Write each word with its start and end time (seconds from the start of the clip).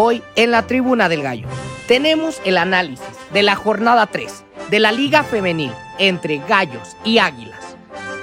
Hoy 0.00 0.22
en 0.36 0.52
la 0.52 0.64
Tribuna 0.64 1.08
del 1.08 1.24
Gallo 1.24 1.48
tenemos 1.88 2.40
el 2.44 2.56
análisis 2.56 3.04
de 3.32 3.42
la 3.42 3.56
jornada 3.56 4.06
3 4.06 4.44
de 4.70 4.78
la 4.78 4.92
Liga 4.92 5.24
Femenil 5.24 5.72
entre 5.98 6.38
Gallos 6.48 6.96
y 7.02 7.18
Águilas, 7.18 7.58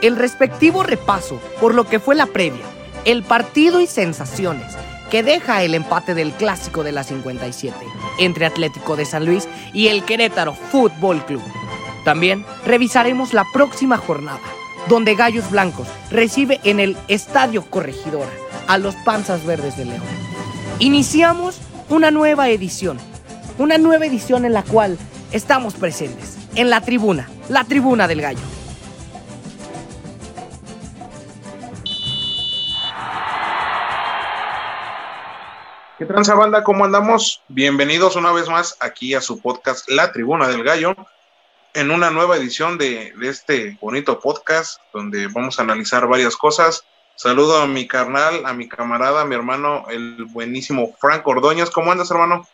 el 0.01 0.15
respectivo 0.15 0.83
repaso 0.83 1.37
por 1.59 1.75
lo 1.75 1.83
que 1.83 1.99
fue 1.99 2.15
la 2.15 2.27
previa, 2.27 2.63
el 3.03 3.23
partido 3.23 3.81
y 3.81 3.87
sensaciones 3.87 4.73
que 5.11 5.21
deja 5.21 5.63
el 5.63 5.75
empate 5.75 6.15
del 6.15 6.31
clásico 6.31 6.81
de 6.81 6.93
la 6.93 7.03
57 7.03 7.75
entre 8.19 8.45
Atlético 8.45 8.95
de 8.95 9.03
San 9.03 9.25
Luis 9.25 9.49
y 9.73 9.89
el 9.89 10.05
Querétaro 10.05 10.53
Fútbol 10.53 11.25
Club. 11.25 11.43
También 12.05 12.45
revisaremos 12.65 13.33
la 13.33 13.43
próxima 13.51 13.97
jornada, 13.97 14.39
donde 14.87 15.15
Gallos 15.15 15.51
Blancos 15.51 15.89
recibe 16.09 16.61
en 16.63 16.79
el 16.79 16.95
Estadio 17.09 17.69
Corregidora 17.69 18.31
a 18.67 18.77
los 18.77 18.95
Panzas 19.03 19.45
Verdes 19.45 19.75
de 19.75 19.83
León. 19.83 20.34
Iniciamos 20.79 21.61
una 21.87 22.11
nueva 22.11 22.49
edición, 22.49 22.97
una 23.57 23.77
nueva 23.77 24.07
edición 24.07 24.43
en 24.43 24.51
la 24.51 24.61
cual 24.61 24.97
estamos 25.31 25.73
presentes, 25.73 26.37
en 26.55 26.69
la 26.69 26.81
tribuna, 26.81 27.29
la 27.47 27.63
tribuna 27.63 28.09
del 28.09 28.21
gallo. 28.21 28.41
¿Qué 35.97 36.05
tranza 36.05 36.35
banda? 36.35 36.61
¿Cómo 36.65 36.83
andamos? 36.83 37.41
Bienvenidos 37.47 38.17
una 38.17 38.33
vez 38.33 38.49
más 38.49 38.75
aquí 38.81 39.13
a 39.13 39.21
su 39.21 39.39
podcast 39.39 39.89
La 39.89 40.11
Tribuna 40.11 40.49
del 40.49 40.65
Gallo, 40.65 40.93
en 41.73 41.89
una 41.89 42.11
nueva 42.11 42.35
edición 42.35 42.77
de, 42.77 43.13
de 43.17 43.29
este 43.29 43.77
bonito 43.79 44.19
podcast 44.19 44.81
donde 44.93 45.27
vamos 45.27 45.57
a 45.57 45.61
analizar 45.61 46.05
varias 46.05 46.35
cosas. 46.35 46.83
Saludo 47.17 47.61
a 47.61 47.67
mi 47.67 47.87
carnal, 47.87 48.45
a 48.45 48.53
mi 48.53 48.67
camarada, 48.67 49.21
a 49.21 49.25
mi 49.25 49.35
hermano, 49.35 49.85
el 49.89 50.25
buenísimo 50.25 50.93
Frank 50.99 51.25
Ordóñez. 51.25 51.69
¿Cómo 51.69 51.89
andas, 51.89 52.11
hermano? 52.11 52.45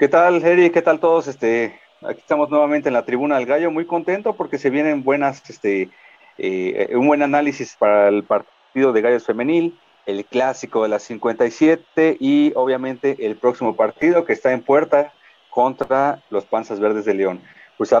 ¿Qué 0.00 0.08
tal, 0.08 0.44
Eri? 0.44 0.70
¿Qué 0.70 0.82
tal 0.82 0.98
todos? 0.98 1.28
Este, 1.28 1.80
aquí 2.02 2.18
estamos 2.18 2.50
nuevamente 2.50 2.88
en 2.88 2.94
la 2.94 3.04
Tribuna 3.04 3.36
del 3.36 3.46
Gallo, 3.46 3.70
muy 3.70 3.86
contento 3.86 4.34
porque 4.34 4.58
se 4.58 4.68
vienen 4.68 5.04
buenas, 5.04 5.48
este, 5.48 5.90
eh, 6.38 6.90
un 6.94 7.06
buen 7.06 7.22
análisis 7.22 7.76
para 7.78 8.08
el 8.08 8.24
partido 8.24 8.92
de 8.92 9.00
Gallos 9.00 9.26
Femenil, 9.26 9.78
el 10.06 10.24
clásico 10.24 10.82
de 10.82 10.88
las 10.88 11.04
57 11.04 12.16
y 12.18 12.52
obviamente 12.56 13.26
el 13.26 13.36
próximo 13.36 13.76
partido 13.76 14.24
que 14.24 14.32
está 14.32 14.50
en 14.52 14.62
puerta 14.62 15.12
contra 15.50 16.20
los 16.30 16.46
Panzas 16.46 16.80
Verdes 16.80 17.04
de 17.04 17.14
León. 17.14 17.40
Pues 17.78 17.94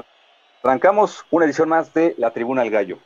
arrancamos 0.64 1.24
una 1.30 1.44
edición 1.44 1.68
más 1.68 1.94
de 1.94 2.16
la 2.18 2.32
Tribuna 2.32 2.62
del 2.62 2.72
Gallo. 2.72 2.98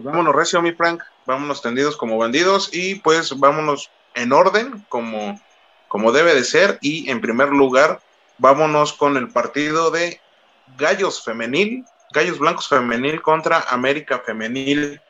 Pues 0.00 0.14
vámonos 0.14 0.34
recio, 0.34 0.62
mi 0.62 0.72
Frank, 0.72 1.02
vámonos 1.26 1.60
tendidos 1.60 1.94
como 1.94 2.16
bandidos 2.16 2.70
y 2.72 2.94
pues 2.94 3.38
vámonos 3.38 3.90
en 4.14 4.32
orden 4.32 4.82
como, 4.88 5.38
como 5.88 6.10
debe 6.10 6.34
de 6.34 6.42
ser 6.42 6.78
y 6.80 7.10
en 7.10 7.20
primer 7.20 7.50
lugar 7.50 8.00
vámonos 8.38 8.94
con 8.94 9.18
el 9.18 9.28
partido 9.28 9.90
de 9.90 10.18
Gallos 10.78 11.22
Femenil, 11.22 11.84
Gallos 12.14 12.38
Blancos 12.38 12.66
Femenil 12.66 13.20
contra 13.20 13.60
América 13.68 14.22
Femenil. 14.24 15.02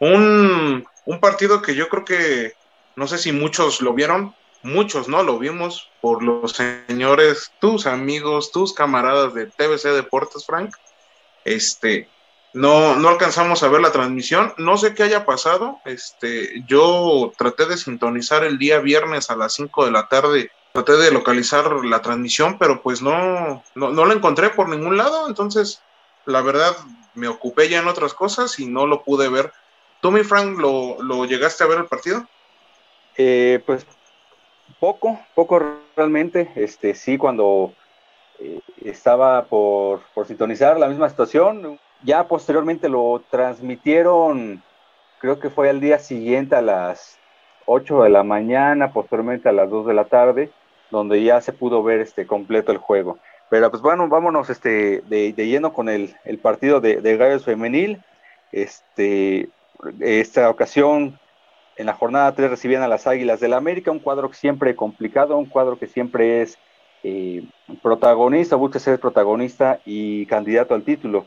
Un, 0.00 0.86
un 1.04 1.20
partido 1.20 1.60
que 1.60 1.74
yo 1.74 1.90
creo 1.90 2.06
que 2.06 2.54
no 2.96 3.06
sé 3.06 3.18
si 3.18 3.30
muchos 3.30 3.82
lo 3.82 3.92
vieron, 3.92 4.34
muchos 4.62 5.06
no 5.06 5.22
lo 5.22 5.38
vimos 5.38 5.90
por 6.00 6.22
los 6.22 6.52
señores, 6.52 7.52
tus 7.60 7.86
amigos, 7.86 8.52
tus 8.52 8.72
camaradas 8.72 9.34
de 9.34 9.48
TBC 9.48 9.88
Deportes, 9.88 10.46
Frank. 10.46 10.74
Este, 11.44 12.08
no, 12.54 12.96
no 12.96 13.08
alcanzamos 13.08 13.62
a 13.62 13.68
ver 13.68 13.80
la 13.80 13.92
transmisión. 13.92 14.52
No 14.58 14.76
sé 14.76 14.94
qué 14.94 15.04
haya 15.04 15.24
pasado. 15.24 15.78
Este, 15.84 16.62
yo 16.66 17.32
traté 17.38 17.66
de 17.66 17.76
sintonizar 17.76 18.44
el 18.44 18.58
día 18.58 18.78
viernes 18.80 19.30
a 19.30 19.36
las 19.36 19.54
5 19.54 19.86
de 19.86 19.90
la 19.90 20.08
tarde. 20.08 20.50
Traté 20.72 20.92
de 20.96 21.10
localizar 21.10 21.84
la 21.84 22.02
transmisión, 22.02 22.58
pero 22.58 22.82
pues 22.82 23.02
no, 23.02 23.62
no, 23.74 23.90
no 23.90 24.04
la 24.04 24.14
encontré 24.14 24.50
por 24.50 24.68
ningún 24.68 24.96
lado. 24.96 25.28
Entonces, 25.28 25.82
la 26.26 26.42
verdad, 26.42 26.76
me 27.14 27.28
ocupé 27.28 27.68
ya 27.68 27.80
en 27.80 27.88
otras 27.88 28.14
cosas 28.14 28.58
y 28.58 28.66
no 28.66 28.86
lo 28.86 29.02
pude 29.02 29.28
ver. 29.28 29.52
¿Tú, 30.00 30.10
mi 30.10 30.22
Frank, 30.22 30.58
lo, 30.58 31.02
lo 31.02 31.24
llegaste 31.24 31.64
a 31.64 31.68
ver 31.68 31.78
el 31.78 31.86
partido? 31.86 32.26
Eh, 33.16 33.62
pues 33.64 33.86
poco, 34.78 35.20
poco 35.34 35.62
realmente. 35.96 36.52
Este, 36.56 36.94
sí, 36.94 37.16
cuando 37.16 37.72
eh, 38.38 38.60
estaba 38.84 39.44
por, 39.44 40.02
por 40.14 40.26
sintonizar 40.26 40.78
la 40.78 40.88
misma 40.88 41.08
situación, 41.08 41.78
ya 42.02 42.26
posteriormente 42.26 42.88
lo 42.88 43.22
transmitieron, 43.30 44.62
creo 45.20 45.38
que 45.38 45.50
fue 45.50 45.70
al 45.70 45.80
día 45.80 45.98
siguiente 45.98 46.56
a 46.56 46.62
las 46.62 47.18
8 47.66 48.02
de 48.02 48.10
la 48.10 48.22
mañana, 48.22 48.92
posteriormente 48.92 49.48
a 49.48 49.52
las 49.52 49.70
2 49.70 49.86
de 49.86 49.94
la 49.94 50.04
tarde, 50.06 50.50
donde 50.90 51.22
ya 51.22 51.40
se 51.40 51.52
pudo 51.52 51.82
ver 51.82 52.00
este 52.00 52.26
completo 52.26 52.72
el 52.72 52.78
juego. 52.78 53.18
Pero 53.50 53.70
pues 53.70 53.82
bueno, 53.82 54.08
vámonos 54.08 54.50
este, 54.50 55.02
de, 55.02 55.32
de 55.32 55.46
lleno 55.46 55.72
con 55.72 55.88
el, 55.88 56.14
partido 56.40 56.80
de, 56.80 57.00
de, 57.00 57.16
Gallos 57.16 57.44
Femenil. 57.44 58.02
Este, 58.50 59.48
esta 60.00 60.48
ocasión, 60.48 61.18
en 61.76 61.86
la 61.86 61.94
jornada 61.94 62.34
3 62.34 62.50
recibían 62.50 62.82
a 62.82 62.88
las 62.88 63.06
Águilas 63.06 63.40
del 63.40 63.50
la 63.50 63.58
América, 63.58 63.90
un 63.90 63.98
cuadro 63.98 64.32
siempre 64.32 64.74
complicado, 64.74 65.36
un 65.36 65.46
cuadro 65.46 65.78
que 65.78 65.86
siempre 65.86 66.42
es 66.42 66.58
eh, 67.02 67.44
protagonista, 67.82 68.56
busca 68.56 68.78
ser 68.78 69.00
protagonista 69.00 69.80
y 69.84 70.26
candidato 70.26 70.74
al 70.74 70.84
título. 70.84 71.26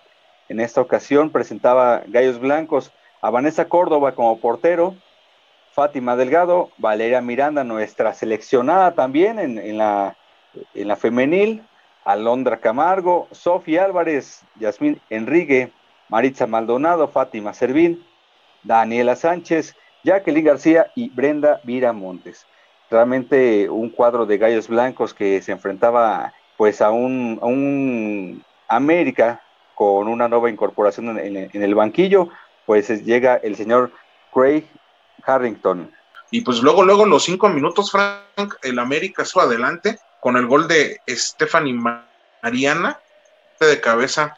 En 0.50 0.60
esta 0.60 0.82
ocasión 0.82 1.32
presentaba 1.32 2.04
Gallos 2.08 2.40
Blancos 2.40 2.92
a 3.22 3.30
Vanessa 3.30 3.66
Córdoba 3.66 4.14
como 4.14 4.40
portero, 4.40 4.96
Fátima 5.72 6.16
Delgado, 6.16 6.70
Valeria 6.78 7.22
Miranda, 7.22 7.64
nuestra 7.64 8.14
seleccionada 8.14 8.94
también 8.94 9.40
en, 9.40 9.58
en, 9.58 9.78
la, 9.78 10.16
en 10.74 10.88
la 10.88 10.96
femenil, 10.96 11.64
Alondra 12.06 12.58
Camargo, 12.58 13.28
Sofía 13.32 13.84
Álvarez, 13.84 14.44
Yasmín 14.60 15.02
Enrique, 15.10 15.72
Maritza 16.08 16.46
Maldonado, 16.46 17.08
Fátima 17.08 17.54
Servín, 17.54 18.06
Daniela 18.64 19.16
Sánchez, 19.16 19.76
Jacqueline 20.04 20.46
García 20.46 20.92
y 20.96 21.10
Brenda 21.10 21.60
Viramontes. 21.64 22.46
Realmente 22.92 23.68
un 23.70 23.90
cuadro 23.90 24.28
de 24.28 24.38
gallos 24.38 24.68
blancos 24.68 25.14
que 25.16 25.42
se 25.42 25.52
enfrentaba 25.52 26.32
pues 26.58 26.82
a 26.82 26.92
un, 26.92 27.40
a 27.42 27.48
un 27.48 28.44
América 28.68 29.42
con 29.76 30.08
una 30.08 30.28
nueva 30.28 30.50
incorporación 30.50 31.20
en, 31.20 31.38
en, 31.38 31.50
en, 31.54 31.64
el 31.64 31.76
banquillo, 31.76 32.30
pues 32.66 32.88
llega 33.06 33.36
el 33.36 33.56
señor 33.56 33.92
Craig 34.34 34.66
Harrington. 35.26 35.92
Y 36.32 36.42
pues 36.42 36.62
luego, 36.62 36.84
luego 36.84 37.06
los 37.06 37.24
cinco 37.24 37.50
minutos, 37.50 37.92
Frank, 37.92 38.56
el 38.64 38.80
América 38.80 39.24
fue 39.26 39.44
adelante 39.44 40.00
con 40.20 40.38
el 40.38 40.48
gol 40.48 40.68
de 40.68 41.00
Stephanie 41.08 41.80
Mariana 42.42 43.00
de 43.60 43.80
cabeza. 43.80 44.36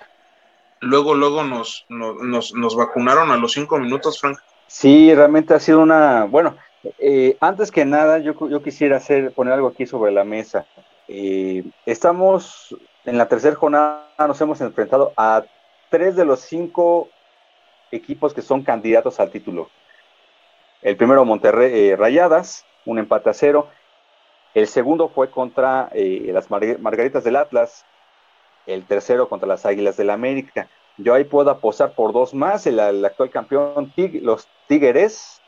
Luego, 0.80 1.16
luego 1.16 1.44
nos, 1.44 1.86
nos, 1.90 2.54
nos 2.54 2.76
vacunaron 2.76 3.32
a 3.32 3.38
los 3.38 3.54
cinco 3.54 3.80
minutos, 3.80 4.20
Frank. 4.20 4.38
Sí, 4.68 5.14
realmente 5.16 5.54
ha 5.54 5.60
sido 5.60 5.80
una, 5.80 6.26
bueno, 6.26 6.58
eh, 7.00 7.38
antes 7.40 7.72
que 7.72 7.86
nada, 7.86 8.20
yo, 8.20 8.34
yo 8.50 8.62
quisiera 8.62 8.98
hacer, 8.98 9.32
poner 9.32 9.54
algo 9.54 9.70
aquí 9.70 9.86
sobre 9.86 10.12
la 10.12 10.24
mesa. 10.24 10.66
Eh, 11.08 11.64
estamos 11.86 12.76
en 13.08 13.18
la 13.18 13.30
tercera 13.30 13.56
jornada 13.56 14.06
nos 14.20 14.40
hemos 14.42 14.60
enfrentado 14.60 15.14
a 15.16 15.46
tres 15.90 16.18
de 16.18 16.26
los 16.26 16.42
cinco 16.42 17.08
equipos 17.90 18.34
que 18.34 18.42
son 18.42 18.64
candidatos 18.64 19.22
al 19.22 19.32
título. 19.32 19.70
El 20.82 20.98
primero 20.98 21.24
Monterrey 21.24 21.90
eh, 21.90 21.96
Rayadas, 21.96 22.66
un 22.86 23.00
empate 23.00 23.30
a 23.30 23.34
cero. 23.34 23.70
El 24.54 24.68
segundo 24.68 25.08
fue 25.08 25.32
contra 25.32 25.90
eh, 25.94 26.30
las 26.34 26.52
Mar 26.52 26.62
Margaritas 26.80 27.24
del 27.24 27.38
Atlas. 27.38 27.86
El 28.66 28.84
tercero 28.84 29.30
contra 29.30 29.48
las 29.48 29.66
Águilas 29.66 29.96
del 29.96 30.10
América. 30.10 30.68
Yo 30.98 31.14
ahí 31.14 31.24
puedo 31.24 31.50
apostar 31.50 31.94
por 31.94 32.12
dos 32.12 32.34
más. 32.34 32.68
El, 32.68 32.78
actual 33.06 33.30
campeón, 33.30 33.94
los 34.22 34.50
Tigres 34.68 35.42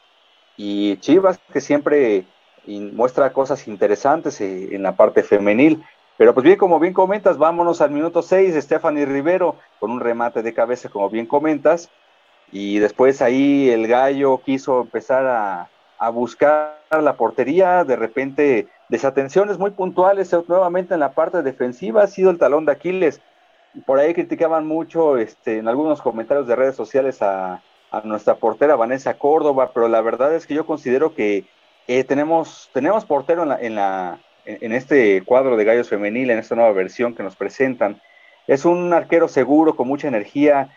y 0.55 0.95
Chivas, 0.97 1.37
que 1.51 1.59
siempre 1.59 2.23
muestra 2.65 3.33
cosas 3.33 3.67
interesantes 3.67 4.39
eh, 4.39 4.69
en 4.73 4.83
la 4.83 4.95
parte 4.95 5.23
femenil. 5.23 5.83
Pero 6.19 6.33
pues 6.33 6.43
bien, 6.43 6.57
como 6.57 6.81
bien 6.81 6.91
comentas, 6.91 7.37
vámonos 7.37 7.79
al 7.79 7.91
minuto 7.91 8.21
6, 8.21 8.53
Stephanie 8.55 9.05
Rivero 9.05 9.55
con 9.79 9.89
un 9.89 10.01
remate 10.01 10.43
de 10.43 10.53
cabeza, 10.53 10.89
como 10.89 11.09
bien 11.09 11.25
comentas, 11.25 11.89
y 12.51 12.79
después 12.79 13.21
ahí 13.21 13.69
el 13.69 13.87
gallo 13.87 14.41
quiso 14.43 14.81
empezar 14.81 15.25
a, 15.25 15.69
a 15.97 16.09
buscar 16.09 16.81
la 16.91 17.15
portería, 17.15 17.85
de 17.85 17.95
repente 17.95 18.67
desatenciones 18.89 19.57
muy 19.57 19.71
puntuales 19.71 20.35
nuevamente 20.49 20.93
en 20.93 20.99
la 20.99 21.13
parte 21.13 21.41
defensiva, 21.41 22.03
ha 22.03 22.07
sido 22.07 22.31
el 22.31 22.37
talón 22.37 22.65
de 22.65 22.73
Aquiles. 22.73 23.21
Por 23.85 23.97
ahí 23.97 24.13
criticaban 24.13 24.67
mucho 24.67 25.17
este, 25.17 25.59
en 25.59 25.69
algunos 25.69 26.01
comentarios 26.01 26.47
de 26.47 26.55
redes 26.57 26.75
sociales 26.75 27.21
a, 27.21 27.63
nuestra 28.03 28.35
portera 28.35 28.75
Vanessa 28.75 29.13
Córdoba, 29.13 29.71
pero 29.73 29.87
la 29.87 30.01
verdad 30.01 30.35
es 30.35 30.45
que 30.45 30.53
yo 30.53 30.65
considero 30.65 31.15
que 31.15 31.45
eh, 31.87 32.03
tenemos, 32.03 32.69
tenemos 32.73 33.05
portero 33.05 33.43
en, 33.43 33.49
la, 33.49 33.61
en, 33.61 33.75
la, 33.75 34.19
en 34.61 34.71
este 34.71 35.21
cuadro 35.23 35.55
de 35.57 35.63
Gallos 35.63 35.89
Femenil, 35.89 36.31
en 36.31 36.39
esta 36.39 36.55
nueva 36.55 36.71
versión 36.71 37.13
que 37.13 37.23
nos 37.23 37.35
presentan. 37.35 38.01
Es 38.47 38.65
un 38.65 38.93
arquero 38.93 39.27
seguro, 39.27 39.75
con 39.75 39.87
mucha 39.87 40.07
energía, 40.07 40.69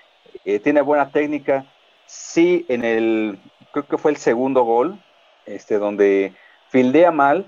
eh, 0.45 0.59
tiene 0.59 0.83
buena 0.83 1.11
técnica. 1.11 1.65
Sí, 2.07 2.67
en 2.69 2.85
el, 2.85 3.39
creo 3.73 3.87
que 3.87 3.97
fue 3.97 4.11
el 4.11 4.19
segundo 4.19 4.65
gol, 4.65 5.03
este, 5.47 5.79
donde 5.79 6.35
fildea 6.69 7.11
mal, 7.11 7.47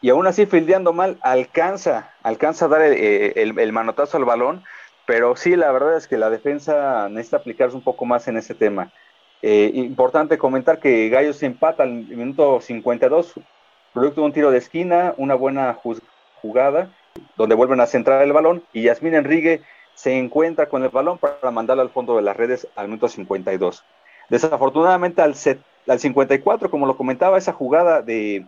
y 0.00 0.10
aún 0.10 0.28
así 0.28 0.46
fildeando 0.46 0.92
mal, 0.92 1.18
alcanza, 1.22 2.12
alcanza 2.22 2.66
a 2.66 2.68
dar 2.68 2.82
el, 2.82 3.72
manotazo 3.72 4.16
al 4.16 4.24
balón, 4.24 4.62
pero 5.06 5.34
sí, 5.34 5.56
la 5.56 5.72
verdad 5.72 5.96
es 5.96 6.06
que 6.06 6.18
la 6.18 6.30
defensa 6.30 7.08
necesita 7.08 7.38
aplicarse 7.38 7.74
un 7.74 7.82
poco 7.82 8.04
más 8.04 8.28
en 8.28 8.36
ese 8.36 8.54
tema. 8.54 8.92
Eh, 9.42 9.72
importante 9.74 10.38
comentar 10.38 10.78
que 10.78 11.08
Gallo 11.08 11.32
se 11.32 11.46
empata 11.46 11.82
al 11.82 11.90
minuto 11.90 12.60
52, 12.60 13.34
producto 13.92 14.20
de 14.20 14.26
un 14.26 14.32
tiro 14.32 14.50
de 14.50 14.58
esquina, 14.58 15.14
una 15.16 15.34
buena 15.34 15.78
jugada, 16.40 16.90
donde 17.36 17.54
vuelven 17.54 17.80
a 17.80 17.86
centrar 17.86 18.22
el 18.22 18.32
balón, 18.32 18.62
y 18.72 18.82
Yasmín 18.82 19.14
Enrique 19.14 19.62
se 19.94 20.16
encuentra 20.16 20.68
con 20.68 20.84
el 20.84 20.90
balón 20.90 21.18
para 21.18 21.50
mandarlo 21.50 21.82
al 21.82 21.90
fondo 21.90 22.16
de 22.16 22.22
las 22.22 22.36
redes 22.36 22.68
al 22.76 22.86
minuto 22.86 23.08
52. 23.08 23.84
Desafortunadamente 24.28 25.22
al, 25.22 25.34
al 25.88 25.98
54, 25.98 26.70
como 26.70 26.86
lo 26.86 26.96
comentaba, 26.96 27.38
esa 27.38 27.52
jugada 27.52 28.02
de 28.02 28.46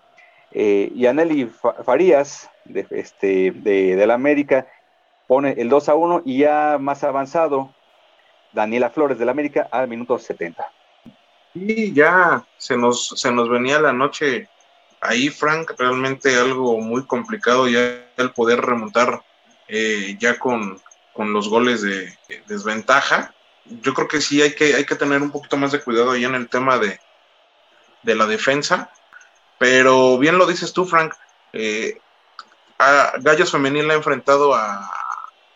eh, 0.52 0.92
Yaneli 0.94 1.46
Farías 1.84 2.50
de, 2.64 2.86
este, 2.90 3.52
de, 3.52 4.06
la 4.06 4.14
América 4.14 4.66
pone 5.26 5.54
el 5.58 5.68
2 5.68 5.88
a 5.88 5.94
1 5.94 6.22
y 6.24 6.38
ya 6.38 6.76
más 6.80 7.04
avanzado 7.04 7.72
Daniela 8.52 8.90
Flores 8.90 9.18
del 9.18 9.28
América 9.28 9.68
al 9.70 9.88
minuto 9.88 10.18
70. 10.18 10.64
Y 11.54 11.92
ya 11.92 12.44
se 12.56 12.76
nos, 12.76 13.08
se 13.08 13.32
nos 13.32 13.48
venía 13.48 13.80
la 13.80 13.92
noche 13.92 14.48
ahí, 15.00 15.30
Frank, 15.30 15.72
realmente 15.78 16.36
algo 16.36 16.78
muy 16.80 17.04
complicado 17.06 17.68
ya 17.68 18.06
el 18.16 18.32
poder 18.32 18.60
remontar 18.60 19.22
eh, 19.68 20.16
ya 20.18 20.38
con, 20.38 20.80
con 21.12 21.32
los 21.32 21.48
goles 21.48 21.82
de, 21.82 22.16
desventaja. 22.46 23.34
Yo 23.64 23.94
creo 23.94 24.08
que 24.08 24.20
sí 24.20 24.42
hay 24.42 24.54
que, 24.54 24.74
hay 24.74 24.84
que 24.84 24.96
tener 24.96 25.22
un 25.22 25.30
poquito 25.30 25.56
más 25.56 25.72
de 25.72 25.80
cuidado 25.80 26.10
ahí 26.10 26.24
en 26.24 26.34
el 26.34 26.48
tema 26.48 26.78
de, 26.78 27.00
de 28.02 28.14
la 28.14 28.26
defensa. 28.26 28.90
Pero 29.58 30.18
bien 30.18 30.38
lo 30.38 30.46
dices 30.46 30.72
tú, 30.72 30.86
Frank. 30.86 31.14
Eh, 31.52 31.98
Gallos 33.20 33.52
Femenil 33.52 33.90
ha 33.90 33.94
enfrentado 33.94 34.54
a, 34.54 34.90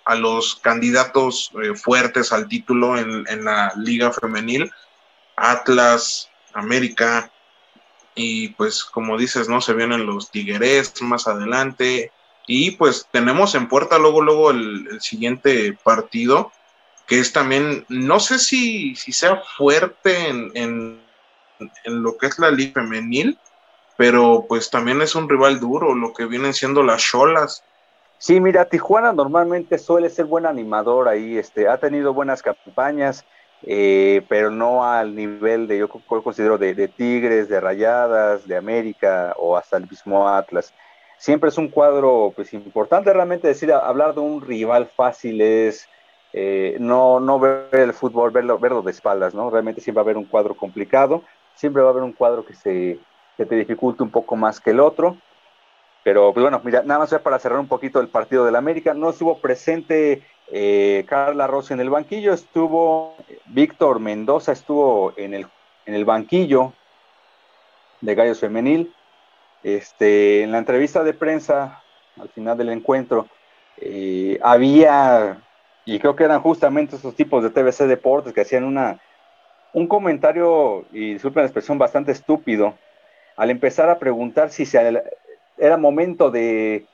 a 0.05 0.15
los 0.15 0.57
candidatos 0.57 1.51
eh, 1.63 1.75
fuertes 1.75 2.33
al 2.33 2.49
título 2.49 2.99
en, 2.99 3.25
en, 3.29 3.45
la 3.45 3.73
Liga 3.77 4.13
Femenil, 4.13 4.71
Atlas, 5.37 6.29
América, 6.53 7.31
y 8.15 8.49
pues 8.49 8.85
como 8.85 9.19
dices, 9.19 9.49
¿no? 9.49 9.61
Se 9.61 9.75
vienen 9.75 10.07
los 10.07 10.31
Tigres 10.31 11.01
más 11.03 11.27
adelante, 11.27 12.13
y 12.47 12.73
pues 12.73 13.09
tenemos 13.11 13.55
en 13.55 13.69
puerta 13.69 13.99
luego, 13.99 14.21
luego 14.21 14.51
el, 14.51 15.01
siguiente 15.01 15.77
partido, 15.83 16.53
que 17.07 17.19
es 17.19 17.33
también, 17.33 17.85
no 17.89 18.21
sé 18.21 18.39
si, 18.39 18.95
si 18.97 19.13
sea 19.13 19.43
fuerte 19.57 20.29
en, 20.29 20.51
en, 20.55 21.01
lo 21.87 22.17
que 22.17 22.27
es 22.27 22.39
la 22.39 22.51
liga 22.51 22.83
femenil, 22.83 23.39
pero 23.97 24.45
pues 24.49 24.71
también 24.71 25.01
es 25.03 25.15
un 25.15 25.29
rival 25.29 25.61
duro, 25.61 25.95
lo 25.95 26.13
que 26.13 26.27
vienen 26.27 26.53
siendo 26.53 26.83
las 26.83 27.03
cholas. 27.03 27.65
Sí, 28.19 28.41
mira, 28.41 28.69
Tijuana 28.69 29.13
normalmente 29.13 29.79
suele 29.79 30.11
ser 30.11 30.27
buen 30.27 30.47
animador 30.47 31.09
ahí, 31.09 31.39
este, 31.39 31.69
ha 31.69 31.79
tenido 31.79 32.13
buenas 32.13 32.43
campañas, 32.43 33.25
eh, 33.67 34.23
pero 34.29 34.51
no 34.51 34.85
al 34.85 35.15
nivel 35.15 35.67
de, 35.67 35.79
yo 35.79 35.89
considero, 35.89 36.59
de, 36.59 36.89
Tigres, 36.89 37.49
de 37.49 37.61
Rayadas, 37.61 38.47
de 38.47 38.57
América 38.57 39.35
o 39.39 39.57
hasta 39.57 39.77
el 39.77 39.89
mismo 39.89 40.29
Atlas 40.29 40.73
siempre 41.17 41.49
es 41.49 41.57
un 41.57 41.69
cuadro 41.69 42.33
pues 42.35 42.53
importante 42.53 43.13
realmente 43.13 43.49
decir 43.49 43.73
hablar 43.73 44.15
de 44.15 44.21
un 44.21 44.43
rival 44.43 44.87
fácil 44.95 45.41
es 45.41 45.89
eh, 46.37 46.77
no, 46.81 47.21
no 47.21 47.39
ver 47.39 47.69
el 47.73 47.93
fútbol, 47.93 48.33
verlo, 48.33 48.59
verlo 48.59 48.83
de 48.83 48.91
espaldas, 48.91 49.35
¿no? 49.35 49.51
Realmente 49.51 49.81
siempre 49.81 50.01
va 50.01 50.03
a 50.03 50.07
haber 50.07 50.17
un 50.17 50.25
cuadro 50.25 50.57
complicado, 50.57 51.23
siempre 51.55 51.81
va 51.81 51.89
a 51.89 51.91
haber 51.93 52.03
un 52.03 52.13
cuadro 52.13 52.45
que, 52.45 52.55
se, 52.55 52.99
que 53.37 53.47
te 53.47 53.55
dificulte 53.55 54.03
un 54.03 54.11
poco 54.11 54.35
más 54.35 54.59
que 54.61 54.71
el 54.71 54.81
otro. 54.81 55.17
Pero 56.05 56.35
pues 56.35 56.43
bueno, 56.43 56.61
mira, 56.63 56.83
nada 56.83 57.01
más 57.01 57.15
para 57.15 57.39
cerrar 57.39 57.59
un 57.59 57.67
poquito 57.67 57.99
el 57.99 58.09
partido 58.09 58.45
del 58.45 58.57
América, 58.57 58.93
no 58.93 59.11
estuvo 59.11 59.39
presente 59.39 60.23
eh, 60.53 61.05
Carla 61.09 61.47
Rossi 61.47 61.73
en 61.73 61.81
el 61.81 61.89
banquillo, 61.89 62.35
estuvo 62.35 63.17
Víctor 63.47 64.01
Mendoza, 64.01 64.53
estuvo 64.53 65.15
en 65.17 65.33
el, 65.33 65.47
en 65.87 65.95
el 65.95 66.05
banquillo 66.05 66.75
de 68.03 68.15
Gallos 68.15 68.39
Femenil, 68.39 68.95
este, 69.63 70.43
en 70.43 70.53
la 70.53 70.59
entrevista 70.59 71.03
de 71.03 71.15
prensa, 71.15 71.83
al 72.21 72.29
final 72.29 72.59
del 72.59 72.69
encuentro, 72.69 73.27
eh, 73.79 74.39
había, 74.43 75.39
y 75.87 75.99
creo 75.99 76.15
que 76.15 76.25
eran 76.25 76.43
justamente 76.43 76.97
esos 76.97 77.17
tipos 77.17 77.43
de 77.43 77.49
TVC 77.49 77.87
Deportes 77.87 78.35
que 78.35 78.43
hacían 78.43 78.65
una, 78.65 79.01
un 79.73 79.87
comentario, 79.87 80.85
y 80.93 81.15
disculpen 81.15 81.45
la 81.45 81.47
expresión, 81.47 81.79
bastante 81.79 82.13
estúpido, 82.13 82.75
al 83.37 83.51
empezar 83.51 83.89
a 83.89 83.99
preguntar 83.99 84.51
si 84.51 84.67
se, 84.67 85.03
era 85.59 85.77
momento 85.77 86.31
de, 86.31 86.87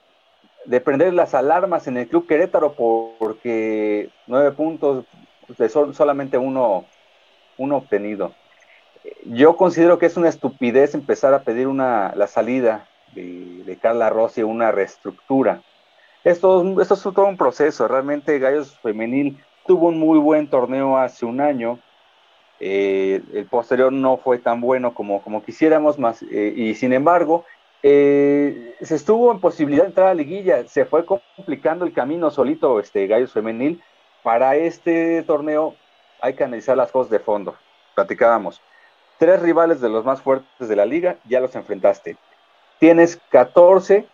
de 0.67 0.81
prender 0.81 1.15
las 1.15 1.35
alarmas 1.35 1.87
en 1.87 1.97
el 1.97 2.09
Club 2.09 2.27
Querétaro 2.27 2.75
porque 2.75 4.11
nueve 4.27 4.53
puntos 4.53 5.05
de 5.59 5.69
solamente 5.69 6.39
uno, 6.39 6.85
uno 7.59 7.77
obtenido 7.79 8.33
yo 9.25 9.57
considero 9.57 9.99
que 9.99 10.07
es 10.07 10.17
una 10.17 10.29
estupidez 10.29 10.95
empezar 10.95 11.35
a 11.35 11.43
pedir 11.43 11.67
una, 11.67 12.13
la 12.17 12.27
salida 12.27 12.87
de, 13.15 13.79
Carla 13.81 14.11
Rossi, 14.11 14.43
una 14.43 14.73
reestructura. 14.73 15.63
Esto, 16.25 16.81
esto 16.81 16.95
es 16.95 17.03
todo 17.03 17.27
un 17.27 17.37
proceso. 17.37 17.89
Realmente 17.89 18.39
Gallos 18.39 18.79
Femenil 18.83 19.39
tuvo 19.67 19.89
un 19.89 19.99
muy 19.99 20.19
buen 20.19 20.49
torneo 20.49 20.99
hace 20.99 21.25
un 21.25 21.41
año. 21.41 21.79
Eh, 22.59 23.23
el 23.33 23.47
posterior 23.47 23.91
no 23.91 24.19
fue 24.19 24.39
tan 24.39 24.61
bueno 24.61 24.93
como, 24.93 25.23
como 25.23 25.43
quisiéramos, 25.43 25.99
más, 25.99 26.23
eh, 26.31 26.53
y 26.55 26.75
sin 26.75 26.93
embargo, 26.93 27.47
eh, 27.83 28.77
se 28.81 28.95
estuvo 28.95 29.33
en 29.33 29.41
posibilidad 29.41 29.83
de 29.83 29.89
entrar 29.89 30.07
a 30.09 30.15
la 30.15 30.23
liguilla. 30.23 30.67
Se 30.67 30.85
fue 30.85 31.05
complicando 31.05 31.85
el 31.85 31.93
camino 31.93 32.31
solito 32.31 32.81
este 32.81 33.07
Gallos 33.07 33.33
Femenil. 33.33 33.83
Para 34.23 34.57
este 34.57 35.23
torneo 35.23 35.75
hay 36.21 36.35
que 36.35 36.45
analizar 36.45 36.77
las 36.77 36.93
cosas 36.93 37.11
de 37.11 37.21
fondo. 37.21 37.57
Platicábamos 37.95 38.61
tres 39.21 39.41
rivales 39.43 39.83
de 39.83 39.91
los 39.91 40.03
más 40.05 40.23
fuertes 40.23 40.67
de 40.67 40.77
la 40.77 40.87
liga, 40.87 41.19
ya 41.29 41.41
los 41.41 41.55
enfrentaste. 41.55 42.17
Tienes 42.79 43.21
14 43.29 44.07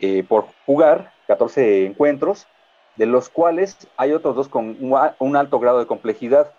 eh, 0.00 0.24
por 0.24 0.46
jugar, 0.66 1.12
14 1.26 1.86
encuentros, 1.86 2.46
de 2.96 3.06
los 3.06 3.30
cuales 3.30 3.88
hay 3.96 4.12
otros 4.12 4.36
dos 4.36 4.48
con 4.48 4.76
un 4.78 5.36
alto 5.36 5.58
grado 5.58 5.78
de 5.78 5.86
complejidad. 5.86 6.52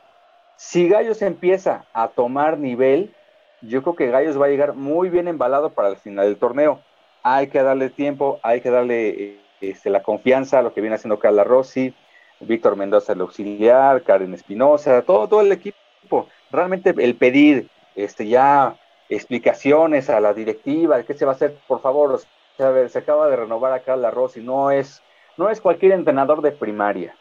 Si 0.56 0.90
Gallos 0.90 1.22
empieza 1.22 1.86
a 1.94 2.08
tomar 2.08 2.58
nivel, 2.58 3.14
yo 3.64 3.82
creo 3.82 3.96
que 3.96 4.12
Gallos 4.12 4.40
va 4.40 4.46
a 4.46 4.50
llegar 4.50 4.74
muy 4.74 5.10
bien 5.10 5.28
embalado 5.28 5.72
para 5.72 5.90
el 5.90 5.98
final 5.98 6.26
del 6.26 6.38
torneo. 6.38 6.82
Hay 7.24 7.48
que 7.48 7.64
darle 7.64 7.90
tiempo, 7.90 8.40
hay 8.44 8.62
que 8.62 8.70
darle 8.70 9.10
eh, 9.10 9.40
este, 9.62 9.90
la 9.90 10.04
confianza 10.04 10.60
a 10.60 10.62
lo 10.62 10.74
que 10.74 10.82
viene 10.82 10.96
haciendo 10.96 11.20
Carla 11.20 11.44
Rossi, 11.44 11.94
Víctor 12.42 12.76
Mendoza 12.76 13.14
el 13.14 13.22
auxiliar, 13.22 14.04
Karen 14.04 14.34
Espinosa, 14.34 15.02
todo, 15.04 15.28
todo 15.28 15.42
el 15.42 15.52
equipo. 15.52 16.28
Realmente 16.52 16.94
el 16.98 17.16
pedir, 17.16 17.70
este, 17.96 18.28
ya 18.28 18.76
explicaciones 19.08 20.10
a 20.10 20.20
la 20.20 20.34
directiva, 20.34 21.02
qué 21.04 21.14
se 21.14 21.26
va 21.26 21.32
a 21.32 21.36
hacer, 21.36 21.58
por 21.68 21.82
favor, 21.82 22.20
se 22.58 22.98
acaba 22.98 23.30
de 23.30 23.36
renovar 23.36 23.74
acá 23.74 23.96
la 23.96 24.12
Rossi, 24.12 24.42
no 24.42 24.72
es, 24.72 25.02
no 25.38 25.50
es 25.50 25.62
cualquier 25.62 25.94
entrenador 25.94 26.42
de 26.42 26.52
primaria. 26.52 27.16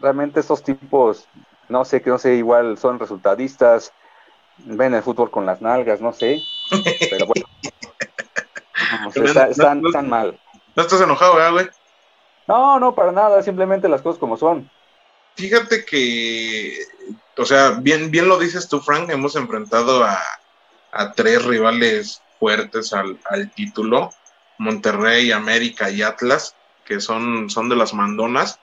Realmente 0.00 0.40
estos 0.40 0.62
tipos, 0.62 1.28
no 1.68 1.84
sé, 1.84 2.02
que 2.02 2.10
no 2.10 2.18
sé, 2.18 2.34
igual 2.34 2.76
son 2.78 2.98
resultadistas, 2.98 3.92
ven 4.58 4.94
el 4.94 5.02
fútbol 5.02 5.30
con 5.30 5.46
las 5.46 5.60
nalgas, 5.60 6.00
no 6.00 6.12
sé, 6.12 6.40
pero 7.10 7.26
bueno. 7.26 7.46
están, 9.50 10.08
mal. 10.08 10.38
¿No 10.74 10.82
estás 10.82 11.00
enojado, 11.00 11.52
güey? 11.52 11.68
No, 12.46 12.78
no, 12.78 12.94
para 12.94 13.12
nada, 13.12 13.42
simplemente 13.42 13.88
las 13.88 14.02
cosas 14.02 14.18
como 14.18 14.36
son. 14.36 14.70
Fíjate 15.34 15.84
que 15.84 16.78
o 17.36 17.44
sea, 17.44 17.72
bien, 17.80 18.10
bien 18.10 18.28
lo 18.28 18.38
dices 18.38 18.68
tú, 18.68 18.80
Frank, 18.80 19.10
hemos 19.10 19.36
enfrentado 19.36 20.04
a, 20.04 20.18
tres 21.14 21.44
rivales 21.44 22.22
fuertes 22.40 22.94
al, 22.94 23.18
título, 23.54 24.10
Monterrey, 24.58 25.30
América 25.30 25.90
y 25.90 26.00
Atlas, 26.00 26.54
que 26.86 27.00
son, 27.00 27.50
son 27.50 27.68
de 27.68 27.76
las 27.76 27.92
mandonas. 27.92 28.58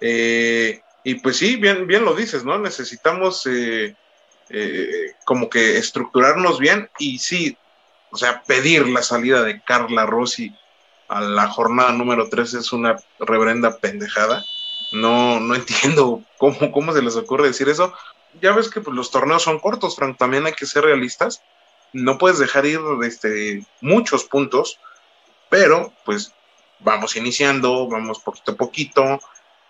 Eh, 0.00 0.80
Y 1.02 1.16
pues 1.16 1.36
sí, 1.36 1.56
bien, 1.56 1.86
bien 1.86 2.06
lo 2.06 2.14
dices, 2.14 2.44
¿no? 2.44 2.58
Necesitamos 2.58 3.46
eh, 3.46 3.94
eh, 4.56 5.16
como 5.24 5.50
que 5.50 5.78
estructurarnos 5.78 6.60
bien 6.60 6.88
y 6.98 7.18
sí, 7.18 7.56
o 8.12 8.16
sea, 8.16 8.44
pedir 8.44 8.86
la 8.86 9.02
salida 9.02 9.42
de 9.42 9.60
Carla 9.60 10.06
Rossi 10.06 10.54
a 11.08 11.20
la 11.20 11.48
jornada 11.48 11.90
número 11.90 12.28
3 12.28 12.54
es 12.54 12.72
una 12.72 12.96
reverenda 13.18 13.78
pendejada. 13.78 14.44
No, 14.92 15.40
no 15.40 15.54
entiendo 15.56 16.22
cómo, 16.38 16.70
cómo 16.70 16.92
se 16.92 17.02
les 17.02 17.16
ocurre 17.16 17.48
decir 17.48 17.68
eso. 17.68 17.92
Ya 18.40 18.52
ves 18.52 18.68
que 18.68 18.80
pues, 18.80 18.94
los 18.94 19.10
torneos 19.10 19.42
son 19.42 19.58
cortos, 19.58 19.96
Frank, 19.96 20.18
también 20.18 20.46
hay 20.46 20.52
que 20.52 20.66
ser 20.66 20.84
realistas. 20.84 21.42
No 21.92 22.16
puedes 22.16 22.38
dejar 22.38 22.64
ir 22.64 22.80
este, 23.02 23.66
muchos 23.80 24.22
puntos, 24.22 24.78
pero 25.48 25.92
pues 26.04 26.32
vamos 26.78 27.16
iniciando, 27.16 27.88
vamos 27.88 28.20
poquito 28.20 28.52
a 28.52 28.56
poquito. 28.56 29.20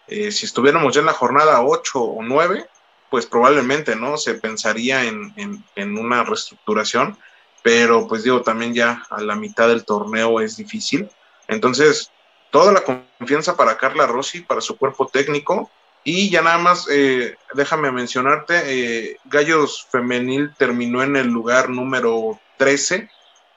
Eh, 0.09 0.31
si 0.31 0.45
estuviéramos 0.45 0.93
ya 0.93 1.01
en 1.01 1.07
la 1.07 1.15
jornada 1.15 1.63
8 1.63 1.99
o 1.99 2.23
9, 2.23 2.69
pues 3.15 3.27
probablemente, 3.27 3.95
¿no? 3.95 4.17
Se 4.17 4.35
pensaría 4.35 5.05
en, 5.05 5.33
en, 5.77 5.97
una 5.97 6.25
reestructuración, 6.25 7.17
pero 7.63 8.09
pues 8.09 8.25
digo, 8.25 8.43
también 8.43 8.75
ya 8.75 9.07
a 9.09 9.21
la 9.21 9.37
mitad 9.37 9.69
del 9.69 9.85
torneo 9.85 10.41
es 10.41 10.57
difícil. 10.57 11.09
Entonces, 11.47 12.11
toda 12.51 12.73
la 12.73 12.81
confianza 12.83 13.57
para 13.57 13.79
Carla 13.79 14.09
Rossi, 14.09 14.41
para 14.41 14.61
su 14.61 14.77
cuerpo 14.77 15.07
técnico. 15.07 15.71
Y 16.03 16.29
ya 16.29 16.43
nada 16.43 16.59
más, 16.59 16.89
eh, 16.91 17.37
déjame 17.53 17.93
mencionarte, 17.93 18.63
eh, 18.65 19.17
Gallos 19.27 19.87
Femenil 19.93 20.53
terminó 20.59 21.01
en 21.05 21.15
el 21.15 21.29
lugar 21.29 21.71
número 21.71 22.41
13, 22.57 23.09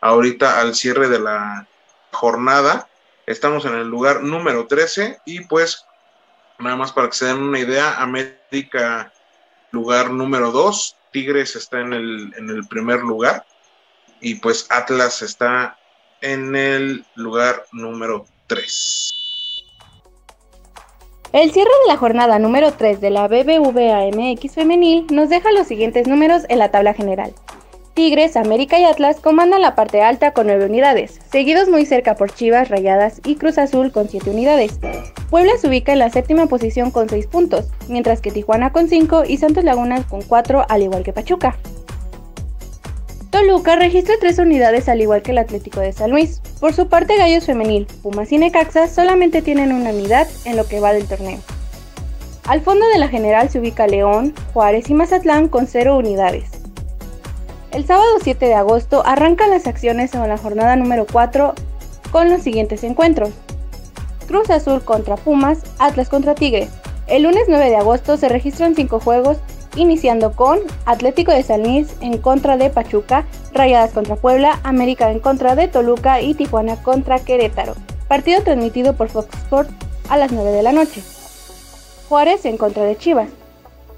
ahorita 0.01 0.61
al 0.61 0.75
cierre 0.75 1.09
de 1.09 1.17
la 1.17 1.67
jornada. 2.11 2.89
Estamos 3.25 3.65
en 3.65 3.73
el 3.73 3.87
lugar 3.87 4.21
número 4.21 4.67
13 4.67 5.17
y 5.25 5.39
pues 5.45 5.83
nada 6.59 6.75
más 6.75 6.91
para 6.91 7.07
que 7.07 7.15
se 7.15 7.25
den 7.25 7.41
una 7.41 7.57
idea, 7.57 7.95
América 7.95 9.11
lugar 9.71 10.11
número 10.11 10.51
2, 10.51 10.95
Tigres 11.11 11.55
está 11.55 11.81
en 11.81 11.93
el, 11.93 12.33
en 12.37 12.49
el 12.49 12.67
primer 12.67 12.99
lugar 12.99 13.45
y 14.21 14.35
pues 14.35 14.67
Atlas 14.69 15.21
está 15.21 15.77
en 16.21 16.55
el 16.55 17.05
lugar 17.15 17.65
número 17.71 18.25
3. 18.47 19.13
El 21.33 21.51
cierre 21.51 21.69
de 21.85 21.91
la 21.91 21.97
jornada 21.97 22.39
número 22.39 22.71
3 22.71 23.01
de 23.01 23.09
la 23.09 23.27
BBVA 23.27 24.09
MX 24.15 24.55
femenil 24.55 25.05
nos 25.11 25.29
deja 25.29 25.51
los 25.51 25.67
siguientes 25.67 26.07
números 26.07 26.43
en 26.47 26.59
la 26.59 26.71
tabla 26.71 26.93
general. 26.93 27.33
Tigres, 27.97 28.37
América 28.37 28.79
y 28.79 28.83
Atlas 28.83 29.19
comandan 29.19 29.63
la 29.63 29.73
parte 29.73 30.03
alta 30.03 30.29
con 30.29 30.45
9 30.45 30.67
unidades, 30.67 31.19
seguidos 31.31 31.67
muy 31.67 31.83
cerca 31.83 32.13
por 32.13 32.31
Chivas, 32.31 32.69
Rayadas 32.69 33.21
y 33.25 33.37
Cruz 33.37 33.57
Azul 33.57 33.91
con 33.91 34.07
7 34.07 34.29
unidades. 34.29 34.79
Puebla 35.31 35.53
se 35.59 35.67
ubica 35.67 35.93
en 35.93 35.97
la 35.97 36.11
séptima 36.11 36.45
posición 36.45 36.91
con 36.91 37.09
6 37.09 37.25
puntos, 37.25 37.69
mientras 37.87 38.21
que 38.21 38.29
Tijuana 38.29 38.71
con 38.71 38.87
5 38.87 39.23
y 39.27 39.37
Santos 39.37 39.63
Laguna 39.63 40.03
con 40.03 40.21
4 40.21 40.67
al 40.69 40.83
igual 40.83 41.01
que 41.01 41.11
Pachuca. 41.11 41.57
Toluca 43.31 43.75
registra 43.75 44.13
3 44.19 44.37
unidades 44.37 44.89
al 44.89 45.01
igual 45.01 45.23
que 45.23 45.31
el 45.31 45.39
Atlético 45.39 45.79
de 45.79 45.91
San 45.91 46.11
Luis. 46.11 46.39
Por 46.59 46.75
su 46.75 46.89
parte 46.89 47.17
Gallos 47.17 47.45
Femenil, 47.45 47.87
Pumas 48.03 48.31
y 48.31 48.37
Necaxa 48.37 48.87
solamente 48.87 49.41
tienen 49.41 49.73
una 49.73 49.89
unidad 49.89 50.27
en 50.45 50.55
lo 50.55 50.67
que 50.67 50.79
va 50.79 50.93
del 50.93 51.07
torneo. 51.07 51.39
Al 52.45 52.61
fondo 52.61 52.87
de 52.89 52.99
la 52.99 53.07
general 53.07 53.49
se 53.49 53.57
ubica 53.57 53.87
León, 53.87 54.35
Juárez 54.53 54.87
y 54.91 54.93
Mazatlán 54.93 55.47
con 55.47 55.65
0 55.65 55.97
unidades. 55.97 56.56
El 57.71 57.85
sábado 57.85 58.07
7 58.21 58.45
de 58.45 58.55
agosto 58.55 59.03
arrancan 59.05 59.49
las 59.49 59.67
acciones 59.67 60.15
en 60.15 60.27
la 60.27 60.37
jornada 60.37 60.75
número 60.77 61.05
4 61.11 61.53
con 62.11 62.29
los 62.29 62.41
siguientes 62.41 62.83
encuentros. 62.83 63.31
Cruz 64.25 64.49
Azul 64.49 64.81
contra 64.81 65.17
Pumas, 65.17 65.63
Atlas 65.77 66.07
contra 66.07 66.33
Tigres. 66.33 66.69
El 67.07 67.23
lunes 67.23 67.43
9 67.47 67.69
de 67.69 67.75
agosto 67.75 68.15
se 68.15 68.29
registran 68.29 68.73
5 68.73 69.01
juegos, 69.01 69.37
iniciando 69.75 70.31
con 70.31 70.59
Atlético 70.85 71.33
de 71.33 71.43
San 71.43 71.63
Luis 71.63 71.93
en 71.99 72.17
contra 72.19 72.55
de 72.55 72.69
Pachuca, 72.69 73.25
Rayadas 73.53 73.91
contra 73.91 74.15
Puebla, 74.15 74.59
América 74.63 75.11
en 75.11 75.19
contra 75.19 75.55
de 75.55 75.67
Toluca 75.67 76.21
y 76.21 76.35
Tijuana 76.35 76.81
contra 76.81 77.19
Querétaro. 77.19 77.75
Partido 78.07 78.41
transmitido 78.43 78.93
por 78.93 79.09
Fox 79.09 79.27
Sports 79.43 79.73
a 80.09 80.17
las 80.17 80.31
9 80.31 80.51
de 80.51 80.63
la 80.63 80.71
noche. 80.71 81.01
Juárez 82.07 82.45
en 82.45 82.57
contra 82.57 82.83
de 82.83 82.95
Chivas. 82.95 83.27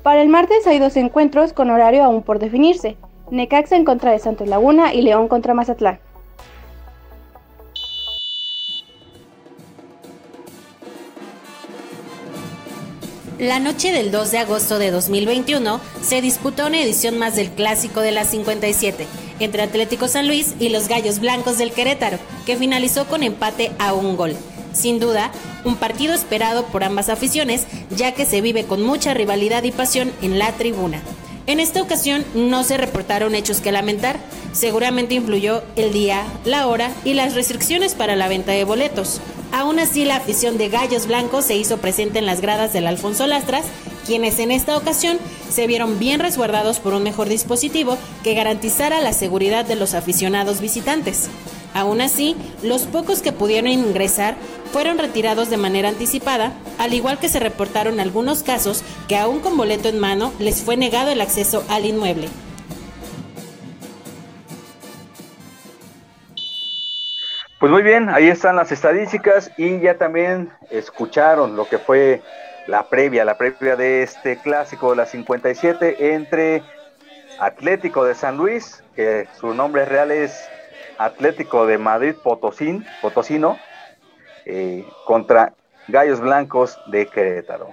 Para 0.02 0.24
el 0.24 0.30
martes 0.30 0.66
hay 0.66 0.80
dos 0.80 0.98
encuentros 0.98 1.54
con 1.54 1.70
horario 1.70 2.04
aún 2.04 2.24
por 2.24 2.40
definirse. 2.40 2.98
Necaxa 3.32 3.76
en 3.76 3.86
contra 3.86 4.12
de 4.12 4.20
Santos 4.20 4.48
Laguna 4.48 4.94
y 4.94 5.02
León 5.02 5.28
contra 5.28 5.54
Mazatlán. 5.54 6.00
La 13.38 13.60
noche 13.60 13.94
del 13.94 14.12
2 14.12 14.32
de 14.32 14.38
agosto 14.40 14.80
de 14.80 14.92
2021 14.92 15.80
se 16.02 16.22
disputó 16.22 16.68
una 16.68 16.82
edición 16.82 17.18
más 17.18 17.38
del 17.38 17.50
Clásico 17.52 18.02
de 18.02 18.12
la 18.12 18.26
57 18.26 19.08
entre 19.40 19.62
Atlético 19.62 20.10
San 20.10 20.28
Luis 20.28 20.56
y 20.60 20.70
los 20.70 20.90
Gallos 20.90 21.20
Blancos 21.20 21.58
del 21.58 21.72
Querétaro, 21.72 22.18
que 22.46 22.58
finalizó 22.58 23.06
con 23.06 23.24
empate 23.24 23.72
a 23.80 23.94
un 23.94 24.18
gol. 24.18 24.36
Sin 24.74 25.00
duda, 25.00 25.32
un 25.64 25.78
partido 25.78 26.14
esperado 26.14 26.66
por 26.66 26.84
ambas 26.84 27.08
aficiones, 27.08 27.66
ya 27.90 28.14
que 28.14 28.26
se 28.26 28.42
vive 28.42 28.66
con 28.66 28.84
mucha 28.84 29.14
rivalidad 29.14 29.64
y 29.64 29.72
pasión 29.72 30.12
en 30.22 30.38
la 30.38 30.52
tribuna. 30.52 31.02
En 31.50 31.60
esta 31.60 31.82
ocasión 31.82 32.24
no 32.36 32.64
se 32.64 32.78
reportaron 32.78 33.34
hechos 33.34 33.60
que 33.60 33.72
lamentar. 33.72 34.20
Seguramente 34.52 35.16
influyó 35.16 35.64
el 35.76 35.92
día, 35.92 36.24
la 36.46 36.68
hora 36.68 36.92
y 37.04 37.16
las 37.16 37.34
restricciones 37.34 37.96
para 37.96 38.16
la 38.16 38.28
venta 38.28 38.52
de 38.52 38.66
boletos. 38.66 39.20
Aún 39.52 39.80
así, 39.80 40.06
la 40.06 40.18
afición 40.18 40.60
de 40.60 40.70
Gallos 40.70 41.08
Blancos 41.08 41.46
se 41.46 41.56
hizo 41.56 41.80
presente 41.80 42.20
en 42.20 42.28
las 42.28 42.42
gradas 42.42 42.72
del 42.72 42.86
Alfonso 42.86 43.26
Lastras, 43.26 43.66
quienes 44.06 44.38
en 44.38 44.52
esta 44.52 44.78
ocasión 44.78 45.18
se 45.52 45.66
vieron 45.66 45.98
bien 45.98 46.20
resguardados 46.20 46.80
por 46.80 46.94
un 46.94 47.02
mejor 47.02 47.28
dispositivo 47.30 47.98
que 48.24 48.36
garantizara 48.36 49.02
la 49.02 49.14
seguridad 49.14 49.66
de 49.66 49.76
los 49.76 49.96
aficionados 49.96 50.62
visitantes. 50.62 51.32
Aún 51.74 52.02
así, 52.02 52.36
los 52.64 52.84
pocos 52.84 53.22
que 53.22 53.32
pudieron 53.32 53.70
ingresar 53.70 54.36
fueron 54.72 54.98
retirados 54.98 55.50
de 55.50 55.58
manera 55.58 55.90
anticipada, 55.90 56.52
al 56.78 56.94
igual 56.94 57.20
que 57.20 57.30
se 57.30 57.40
reportaron 57.40 58.00
algunos 58.00 58.44
casos 58.44 58.84
que 59.08 59.18
aún 59.18 59.40
con 59.40 59.58
boleto 59.58 59.90
en 59.90 60.00
mano 60.00 60.32
les 60.40 60.62
fue 60.62 60.78
negado 60.78 61.12
el 61.12 61.22
acceso 61.22 61.64
al 61.70 61.86
inmueble. 61.86 62.28
Pues 67.60 67.72
muy 67.74 67.84
bien, 67.84 68.10
ahí 68.10 68.30
están 68.30 68.56
las 68.56 68.72
estadísticas 68.72 69.52
y 69.58 69.82
ya 69.82 69.98
también 69.98 70.50
escucharon 70.70 71.58
lo 71.58 71.68
que 71.68 71.78
fue 71.78 72.22
la 72.68 72.88
previa, 72.88 73.26
la 73.26 73.38
previa 73.38 73.76
de 73.76 74.02
este 74.02 74.38
clásico 74.38 74.92
de 74.92 74.96
la 74.96 75.06
57 75.06 76.14
entre 76.14 76.64
Atlético 77.38 78.06
de 78.06 78.16
San 78.16 78.38
Luis, 78.38 78.82
que 78.96 79.28
su 79.40 79.54
nombre 79.54 79.84
real 79.84 80.12
es 80.12 80.48
Atlético 81.00 81.66
de 81.66 81.78
Madrid 81.78 82.14
Potosín, 82.14 82.86
Potosino, 83.02 83.58
eh, 84.46 84.86
contra 85.06 85.54
Gallos 85.88 86.20
Blancos 86.20 86.78
de 86.88 87.08
Querétaro. 87.08 87.70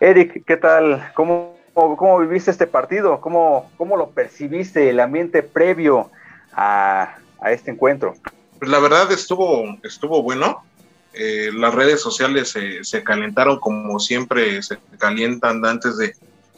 Eric, 0.00 0.44
¿qué 0.46 0.56
tal? 0.56 1.12
¿Cómo, 1.14 1.58
cómo 1.74 2.18
viviste 2.18 2.50
este 2.50 2.66
partido? 2.66 3.20
¿Cómo, 3.20 3.70
¿Cómo, 3.76 3.98
lo 3.98 4.10
percibiste, 4.10 4.88
el 4.88 5.00
ambiente 5.00 5.42
previo 5.42 6.10
a, 6.54 7.18
este 7.44 7.72
encuentro? 7.72 8.14
Pues 8.58 8.70
la 8.70 8.78
verdad 8.78 9.12
estuvo, 9.12 9.76
estuvo 9.82 10.22
bueno. 10.22 10.64
Eh, 11.12 11.50
las 11.52 11.74
redes 11.74 12.00
sociales 12.00 12.48
se, 12.48 12.84
se, 12.84 13.04
calentaron 13.04 13.60
como 13.60 13.98
siempre 14.00 14.62
se 14.62 14.78
calientan 14.96 15.64
antes 15.66 15.98
de, 15.98 16.14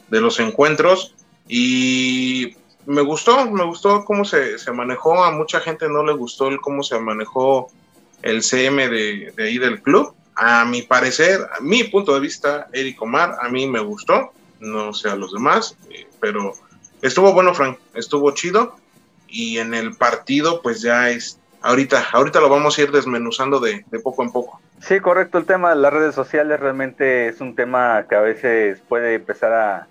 de 0.09 0.21
los 0.21 0.39
encuentros 0.39 1.15
y 1.47 2.55
me 2.85 3.01
gustó, 3.01 3.49
me 3.49 3.63
gustó 3.63 4.03
cómo 4.05 4.25
se, 4.25 4.57
manejó, 4.73 5.23
a 5.23 5.31
mucha 5.31 5.59
gente 5.59 5.87
no 5.89 6.03
le 6.03 6.13
gustó 6.13 6.47
el 6.47 6.59
cómo 6.59 6.83
se 6.83 6.99
manejó 6.99 7.71
el 8.21 8.43
CM 8.43 8.87
de, 8.89 9.33
ahí 9.37 9.57
del 9.57 9.81
club. 9.81 10.13
A 10.35 10.65
mi 10.65 10.81
parecer, 10.81 11.41
a 11.55 11.61
mi 11.61 11.83
punto 11.83 12.13
de 12.13 12.19
vista, 12.19 12.67
Eric 12.73 13.01
Omar, 13.01 13.37
a 13.41 13.49
mí 13.49 13.67
me 13.67 13.79
gustó, 13.79 14.33
no 14.59 14.93
sé 14.93 15.09
a 15.09 15.15
los 15.15 15.31
demás, 15.31 15.77
eh, 15.91 16.07
pero 16.19 16.53
estuvo 17.01 17.33
bueno, 17.33 17.53
Frank, 17.53 17.77
estuvo 17.93 18.31
chido. 18.31 18.75
Y 19.27 19.57
en 19.57 19.73
el 19.73 19.95
partido 19.95 20.61
pues 20.61 20.81
ya 20.81 21.09
es, 21.09 21.39
ahorita, 21.61 22.05
ahorita 22.11 22.39
lo 22.39 22.49
vamos 22.49 22.77
a 22.77 22.81
ir 22.81 22.91
desmenuzando 22.91 23.59
de, 23.59 23.83
poco 24.03 24.23
en 24.23 24.31
poco. 24.31 24.61
Sí, 24.79 24.99
correcto, 24.99 25.37
el 25.37 25.45
tema 25.45 25.69
de 25.69 25.77
las 25.77 25.93
redes 25.93 26.13
sociales 26.13 26.59
realmente 26.59 27.27
es 27.27 27.41
un 27.41 27.55
tema 27.55 28.05
que 28.07 28.15
a 28.15 28.21
veces 28.21 28.79
puede 28.87 29.15
empezar 29.15 29.53
a, 29.53 29.87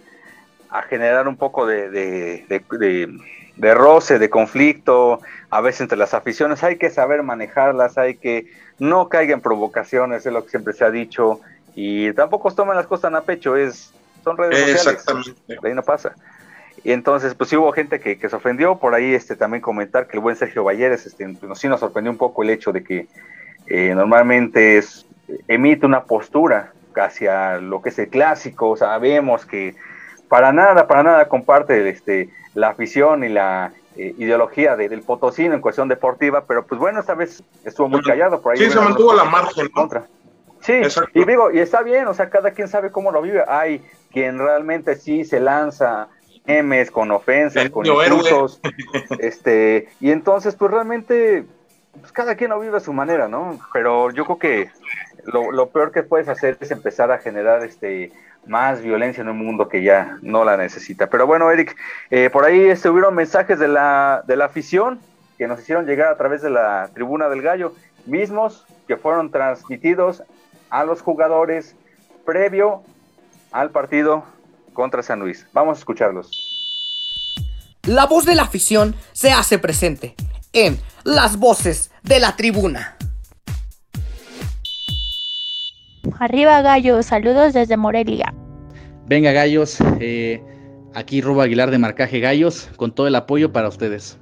a 0.72 0.82
generar 0.82 1.28
un 1.28 1.36
poco 1.36 1.66
de, 1.66 1.90
de, 1.90 3.74
roce, 3.74 4.18
de 4.18 4.30
conflicto, 4.30 5.20
a 5.50 5.60
veces 5.60 5.82
entre 5.82 5.98
las 5.98 6.14
aficiones. 6.14 6.64
Hay 6.64 6.76
que 6.76 6.88
saber 6.90 7.22
manejarlas, 7.22 7.98
hay 7.98 8.16
que 8.16 8.46
no 8.78 9.08
caigan 9.08 9.38
en 9.38 9.42
provocaciones, 9.42 10.24
es 10.24 10.32
lo 10.32 10.42
que 10.42 10.50
siempre 10.50 10.72
se 10.72 10.84
ha 10.84 10.90
dicho, 10.90 11.40
y 11.74 12.12
tampoco 12.14 12.50
tomen 12.52 12.74
las 12.74 12.86
cosas 12.86 13.02
tan 13.02 13.16
a 13.16 13.20
pecho, 13.22 13.54
es, 13.54 13.92
son 14.24 14.36
redes 14.38 14.58
sociales. 14.58 15.00
Exactamente. 15.00 15.68
ahí 15.68 15.74
no 15.74 15.82
pasa. 15.82 16.14
Y 16.82 16.92
entonces, 16.92 17.34
pues 17.34 17.50
sí 17.50 17.56
hubo 17.56 17.70
gente 17.72 18.00
que, 18.00 18.16
se 18.16 18.34
ofendió, 18.34 18.76
por 18.76 18.94
ahí 18.94 19.14
este 19.14 19.36
también 19.36 19.60
comentar 19.60 20.08
que 20.08 20.16
el 20.16 20.22
buen 20.22 20.36
Sergio 20.36 20.64
Valleres, 20.64 21.06
este, 21.06 21.36
sí 21.54 21.68
nos 21.68 21.80
sorprendió 21.80 22.10
un 22.10 22.18
poco 22.18 22.42
el 22.42 22.50
hecho 22.50 22.72
de 22.72 22.82
que 22.82 23.06
eh, 23.66 23.94
normalmente 23.94 24.78
es, 24.78 25.06
emite 25.48 25.84
una 25.84 26.04
postura 26.04 26.72
hacia 26.96 27.58
lo 27.58 27.80
que 27.82 27.90
es 27.90 27.98
el 27.98 28.08
clásico, 28.08 28.76
sabemos 28.76 29.46
que 29.46 29.74
para 30.32 30.50
nada, 30.50 30.86
para 30.86 31.02
nada 31.02 31.28
comparte 31.28 31.86
este, 31.90 32.30
la 32.54 32.70
afición 32.70 33.22
y 33.22 33.28
la 33.28 33.74
eh, 33.96 34.14
ideología 34.16 34.76
del 34.76 35.02
Potosino 35.02 35.54
en 35.54 35.60
cuestión 35.60 35.88
deportiva, 35.88 36.46
pero 36.46 36.64
pues 36.64 36.80
bueno, 36.80 37.00
esta 37.00 37.12
vez 37.12 37.42
estuvo 37.64 37.90
muy 37.90 38.00
callado 38.00 38.40
por 38.40 38.54
ahí. 38.54 38.58
Sí, 38.58 38.70
se 38.70 38.80
mantuvo 38.80 39.12
la 39.12 39.24
margen. 39.24 39.68
Contra. 39.68 40.06
Sí, 40.62 40.80
y 41.12 41.26
digo, 41.26 41.50
y 41.50 41.58
está 41.58 41.82
bien, 41.82 42.06
o 42.06 42.14
sea, 42.14 42.30
cada 42.30 42.52
quien 42.52 42.68
sabe 42.68 42.90
cómo 42.90 43.12
lo 43.12 43.20
vive. 43.20 43.44
Hay 43.46 43.84
quien 44.10 44.38
realmente 44.38 44.96
sí 44.96 45.26
se 45.26 45.38
lanza 45.38 46.08
memes 46.46 46.90
con 46.90 47.10
ofensas, 47.10 47.68
con 47.68 47.84
insultos, 47.84 48.58
este, 49.18 49.90
y 50.00 50.12
entonces 50.12 50.56
pues 50.56 50.70
realmente 50.70 51.44
pues 52.00 52.10
cada 52.10 52.36
quien 52.36 52.48
lo 52.48 52.58
vive 52.58 52.78
a 52.78 52.80
su 52.80 52.94
manera, 52.94 53.28
¿no? 53.28 53.58
Pero 53.74 54.10
yo 54.12 54.24
creo 54.24 54.38
que 54.38 54.70
lo, 55.26 55.68
peor 55.68 55.92
que 55.92 56.02
puedes 56.02 56.28
hacer 56.28 56.56
es 56.60 56.70
empezar 56.70 57.12
a 57.12 57.18
generar 57.18 57.62
este 57.64 58.12
más 58.46 58.82
violencia 58.82 59.20
en 59.20 59.28
un 59.28 59.38
mundo 59.38 59.68
que 59.68 59.82
ya 59.82 60.18
no 60.22 60.44
la 60.44 60.56
necesita. 60.56 61.08
Pero 61.08 61.26
bueno, 61.26 61.50
Eric, 61.50 61.76
eh, 62.10 62.30
por 62.30 62.44
ahí 62.44 62.64
estuvieron 62.64 63.14
mensajes 63.14 63.58
de 63.58 63.68
la, 63.68 64.22
de 64.26 64.36
la 64.36 64.46
afición 64.46 65.00
que 65.38 65.46
nos 65.46 65.60
hicieron 65.60 65.86
llegar 65.86 66.08
a 66.08 66.16
través 66.16 66.42
de 66.42 66.50
la 66.50 66.90
tribuna 66.94 67.28
del 67.28 67.42
gallo, 67.42 67.74
mismos 68.06 68.66
que 68.86 68.96
fueron 68.96 69.30
transmitidos 69.30 70.22
a 70.70 70.84
los 70.84 71.02
jugadores 71.02 71.76
previo 72.24 72.82
al 73.52 73.70
partido 73.70 74.24
contra 74.72 75.02
San 75.02 75.20
Luis. 75.20 75.46
Vamos 75.52 75.78
a 75.78 75.80
escucharlos. 75.80 76.30
La 77.84 78.06
voz 78.06 78.24
de 78.24 78.34
la 78.34 78.42
afición 78.42 78.94
se 79.12 79.32
hace 79.32 79.58
presente 79.58 80.14
en 80.52 80.78
Las 81.04 81.36
Voces 81.38 81.90
de 82.02 82.20
la 82.20 82.36
Tribuna. 82.36 82.96
Arriba 86.22 86.62
Gallos, 86.62 87.06
saludos 87.06 87.52
desde 87.52 87.76
Morelia. 87.76 88.32
Venga 89.08 89.32
Gallos, 89.32 89.78
eh, 89.98 90.40
aquí 90.94 91.20
Rubo 91.20 91.40
Aguilar 91.40 91.72
de 91.72 91.78
Marcaje 91.78 92.20
Gallos, 92.20 92.70
con 92.76 92.94
todo 92.94 93.08
el 93.08 93.16
apoyo 93.16 93.52
para 93.52 93.66
ustedes. 93.66 94.18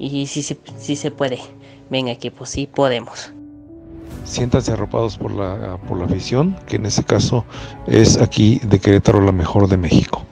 Y 0.00 0.26
sí, 0.26 0.42
sí, 0.42 0.58
sí 0.76 0.96
se 0.96 1.12
puede. 1.12 1.38
Venga 1.90 2.10
equipo, 2.10 2.44
sí 2.44 2.66
podemos 2.66 3.32
siéntanse 4.24 4.72
arropados 4.72 5.16
por 5.16 5.30
la, 5.30 5.78
por 5.88 5.98
la 5.98 6.06
afición, 6.06 6.56
que 6.66 6.76
en 6.76 6.86
este 6.86 7.04
caso 7.04 7.44
es 7.86 8.16
aquí 8.20 8.60
de 8.64 8.78
Querétaro 8.80 9.20
la 9.20 9.32
mejor 9.32 9.68
de 9.68 9.76
México. 9.76 10.24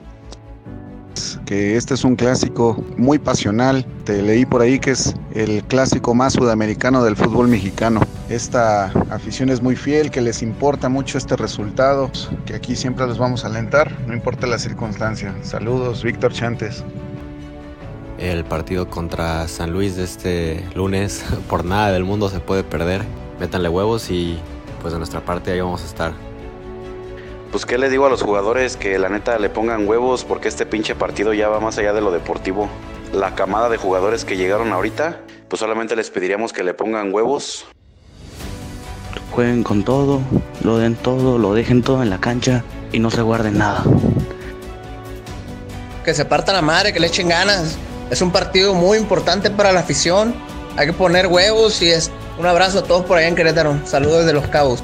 Que 1.47 1.77
este 1.77 1.95
es 1.95 2.05
un 2.05 2.17
clásico 2.17 2.85
muy 2.97 3.19
pasional. 3.19 3.85
Te 4.05 4.23
leí 4.23 4.45
por 4.45 4.61
ahí 4.61 4.79
que 4.81 4.91
es 4.91 5.15
el 5.35 5.63
clásico 5.65 6.15
más 6.15 6.35
sudamericano 6.35 7.03
del 7.03 7.17
fútbol 7.17 7.49
mexicano. 7.49 8.01
Esta 8.29 8.87
afición 9.11 9.49
es 9.49 9.63
muy 9.63 9.75
fiel, 9.75 10.11
que 10.11 10.21
les 10.21 10.43
importa 10.43 10.91
mucho 10.91 11.17
este 11.17 11.35
resultado, 11.35 12.11
que 12.45 12.55
aquí 12.55 12.77
siempre 12.77 13.07
los 13.07 13.17
vamos 13.17 13.45
a 13.45 13.49
alentar, 13.49 13.91
no 14.07 14.13
importa 14.13 14.47
la 14.47 14.59
circunstancia. 14.59 15.35
Saludos, 15.43 16.05
Víctor 16.05 16.35
Chantes. 16.35 16.85
El 18.19 18.45
partido 18.45 18.91
contra 18.91 19.49
San 19.49 19.73
Luis 19.73 19.97
de 19.97 20.05
este 20.05 20.65
lunes, 20.75 21.25
por 21.49 21.65
nada 21.65 21.91
del 21.91 22.05
mundo 22.05 22.29
se 22.29 22.41
puede 22.41 22.65
perder 22.65 23.03
métanle 23.39 23.69
huevos 23.69 24.11
y 24.11 24.39
pues 24.83 24.93
de 24.93 24.99
nuestra 24.99 25.21
parte 25.21 25.53
ahí 25.53 25.61
vamos 25.61 25.83
a 25.83 25.87
estar. 25.87 26.13
Pues 27.51 27.65
qué 27.65 27.79
le 27.79 27.89
digo 27.89 28.05
a 28.05 28.11
los 28.11 28.23
jugadores 28.23 28.77
que 28.77 28.99
la 28.99 29.09
neta 29.09 29.39
le 29.39 29.49
pongan 29.49 29.89
huevos 29.89 30.25
porque 30.25 30.49
este 30.49 30.67
pinche 30.67 30.95
partido 30.95 31.33
ya 31.33 31.49
va 31.49 31.61
más 31.61 31.79
allá 31.79 31.95
de 31.95 32.03
lo 32.03 32.11
deportivo. 32.11 32.69
La 33.13 33.35
camada 33.35 33.71
de 33.71 33.79
jugadores 33.79 34.27
que 34.27 34.37
llegaron 34.37 34.71
ahorita, 34.73 35.23
pues 35.49 35.61
solamente 35.61 35.97
les 35.97 36.11
pediríamos 36.11 36.53
que 36.53 36.63
le 36.63 36.75
pongan 36.75 37.15
huevos. 37.15 37.67
Jueguen 39.33 39.63
con 39.63 39.85
todo, 39.85 40.21
lo 40.63 40.79
den 40.79 40.97
todo, 40.97 41.39
lo 41.39 41.55
dejen 41.55 41.83
todo 41.83 42.03
en 42.03 42.11
la 42.11 42.19
cancha 42.19 42.65
y 42.93 42.99
no 42.99 43.11
se 43.11 43.23
guarden 43.23 43.59
nada. 43.59 43.85
Que 46.05 46.15
se 46.15 46.25
partan 46.25 46.55
la 46.55 46.63
madre, 46.63 46.93
que 46.93 47.01
le 47.01 47.07
echen 47.07 47.29
ganas. 47.29 47.77
Es 48.11 48.23
un 48.23 48.31
partido 48.31 48.75
muy 48.75 48.99
importante 48.99 49.51
para 49.51 49.73
la 49.73 49.81
afición. 49.81 50.35
Hay 50.77 50.87
que 50.87 50.93
poner 50.93 51.27
huevos 51.27 51.83
y 51.83 51.91
es 51.91 52.11
un 52.39 52.47
abrazo 52.47 52.81
a 52.81 52.85
todos 52.85 53.05
por 53.05 53.19
allá 53.19 53.29
en 53.29 53.35
Querétaro. 53.35 53.79
Saludos 53.85 54.21
desde 54.21 54.33
Los 54.33 54.47
Cabos. 54.49 54.83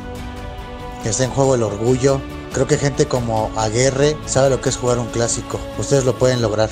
Que 1.03 1.09
está 1.09 1.25
en 1.25 1.31
juego 1.31 1.55
el 1.55 1.63
orgullo. 1.63 2.21
Creo 2.53 2.67
que 2.67 2.77
gente 2.77 3.07
como 3.07 3.51
Aguerre 3.57 4.17
sabe 4.27 4.51
lo 4.51 4.61
que 4.61 4.69
es 4.69 4.77
jugar 4.77 4.99
un 4.99 5.07
clásico. 5.07 5.59
Ustedes 5.79 6.05
lo 6.05 6.15
pueden 6.15 6.43
lograr. 6.43 6.69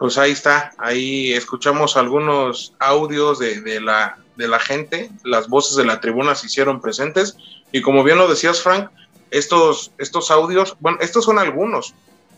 Pues 0.00 0.16
ahí 0.16 0.32
está, 0.32 0.72
ahí 0.78 1.34
escuchamos 1.34 1.98
algunos 1.98 2.72
audios 2.78 3.38
de, 3.38 3.82
la, 3.82 4.16
de 4.34 4.48
la 4.48 4.58
gente, 4.58 5.10
las 5.24 5.46
voces 5.46 5.76
de 5.76 5.84
la 5.84 6.00
tribuna 6.00 6.34
se 6.34 6.46
hicieron 6.46 6.80
presentes 6.80 7.36
y 7.70 7.82
como 7.82 8.02
bien 8.02 8.16
lo 8.16 8.26
decías 8.26 8.62
Frank, 8.62 8.88
estos, 9.30 9.92
estos 9.98 10.30
audios, 10.30 10.74
bueno, 10.80 10.96
estos 11.02 11.26
son 11.26 11.38
algunos, 11.38 11.94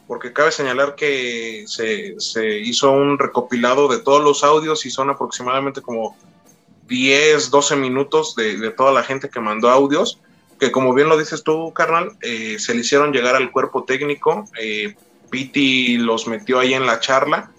porque 0.09 0.33
cabe 0.33 0.51
señalar 0.51 0.97
que 0.97 1.63
se, 1.69 2.59
hizo 2.59 2.91
un 2.91 3.17
recopilado 3.17 3.87
de 3.87 4.01
todos 4.01 4.25
los 4.25 4.43
audios 4.43 4.85
y 4.85 4.91
son 4.91 5.11
aproximadamente 5.11 5.83
como 5.83 6.17
10, 6.89 7.49
12 7.49 7.77
minutos 7.77 8.35
de, 8.35 8.73
toda 8.73 8.91
la 8.91 9.05
gente 9.05 9.31
que 9.31 9.39
mandó 9.39 9.71
audios, 9.71 10.19
que 10.59 10.73
como 10.73 10.95
bien 10.95 11.09
lo 11.09 11.17
dices 11.17 11.45
tú, 11.45 11.73
carnal, 11.73 12.17
eh, 12.23 12.59
se 12.59 12.75
le 12.75 12.81
hicieron 12.81 13.13
llegar 13.13 13.37
al 13.37 13.53
cuerpo 13.53 13.85
técnico, 13.85 14.47
eh, 14.61 14.97
Piti 15.33 15.97
los 15.97 16.29
metió 16.29 16.61
ahí 16.61 16.75
en 16.75 16.85
la 16.85 17.01
charla 17.01 17.51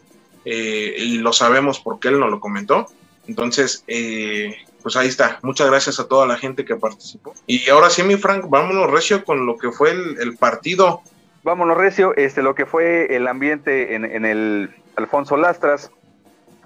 eh, 0.46 0.94
y 0.96 1.18
lo 1.18 1.34
sabemos 1.34 1.80
porque 1.80 2.10
él 2.10 2.20
nos 2.20 2.30
lo 2.30 2.40
comentó. 2.40 2.86
Entonces, 3.28 3.84
eh, 3.88 4.56
pues 4.84 4.96
ahí 4.96 5.08
está. 5.08 5.40
Muchas 5.42 5.68
gracias 5.68 6.00
a 6.00 6.08
toda 6.08 6.28
la 6.28 6.38
gente 6.38 6.66
que 6.66 6.76
participó. 6.76 7.34
Y 7.48 7.68
ahora 7.70 7.90
sí, 7.90 8.04
mi 8.04 8.16
Frank, 8.16 8.46
vámonos 8.48 8.92
recio 8.92 9.26
con 9.26 9.48
lo 9.48 9.58
que 9.58 9.72
fue 9.72 9.90
el, 9.90 10.38
partido. 10.38 11.02
Vámonos, 11.42 11.76
Recio, 11.76 12.16
este, 12.16 12.44
lo 12.44 12.54
que 12.54 12.68
fue 12.68 13.16
el 13.16 13.28
ambiente 13.28 13.96
en, 13.96 14.24
el 14.24 14.70
Alfonso 14.96 15.36
Lastras, 15.36 15.90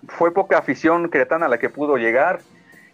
fue 0.09 0.33
poca 0.33 0.57
afición 0.57 1.07
cretana 1.07 1.47
la 1.47 1.57
que 1.57 1.69
pudo 1.69 1.95
llegar. 1.95 2.41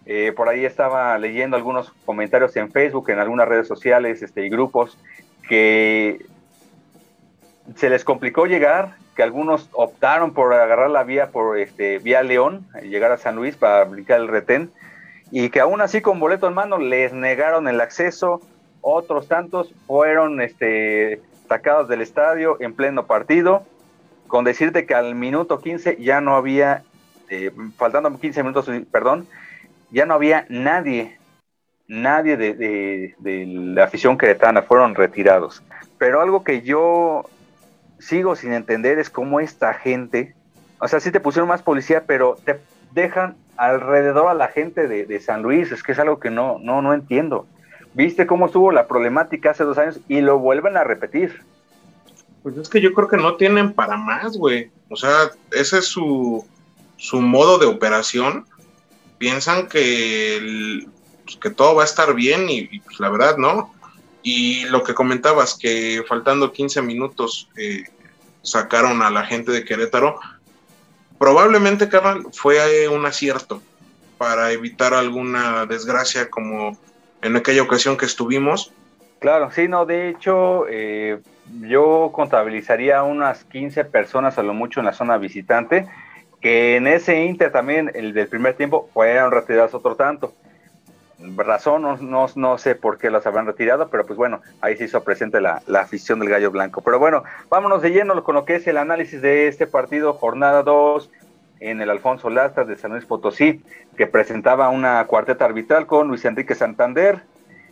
Eh, 0.06 0.34
por 0.36 0.50
ahí 0.50 0.66
estaba 0.66 1.18
leyendo 1.18 1.58
algunos 1.58 1.92
comentarios 2.06 2.56
en 2.58 2.72
Facebook, 2.72 3.10
en 3.10 3.20
algunas 3.20 3.48
redes 3.48 3.68
sociales 3.68 4.22
este, 4.22 4.46
y 4.46 4.50
grupos, 4.50 5.00
que 5.48 6.24
se 7.76 7.90
les 7.90 8.04
complicó 8.04 8.46
llegar, 8.46 8.96
que 9.16 9.24
algunos 9.24 9.70
optaron 9.74 10.34
por 10.34 10.54
agarrar 10.54 10.90
la 10.90 11.04
vía 11.04 11.32
por 11.32 11.58
este, 11.58 12.00
vía 12.00 12.24
León, 12.24 12.66
llegar 12.82 13.12
a 13.12 13.18
San 13.18 13.36
Luis 13.36 13.56
para 13.56 13.82
aplicar 13.82 14.20
el 14.20 14.28
retén, 14.28 14.72
y 15.32 15.50
que 15.50 15.60
aún 15.60 15.82
así 15.82 16.02
con 16.02 16.20
boleto 16.20 16.48
en 16.48 16.54
mano 16.54 16.78
les 16.78 17.14
negaron 17.14 17.68
el 17.68 17.82
acceso. 17.82 18.42
Otros 18.82 19.28
tantos 19.28 19.74
fueron 19.88 20.42
este, 20.42 21.22
sacados 21.48 21.88
del 21.88 22.02
estadio 22.02 22.58
en 22.60 22.74
pleno 22.74 23.06
partido, 23.06 23.64
con 24.28 24.44
decirte 24.44 24.86
que 24.86 24.94
al 24.94 25.16
minuto 25.16 25.60
15 25.60 25.98
ya 26.00 26.22
no 26.22 26.36
había, 26.36 26.84
eh, 27.30 27.52
faltando 27.78 28.18
15 28.18 28.44
minutos, 28.44 28.70
perdón, 28.92 29.28
ya 29.92 30.06
no 30.06 30.16
había 30.16 30.46
nadie, 30.50 31.18
nadie 31.88 32.36
de, 32.36 33.14
la 33.48 33.84
afición 33.84 34.18
queretana, 34.18 34.64
fueron 34.64 34.96
retirados. 34.96 35.64
Pero 35.98 36.22
algo 36.22 36.44
que 36.44 36.62
yo 36.62 37.30
sigo 38.04 38.36
sin 38.36 38.54
entender 38.54 39.00
es 39.00 39.10
cómo 39.10 39.40
esta 39.40 39.74
gente, 39.74 40.36
o 40.80 40.88
sea, 40.88 41.00
sí 41.00 41.12
te 41.12 41.20
pusieron 41.20 41.48
más 41.48 41.64
policía, 41.64 42.04
pero 42.06 42.38
te 42.44 42.60
dejan 42.92 43.36
alrededor 43.58 44.28
a 44.28 44.34
la 44.34 44.48
gente 44.48 44.88
de, 44.88 45.20
San 45.20 45.42
Luis, 45.42 45.72
es 45.72 45.84
que 45.84 45.94
es 45.94 46.00
algo 46.00 46.20
que 46.20 46.30
no, 46.30 46.60
no, 46.60 46.82
no 46.82 46.94
entiendo. 46.94 47.48
¿Viste 47.94 48.26
cómo 48.26 48.48
estuvo 48.48 48.72
la 48.72 48.88
problemática 48.88 49.52
hace 49.52 49.64
dos 49.64 49.78
años 49.78 50.00
y 50.08 50.22
lo 50.22 50.40
vuelven 50.40 50.78
a 50.78 50.84
repetir? 50.84 51.44
Pues 52.42 52.58
es 52.58 52.68
que 52.68 52.82
yo 52.82 52.94
creo 52.94 53.08
que 53.08 53.18
no 53.18 53.36
tienen 53.36 53.74
para 53.74 53.96
más, 53.96 54.36
güey. 54.36 54.72
O 54.90 54.96
sea, 54.96 55.32
ese 55.52 55.78
es 55.78 55.86
su, 55.86 56.46
su 56.98 57.22
modo 57.22 57.58
de 57.60 57.68
operación. 57.68 58.46
Piensan 59.18 59.68
que, 59.68 60.86
pues, 61.24 61.38
que 61.38 61.52
todo 61.52 61.76
va 61.76 61.84
a 61.84 61.86
estar 61.86 62.14
bien 62.14 62.50
y, 62.50 62.80
pues 62.80 63.00
la 63.00 63.10
verdad 63.10 63.38
no. 63.38 63.74
Y 64.24 64.66
lo 64.66 64.84
que 64.84 64.94
comentabas, 64.94 65.58
que 65.58 66.04
faltando 66.08 66.52
15 66.52 66.82
minutos 66.82 67.50
eh, 67.58 67.84
sacaron 68.42 69.02
a 69.02 69.10
la 69.10 69.26
gente 69.26 69.52
de 69.52 69.66
Querétaro, 69.66 70.20
probablemente, 71.20 71.90
Carnal, 71.90 72.26
fue 72.32 72.88
un 72.88 73.06
acierto 73.06 73.62
para 74.18 74.52
evitar 74.52 74.94
alguna 74.94 75.66
desgracia 75.66 76.30
como 76.30 76.78
en 77.22 77.36
aquella 77.36 77.62
ocasión 77.62 77.98
que 77.98 78.06
estuvimos. 78.06 78.72
Claro, 79.20 79.52
sí, 79.52 79.68
no, 79.68 79.86
de 79.86 80.10
hecho, 80.10 80.66
eh, 80.70 81.20
yo 81.62 82.12
contabilizaría 82.14 83.04
unas 83.04 83.44
15 83.46 83.86
personas 83.86 84.38
a 84.38 84.44
lo 84.44 84.54
mucho 84.54 84.80
en 84.80 84.86
la 84.86 84.94
zona 84.94 85.18
visitante, 85.18 85.88
que 86.42 86.76
en 86.76 86.88
ese 86.88 87.24
Inter 87.24 87.52
también, 87.52 87.92
el 87.94 88.14
del 88.14 88.28
primer 88.28 88.56
tiempo, 88.56 88.90
fueron 88.94 89.32
retirados 89.32 89.74
otro 89.74 89.96
tanto. 89.96 90.34
Razón, 91.38 91.82
no, 91.82 92.28
no, 92.36 92.58
sé 92.58 92.76
por 92.76 92.98
qué 92.98 93.10
las 93.10 93.26
habrán 93.26 93.46
retirado, 93.46 93.88
pero 93.90 94.06
pues 94.06 94.18
bueno, 94.18 94.42
ahí 94.62 94.76
se 94.76 94.86
hizo 94.86 95.04
presente 95.04 95.40
la, 95.40 95.62
la, 95.68 95.82
afición 95.82 96.20
del 96.20 96.30
Gallo 96.30 96.52
Blanco. 96.52 96.82
Pero 96.82 97.00
bueno, 97.00 97.24
vámonos 97.50 97.82
de 97.82 97.92
lleno 97.92 98.22
con 98.24 98.36
lo 98.36 98.46
que 98.46 98.56
es 98.56 98.68
el 98.68 98.78
análisis 98.78 99.22
de 99.22 99.48
este 99.48 99.66
partido, 99.66 100.14
jornada 100.14 100.64
2, 100.64 101.10
en 101.64 101.82
el 101.82 101.90
Alfonso 101.90 102.30
Lastas 102.30 102.68
de 102.68 102.76
San 102.76 102.92
Luis 102.92 103.06
Potosí, 103.06 103.62
que 103.96 104.06
presentaba 104.06 104.70
una 104.70 105.06
cuarteta 105.06 105.46
arbitral 105.46 105.86
con 105.86 106.10
Luis 106.10 106.26
Enrique 106.26 106.56
Santander, 106.56 107.22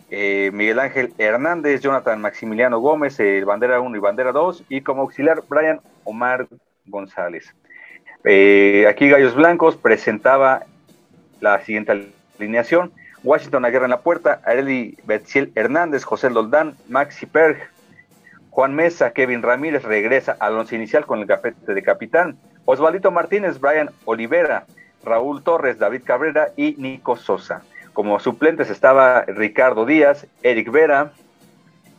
eh, 0.09 0.49
Miguel 0.53 0.79
Ángel 0.79 1.13
Hernández, 1.17 1.81
Jonathan 1.81 2.21
Maximiliano 2.21 2.79
Gómez, 2.79 3.19
el 3.19 3.43
bandera 3.43 3.81
1 3.81 3.95
y 3.95 3.99
bandera 3.99 4.31
2, 4.31 4.65
y 4.69 4.81
como 4.81 5.01
auxiliar 5.01 5.43
Brian 5.49 5.81
Omar 6.05 6.47
González. 6.85 7.53
Eh, 8.23 8.85
aquí 8.89 9.09
Gallos 9.09 9.35
Blancos 9.35 9.75
presentaba 9.75 10.63
la 11.41 11.59
siguiente 11.61 12.13
alineación. 12.39 12.93
Washington 13.23 13.65
Aguirre 13.65 13.85
en 13.85 13.91
la 13.91 14.01
puerta, 14.01 14.41
Areli 14.45 14.97
Betziel 15.05 15.51
Hernández, 15.55 16.03
José 16.03 16.29
Loldán, 16.29 16.75
Maxi 16.87 17.25
Perg, 17.25 17.57
Juan 18.49 18.75
Mesa, 18.75 19.11
Kevin 19.11 19.41
Ramírez 19.41 19.83
regresa 19.83 20.35
al 20.39 20.57
once 20.57 20.75
inicial 20.75 21.05
con 21.05 21.19
el 21.19 21.25
gafete 21.25 21.73
de 21.73 21.83
capitán. 21.83 22.37
Osvaldito 22.65 23.09
Martínez, 23.09 23.59
Brian 23.59 23.89
Olivera, 24.05 24.65
Raúl 25.03 25.41
Torres, 25.43 25.79
David 25.79 26.03
Cabrera 26.03 26.49
y 26.57 26.75
Nico 26.77 27.15
Sosa. 27.15 27.63
Como 27.93 28.19
suplentes 28.19 28.69
estaba 28.69 29.23
Ricardo 29.23 29.85
Díaz, 29.85 30.27
Eric 30.43 30.71
Vera, 30.71 31.11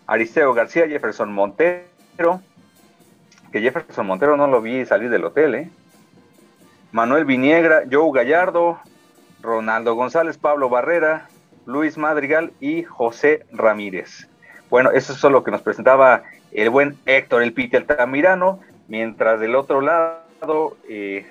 Aristeo 0.07 0.53
García, 0.55 0.87
Jefferson 0.89 1.33
Montero, 1.33 2.41
que 3.51 3.61
Jefferson 3.61 4.07
Montero 4.07 4.37
no 4.37 4.47
lo 4.47 4.61
vi 4.61 4.85
salir 4.85 5.11
del 5.11 5.25
hotel, 5.25 5.55
¿eh? 5.55 5.71
Manuel 6.91 7.25
Viniegra, 7.25 7.85
Joe 7.91 8.11
Gallardo, 8.13 8.79
Ronaldo 9.43 9.95
González, 9.95 10.39
Pablo 10.39 10.69
Barrera, 10.69 11.29
Luis 11.67 11.99
Madrigal 11.99 12.53
y 12.61 12.85
José 12.85 13.45
Ramírez. 13.53 14.29
Bueno, 14.71 14.91
eso 14.91 15.13
es 15.13 15.23
lo 15.23 15.45
que 15.45 15.51
nos 15.51 15.63
presentaba 15.63 16.23
el 16.53 16.71
buen 16.71 16.97
Héctor 17.05 17.43
El 17.43 17.53
Pite 17.53 17.77
Altamirano, 17.77 18.61
mientras 18.89 19.41
del 19.41 19.55
otro 19.55 19.81
lado, 19.81 20.77
eh, 20.89 21.27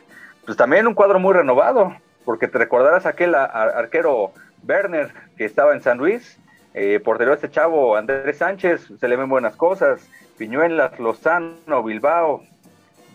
pues 0.46 0.58
también 0.58 0.88
un 0.88 0.94
cuadro 0.94 1.20
muy 1.20 1.34
renovado, 1.34 1.96
porque 2.26 2.48
te 2.48 2.58
recordarás 2.58 3.06
aquel 3.06 3.34
arquero 3.34 4.32
Werner 4.68 5.12
que 5.38 5.46
estaba 5.46 5.74
en 5.74 5.82
San 5.82 5.98
Luis, 5.98 6.38
eh, 6.74 7.00
portero 7.04 7.34
este 7.34 7.50
chavo 7.50 7.96
Andrés 7.96 8.38
Sánchez, 8.38 8.92
se 9.00 9.08
le 9.08 9.16
ven 9.16 9.30
buenas 9.30 9.56
cosas, 9.56 10.08
Piñuelas, 10.38 11.00
Lozano, 11.00 11.84
Bilbao, 11.84 12.44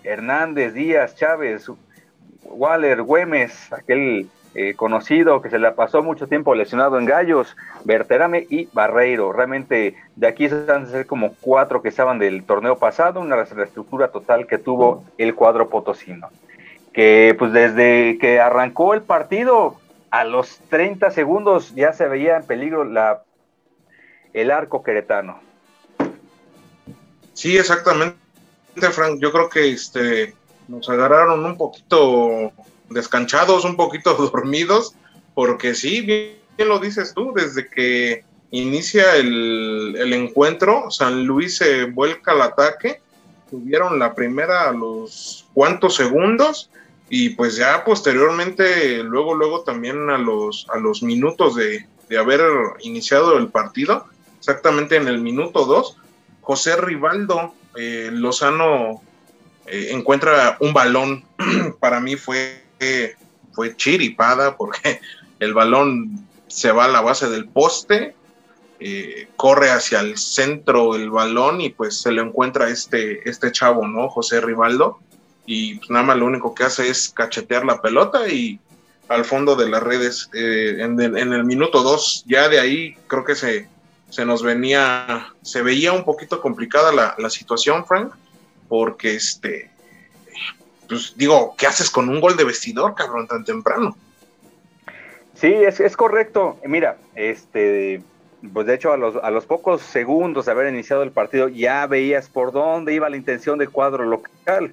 Hernández, 0.05 0.75
Díaz, 0.75 1.17
Chávez, 1.17 1.71
Waller, 2.45 3.03
Güemes, 3.03 3.73
aquel 3.73 4.29
eh, 4.59 4.73
conocido 4.75 5.43
que 5.43 5.51
se 5.51 5.59
le 5.59 5.71
pasó 5.73 6.03
mucho 6.03 6.29
tiempo 6.29 6.55
lesionado 6.55 6.99
en 6.99 7.05
Gallos, 7.05 7.55
Berterame 7.85 8.47
y 8.49 8.71
Barreiro. 8.73 9.31
Realmente 9.31 9.97
de 10.15 10.27
aquí 10.27 10.49
se 10.49 10.65
van 10.65 10.85
a 10.85 10.87
ser 10.87 11.07
como 11.07 11.35
cuatro 11.43 11.83
que 11.83 11.91
estaban 11.91 12.19
del 12.19 12.43
torneo 12.43 12.79
pasado, 12.79 13.21
una 13.21 13.37
reestructura 13.37 14.09
total 14.09 14.47
que 14.47 14.57
tuvo 14.57 15.05
el 15.19 15.35
cuadro 15.35 15.69
potosino. 15.69 16.31
Que 16.95 17.37
pues 17.39 17.53
desde 17.53 18.17
que 18.19 18.41
arrancó 18.41 18.95
el 18.95 19.03
partido, 19.03 19.77
a 20.11 20.25
los 20.25 20.59
30 20.71 21.11
segundos 21.11 21.75
ya 21.75 21.93
se 21.93 22.09
veía 22.09 22.39
en 22.39 22.47
peligro 22.47 22.85
la, 22.85 23.25
el 24.33 24.51
arco 24.51 24.83
queretano. 24.83 25.39
Sí, 27.35 27.59
exactamente, 27.59 28.17
Frank. 28.91 29.19
Yo 29.21 29.31
creo 29.33 29.51
que 29.51 29.71
este, 29.71 30.35
nos 30.67 30.89
agarraron 30.89 31.45
un 31.45 31.59
poquito 31.59 32.53
descanchados, 32.91 33.65
un 33.65 33.77
poquito 33.77 34.15
dormidos, 34.33 34.95
porque 35.35 35.75
sí, 35.75 36.01
bien, 36.01 36.37
lo 36.59 36.79
dices 36.79 37.13
tú, 37.15 37.33
desde 37.35 37.69
que 37.69 38.25
inicia 38.51 39.17
el, 39.17 40.13
encuentro, 40.13 40.91
San 40.91 41.25
Luis 41.27 41.57
se 41.57 41.85
vuelca 41.85 42.33
al 42.33 42.43
ataque, 42.43 43.01
tuvieron 43.51 43.99
la 43.99 44.15
primera 44.15 44.69
a 44.69 44.73
los 44.73 45.47
cuantos 45.53 45.95
segundos 45.97 46.71
y 47.09 47.31
pues 47.31 47.57
ya 47.57 47.85
posteriormente, 47.85 49.03
luego, 49.03 49.35
luego 49.35 49.63
también 49.63 50.11
a 50.11 50.19
los, 50.19 50.67
a 50.73 50.79
los 50.79 51.03
minutos 51.03 51.55
de, 51.55 51.87
de 52.09 52.19
haber 52.19 52.41
iniciado 52.81 53.37
el 53.37 53.49
partido, 53.49 54.07
exactamente 54.39 54.97
en 54.97 55.09
el 55.09 55.21
minuto 55.21 55.65
2, 55.65 55.97
José 56.41 56.77
Rivaldo 56.77 57.53
eh, 57.77 58.11
Lozano 58.13 59.03
eh, 59.67 59.89
encuentra 59.91 60.57
un 60.61 60.73
balón, 60.73 61.25
para 61.81 62.01
mí 62.01 62.17
fue 62.17 62.63
fue 63.53 63.77
chiripada 63.77 64.57
porque 64.57 65.01
el 65.41 65.55
balón 65.55 66.27
se 66.47 66.73
va 66.73 66.85
a 66.85 66.89
la 66.89 67.01
base 67.01 67.29
del 67.29 67.49
poste, 67.49 68.15
eh, 68.79 69.29
corre 69.37 69.71
hacia 69.71 70.01
el 70.01 70.19
centro 70.19 70.95
el 70.97 71.11
balón 71.11 71.61
y 71.61 71.71
pues 71.71 72.01
se 72.01 72.13
le 72.13 72.23
encuentra 72.23 72.69
este, 72.69 73.29
este 73.29 73.51
chavo, 73.51 73.87
¿no? 73.87 74.09
José 74.09 74.41
Rivaldo. 74.41 75.01
Y 75.47 75.77
pues 75.77 75.91
nada 75.91 76.05
más 76.05 76.17
lo 76.19 76.27
único 76.27 76.55
que 76.55 76.65
hace 76.65 76.89
es 76.89 77.09
cachetear 77.09 77.65
la 77.65 77.81
pelota 77.81 78.29
y 78.29 78.61
al 79.09 79.25
fondo 79.25 79.57
de 79.57 79.69
las 79.69 79.83
redes. 79.83 80.29
Eh, 80.35 80.77
en, 80.81 81.01
el, 81.01 81.45
minuto 81.45 81.83
2, 81.83 82.25
ya 82.27 82.49
de 82.49 82.61
ahí 82.61 82.97
creo 83.07 83.25
que 83.25 83.35
se, 83.35 83.69
se 84.11 84.25
nos 84.25 84.43
venía, 84.43 85.33
se 85.43 85.63
veía 85.63 85.93
un 85.93 86.05
poquito 86.05 86.41
complicada 86.41 86.93
la, 86.93 87.15
la 87.19 87.31
situación, 87.31 87.87
Frank, 87.87 88.13
porque 88.69 89.15
este, 89.15 89.71
pues 90.89 91.15
digo, 91.17 91.55
¿qué 91.57 91.67
haces 91.67 91.91
con 91.91 92.09
un 92.09 92.21
gol 92.21 92.37
de 92.37 92.45
vestidor, 92.45 92.95
cabrón, 92.95 93.27
tan 93.27 93.45
temprano? 93.45 93.97
Sí, 95.35 95.49
es, 95.49 95.81
es 95.81 95.97
correcto. 95.97 96.59
Mira, 96.65 96.97
este, 97.15 98.03
pues 98.53 98.67
de 98.67 98.75
hecho 98.75 98.93
a 98.93 98.97
los, 98.97 99.17
a 99.17 99.31
los 99.31 99.47
pocos 99.47 99.83
segundos 99.83 100.47
de 100.47 100.53
haber 100.53 100.73
iniciado 100.73 101.03
el 101.03 101.11
partido 101.11 101.49
ya 101.49 101.87
veías 101.87 102.29
por 102.29 102.53
dónde 102.53 102.95
iba 102.95 103.11
la 103.11 103.17
intención 103.17 103.59
del 103.59 103.71
cuadro 103.71 104.05
local, 104.05 104.73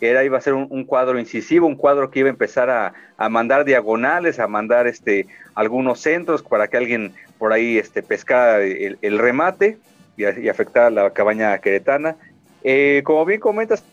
era 0.00 0.24
iba 0.24 0.36
a 0.36 0.40
ser 0.40 0.54
un, 0.54 0.84
cuadro 0.84 1.18
incisivo, 1.18 1.66
un 1.66 1.76
cuadro 1.76 2.10
que 2.10 2.20
iba 2.20 2.28
a 2.28 2.30
empezar 2.30 2.68
a, 2.70 2.92
a, 3.16 3.28
mandar 3.28 3.64
diagonales, 3.64 4.40
a 4.40 4.48
mandar 4.48 4.88
este 4.88 5.28
algunos 5.54 6.00
centros 6.00 6.42
para 6.42 6.66
que 6.66 6.76
alguien 6.76 7.14
por 7.38 7.52
ahí 7.52 7.78
este 7.78 8.02
pescara 8.02 8.62
el, 8.62 8.98
el 9.00 9.18
remate 9.18 9.78
y, 10.16 10.24
y 10.24 10.48
afectara 10.48 10.90
la 10.90 11.10
cabaña 11.10 11.56
queretana. 11.58 12.16
Eh, 12.64 13.02
como 13.04 13.24
bien 13.24 13.40
comentas, 13.40 13.84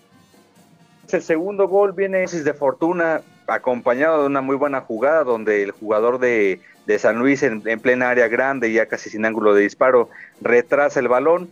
el 1.13 1.23
segundo 1.23 1.67
gol 1.67 1.93
viene 1.93 2.25
de 2.25 2.53
fortuna 2.53 3.21
acompañado 3.47 4.21
de 4.21 4.27
una 4.27 4.41
muy 4.41 4.55
buena 4.55 4.81
jugada 4.81 5.23
donde 5.23 5.63
el 5.63 5.71
jugador 5.71 6.19
de, 6.19 6.61
San 6.97 7.19
Luis 7.19 7.43
en, 7.43 7.61
plena 7.79 8.09
área 8.09 8.27
grande, 8.27 8.71
ya 8.71 8.87
casi 8.87 9.09
sin 9.09 9.25
ángulo 9.25 9.53
de 9.53 9.61
disparo, 9.61 10.09
retrasa 10.41 10.99
el 10.99 11.07
balón, 11.07 11.49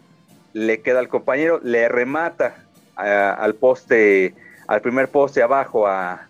le 0.54 0.82
queda 0.82 1.00
al 1.00 1.10
compañero, 1.10 1.60
le 1.64 1.88
remata 1.90 2.56
al 2.96 3.54
poste, 3.56 4.34
al 4.68 4.82
primer 4.82 5.10
poste 5.10 5.44
abajo 5.44 5.88
a, 5.88 6.28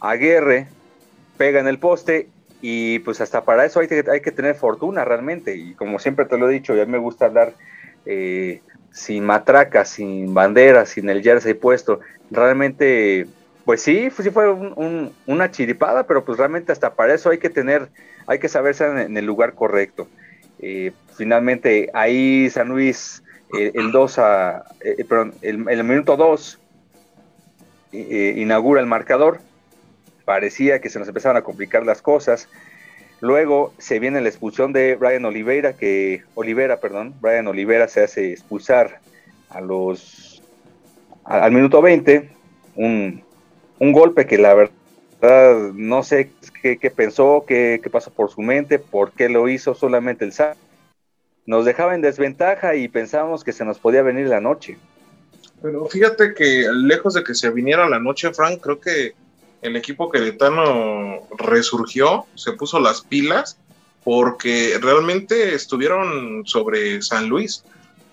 a 0.00 0.14
Guerre, 0.16 0.66
pega 1.36 1.60
en 1.60 1.68
el 1.68 1.78
poste 1.78 2.28
y 2.60 2.98
pues 3.00 3.20
hasta 3.20 3.44
para 3.44 3.64
eso 3.64 3.80
hay 3.80 3.88
que, 3.88 4.32
tener 4.32 4.54
fortuna 4.56 5.04
realmente. 5.04 5.56
Y 5.56 5.74
como 5.74 5.98
siempre 5.98 6.24
te 6.24 6.36
lo 6.36 6.48
he 6.48 6.52
dicho, 6.52 6.74
ya 6.74 6.86
me 6.86 6.98
gusta 6.98 7.26
hablar 7.26 7.54
eh, 8.04 8.60
sin 8.92 9.24
matraca, 9.24 9.84
sin 9.84 10.34
bandera, 10.34 10.86
sin 10.86 11.08
el 11.08 11.22
jersey 11.22 11.54
puesto, 11.54 12.00
realmente, 12.30 13.26
pues 13.64 13.82
sí, 13.82 14.10
sí 14.10 14.30
fue 14.30 14.50
una 15.26 15.50
chiripada, 15.50 16.04
pero 16.04 16.24
pues 16.24 16.38
realmente 16.38 16.72
hasta 16.72 16.94
para 16.94 17.14
eso 17.14 17.30
hay 17.30 17.38
que 17.38 17.50
tener, 17.50 17.88
hay 18.26 18.38
que 18.38 18.48
saberse 18.48 18.86
en, 18.86 19.16
el 19.16 19.24
lugar 19.24 19.54
correcto. 19.54 20.08
Eh, 20.60 20.92
finalmente 21.16 21.90
ahí 21.94 22.50
San 22.50 22.68
Luis, 22.68 23.22
eh, 23.56 23.72
el 23.74 23.92
2 23.92 24.18
a, 24.18 24.64
eh, 24.80 25.04
perdón, 25.08 25.34
el, 25.42 25.84
minuto 25.84 26.16
2 26.16 26.58
inaugura 27.92 28.80
el 28.80 28.86
marcador, 28.86 29.38
parecía 30.24 30.80
que 30.80 30.90
se 30.90 30.98
nos 30.98 31.08
empezaban 31.08 31.36
a 31.36 31.42
complicar 31.42 31.86
las 31.86 32.02
cosas. 32.02 32.48
Luego 33.20 33.74
se 33.78 33.98
viene 33.98 34.20
la 34.20 34.28
expulsión 34.28 34.72
de 34.72 34.94
Brian 34.94 35.24
Oliveira, 35.24 35.72
que 35.72 36.22
Olivera, 36.34 36.78
perdón, 36.78 37.14
Brian 37.20 37.48
Olivera 37.48 37.88
se 37.88 38.02
hace 38.02 38.32
expulsar 38.32 39.00
a 39.50 39.60
los 39.60 40.42
al 41.24 41.52
minuto 41.52 41.82
20, 41.82 42.30
un, 42.76 43.22
golpe 43.80 44.26
que 44.26 44.38
la 44.38 44.54
verdad 44.54 45.72
no 45.74 46.02
sé 46.02 46.30
qué, 46.62 46.90
pensó, 46.90 47.44
qué, 47.46 47.82
pasó 47.92 48.10
por 48.10 48.30
su 48.30 48.40
mente, 48.40 48.78
por 48.78 49.12
qué 49.12 49.28
lo 49.28 49.48
hizo 49.48 49.74
solamente 49.74 50.24
el 50.24 50.32
SAT. 50.32 50.56
Nos 51.44 51.64
dejaba 51.64 51.94
en 51.94 52.00
desventaja 52.00 52.76
y 52.76 52.88
pensábamos 52.88 53.44
que 53.44 53.52
se 53.52 53.64
nos 53.64 53.78
podía 53.78 54.02
venir 54.02 54.28
la 54.28 54.40
noche. 54.40 54.78
Pero 55.60 55.86
fíjate 55.86 56.34
que 56.34 56.66
lejos 56.72 57.14
de 57.14 57.24
que 57.24 57.34
se 57.34 57.50
viniera 57.50 57.88
la 57.88 57.98
noche, 57.98 58.32
Frank, 58.32 58.60
creo 58.60 58.80
que 58.80 59.12
el 59.62 59.76
equipo 59.76 60.10
queretano 60.10 61.26
resurgió, 61.36 62.26
se 62.34 62.52
puso 62.52 62.78
las 62.80 63.00
pilas, 63.02 63.58
porque 64.04 64.78
realmente 64.80 65.54
estuvieron 65.54 66.46
sobre 66.46 67.02
San 67.02 67.28
Luis. 67.28 67.64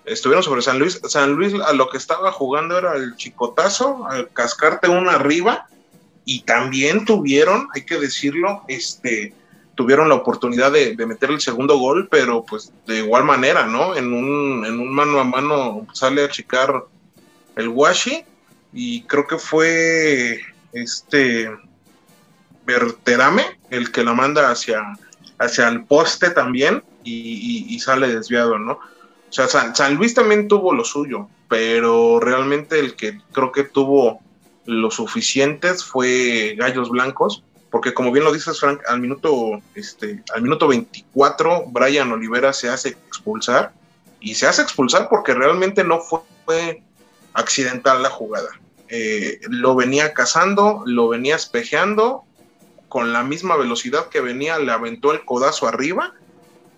Estuvieron 0.04 0.42
sobre 0.42 0.62
San 0.62 0.78
Luis. 0.78 1.00
San 1.04 1.32
Luis 1.32 1.54
a 1.54 1.72
lo 1.72 1.88
que 1.88 1.98
estaba 1.98 2.32
jugando 2.32 2.76
era 2.76 2.96
el 2.96 3.16
chicotazo, 3.16 4.06
al 4.08 4.28
cascarte 4.30 4.88
uno 4.88 5.10
arriba, 5.10 5.68
y 6.24 6.42
también 6.42 7.04
tuvieron, 7.04 7.68
hay 7.74 7.84
que 7.84 7.98
decirlo, 7.98 8.62
este, 8.66 9.32
tuvieron 9.76 10.08
la 10.08 10.16
oportunidad 10.16 10.72
de, 10.72 10.96
meter 11.06 11.30
el 11.30 11.40
segundo 11.40 11.78
gol, 11.78 12.08
pero 12.10 12.44
pues 12.44 12.72
de 12.86 12.98
igual 12.98 13.24
manera, 13.24 13.66
¿no? 13.66 13.94
En 13.94 14.12
un, 14.12 14.64
en 14.66 14.80
un 14.80 14.92
mano 14.92 15.20
a 15.20 15.24
mano 15.24 15.86
sale 15.92 16.24
a 16.24 16.28
chicar 16.28 16.84
el 17.54 17.68
Washi, 17.68 18.24
y 18.72 19.02
creo 19.04 19.26
que 19.26 19.38
fue 19.38 20.40
este 20.72 21.50
Berterame, 22.64 23.58
el 23.70 23.92
que 23.92 24.04
la 24.04 24.14
manda 24.14 24.50
hacia, 24.50 24.82
hacia 25.38 25.68
el 25.68 25.84
poste 25.84 26.30
también 26.30 26.82
y, 27.04 27.78
sale 27.78 28.08
desviado, 28.08 28.58
¿no? 28.58 28.72
O 28.72 29.32
sea, 29.32 29.48
San, 29.48 29.94
Luis 29.94 30.14
también 30.14 30.48
tuvo 30.48 30.72
lo 30.72 30.84
suyo, 30.84 31.28
pero 31.48 32.18
realmente 32.20 32.80
el 32.80 32.96
que 32.96 33.20
creo 33.32 33.52
que 33.52 33.64
tuvo 33.64 34.20
lo 34.64 34.90
suficientes 34.90 35.84
fue 35.84 36.56
Gallos 36.58 36.90
Blancos, 36.90 37.44
porque 37.70 37.94
como 37.94 38.10
bien 38.10 38.24
lo 38.24 38.32
dices, 38.32 38.58
Frank, 38.58 38.80
al 38.88 39.00
minuto, 39.00 39.60
este, 39.74 40.22
al 40.34 40.42
minuto 40.42 40.66
24, 40.66 41.66
Brian 41.68 42.10
Olivera 42.10 42.52
se 42.52 42.68
hace 42.68 42.90
expulsar, 42.90 43.72
y 44.20 44.34
se 44.34 44.46
hace 44.46 44.62
expulsar 44.62 45.08
porque 45.08 45.34
realmente 45.34 45.84
no 45.84 46.00
fue, 46.00 46.82
accidental 47.34 48.02
la 48.02 48.08
jugada. 48.08 48.48
Eh, 48.88 49.40
lo 49.48 49.74
venía 49.74 50.14
cazando, 50.14 50.82
lo 50.86 51.08
venía 51.08 51.36
espejeando, 51.36 52.24
con 52.88 53.12
la 53.12 53.24
misma 53.24 53.56
velocidad 53.56 54.08
que 54.08 54.20
venía, 54.20 54.58
le 54.58 54.72
aventó 54.72 55.12
el 55.12 55.24
codazo 55.24 55.66
arriba, 55.66 56.14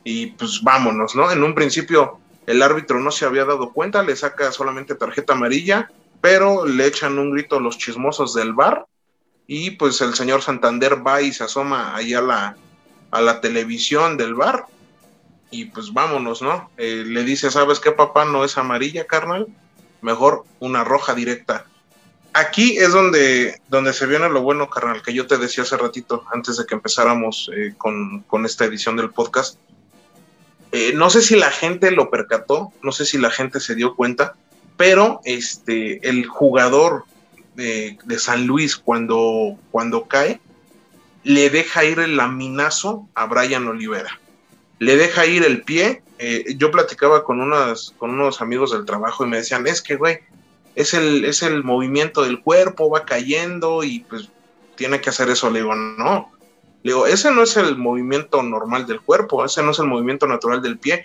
y 0.04 0.28
pues 0.28 0.62
vámonos, 0.62 1.14
¿no? 1.14 1.30
En 1.30 1.42
un 1.42 1.54
principio 1.54 2.18
el 2.46 2.62
árbitro 2.62 2.98
no 2.98 3.10
se 3.10 3.26
había 3.26 3.44
dado 3.44 3.72
cuenta, 3.74 4.02
le 4.02 4.16
saca 4.16 4.50
solamente 4.52 4.94
tarjeta 4.94 5.34
amarilla, 5.34 5.90
pero 6.22 6.64
le 6.64 6.86
echan 6.86 7.18
un 7.18 7.30
grito 7.32 7.60
los 7.60 7.76
chismosos 7.76 8.32
del 8.32 8.54
bar 8.54 8.86
y 9.46 9.72
pues 9.72 10.00
el 10.00 10.14
señor 10.14 10.40
Santander 10.42 11.06
va 11.06 11.20
y 11.20 11.32
se 11.32 11.44
asoma 11.44 11.94
ahí 11.94 12.14
a 12.14 12.22
la, 12.22 12.56
a 13.10 13.20
la 13.20 13.42
televisión 13.42 14.16
del 14.16 14.34
bar 14.34 14.64
y 15.50 15.66
pues 15.66 15.92
vámonos, 15.92 16.42
¿no? 16.42 16.70
Eh, 16.76 17.04
le 17.06 17.22
dice, 17.24 17.50
¿sabes 17.50 17.80
qué, 17.80 17.92
papá? 17.92 18.24
No 18.24 18.44
es 18.44 18.58
amarilla, 18.58 19.06
carnal, 19.06 19.46
mejor 20.00 20.44
una 20.58 20.84
roja 20.84 21.14
directa. 21.14 21.66
Aquí 22.32 22.76
es 22.78 22.92
donde, 22.92 23.60
donde 23.68 23.92
se 23.92 24.06
viene 24.06 24.28
lo 24.28 24.42
bueno, 24.42 24.68
carnal, 24.68 25.02
que 25.02 25.14
yo 25.14 25.26
te 25.26 25.38
decía 25.38 25.64
hace 25.64 25.76
ratito, 25.76 26.24
antes 26.32 26.56
de 26.56 26.66
que 26.66 26.74
empezáramos 26.74 27.50
eh, 27.56 27.74
con, 27.76 28.20
con, 28.20 28.44
esta 28.44 28.64
edición 28.64 28.96
del 28.96 29.10
podcast. 29.10 29.58
Eh, 30.70 30.92
no 30.94 31.08
sé 31.10 31.22
si 31.22 31.36
la 31.36 31.50
gente 31.50 31.90
lo 31.90 32.10
percató, 32.10 32.72
no 32.82 32.92
sé 32.92 33.06
si 33.06 33.18
la 33.18 33.30
gente 33.30 33.60
se 33.60 33.74
dio 33.74 33.96
cuenta, 33.96 34.34
pero 34.76 35.20
este, 35.24 36.06
el 36.08 36.26
jugador 36.26 37.04
de, 37.56 38.18
San 38.18 38.46
Luis 38.46 38.76
cuando, 38.76 39.56
cuando 39.70 40.06
cae, 40.06 40.40
le 41.24 41.50
deja 41.50 41.84
ir 41.84 41.98
el 41.98 42.16
laminazo 42.16 43.08
a 43.14 43.26
Brian 43.26 43.66
Olivera. 43.66 44.20
Le 44.78 44.96
deja 44.96 45.26
ir 45.26 45.44
el 45.44 45.62
pie. 45.62 46.02
Eh, 46.18 46.54
yo 46.56 46.70
platicaba 46.70 47.24
con, 47.24 47.40
unas, 47.40 47.94
con 47.98 48.10
unos 48.10 48.40
amigos 48.40 48.70
del 48.70 48.84
trabajo 48.84 49.24
y 49.24 49.28
me 49.28 49.38
decían, 49.38 49.66
es 49.66 49.82
que, 49.82 49.96
güey, 49.96 50.20
es 50.78 50.94
el, 50.94 51.24
es 51.24 51.42
el 51.42 51.64
movimiento 51.64 52.22
del 52.22 52.40
cuerpo, 52.40 52.88
va 52.88 53.04
cayendo 53.04 53.82
y 53.82 53.98
pues 54.00 54.28
tiene 54.76 55.00
que 55.00 55.10
hacer 55.10 55.28
eso. 55.28 55.50
Le 55.50 55.58
digo, 55.58 55.74
no. 55.74 56.30
Le 56.84 56.92
digo, 56.92 57.06
ese 57.08 57.32
no 57.32 57.42
es 57.42 57.56
el 57.56 57.76
movimiento 57.76 58.40
normal 58.44 58.86
del 58.86 59.00
cuerpo, 59.00 59.44
ese 59.44 59.60
no 59.64 59.72
es 59.72 59.80
el 59.80 59.88
movimiento 59.88 60.28
natural 60.28 60.62
del 60.62 60.78
pie. 60.78 61.04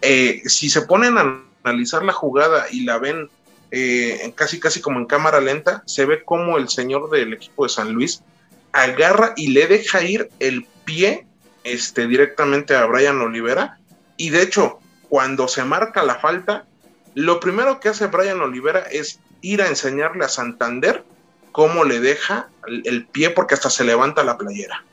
Eh, 0.00 0.42
si 0.46 0.68
se 0.68 0.82
ponen 0.82 1.18
a 1.18 1.40
analizar 1.62 2.04
la 2.04 2.12
jugada 2.12 2.66
y 2.72 2.82
la 2.82 2.98
ven 2.98 3.30
eh, 3.70 4.32
casi 4.34 4.58
casi 4.58 4.80
como 4.80 4.98
en 4.98 5.06
cámara 5.06 5.40
lenta, 5.40 5.84
se 5.86 6.04
ve 6.04 6.24
como 6.24 6.58
el 6.58 6.68
señor 6.68 7.08
del 7.08 7.32
equipo 7.32 7.62
de 7.62 7.68
San 7.68 7.92
Luis 7.92 8.24
agarra 8.72 9.34
y 9.36 9.48
le 9.48 9.68
deja 9.68 10.02
ir 10.02 10.30
el 10.40 10.66
pie 10.84 11.26
este, 11.62 12.08
directamente 12.08 12.74
a 12.74 12.86
Brian 12.86 13.20
Olivera. 13.20 13.78
Y 14.16 14.30
de 14.30 14.42
hecho, 14.42 14.80
cuando 15.08 15.46
se 15.46 15.62
marca 15.62 16.02
la 16.02 16.16
falta, 16.16 16.66
lo 17.14 17.40
primero 17.40 17.80
que 17.80 17.88
hace 17.88 18.06
Brian 18.06 18.40
Olivera 18.40 18.80
es 18.80 19.20
ir 19.40 19.62
a 19.62 19.68
enseñarle 19.68 20.24
a 20.24 20.28
Santander 20.28 21.04
cómo 21.52 21.84
le 21.84 22.00
deja 22.00 22.48
el, 22.66 22.82
el 22.86 23.06
pie 23.06 23.30
porque 23.30 23.54
hasta 23.54 23.70
se 23.70 23.84
levanta 23.84 24.24
la 24.24 24.38
playera. 24.38 24.84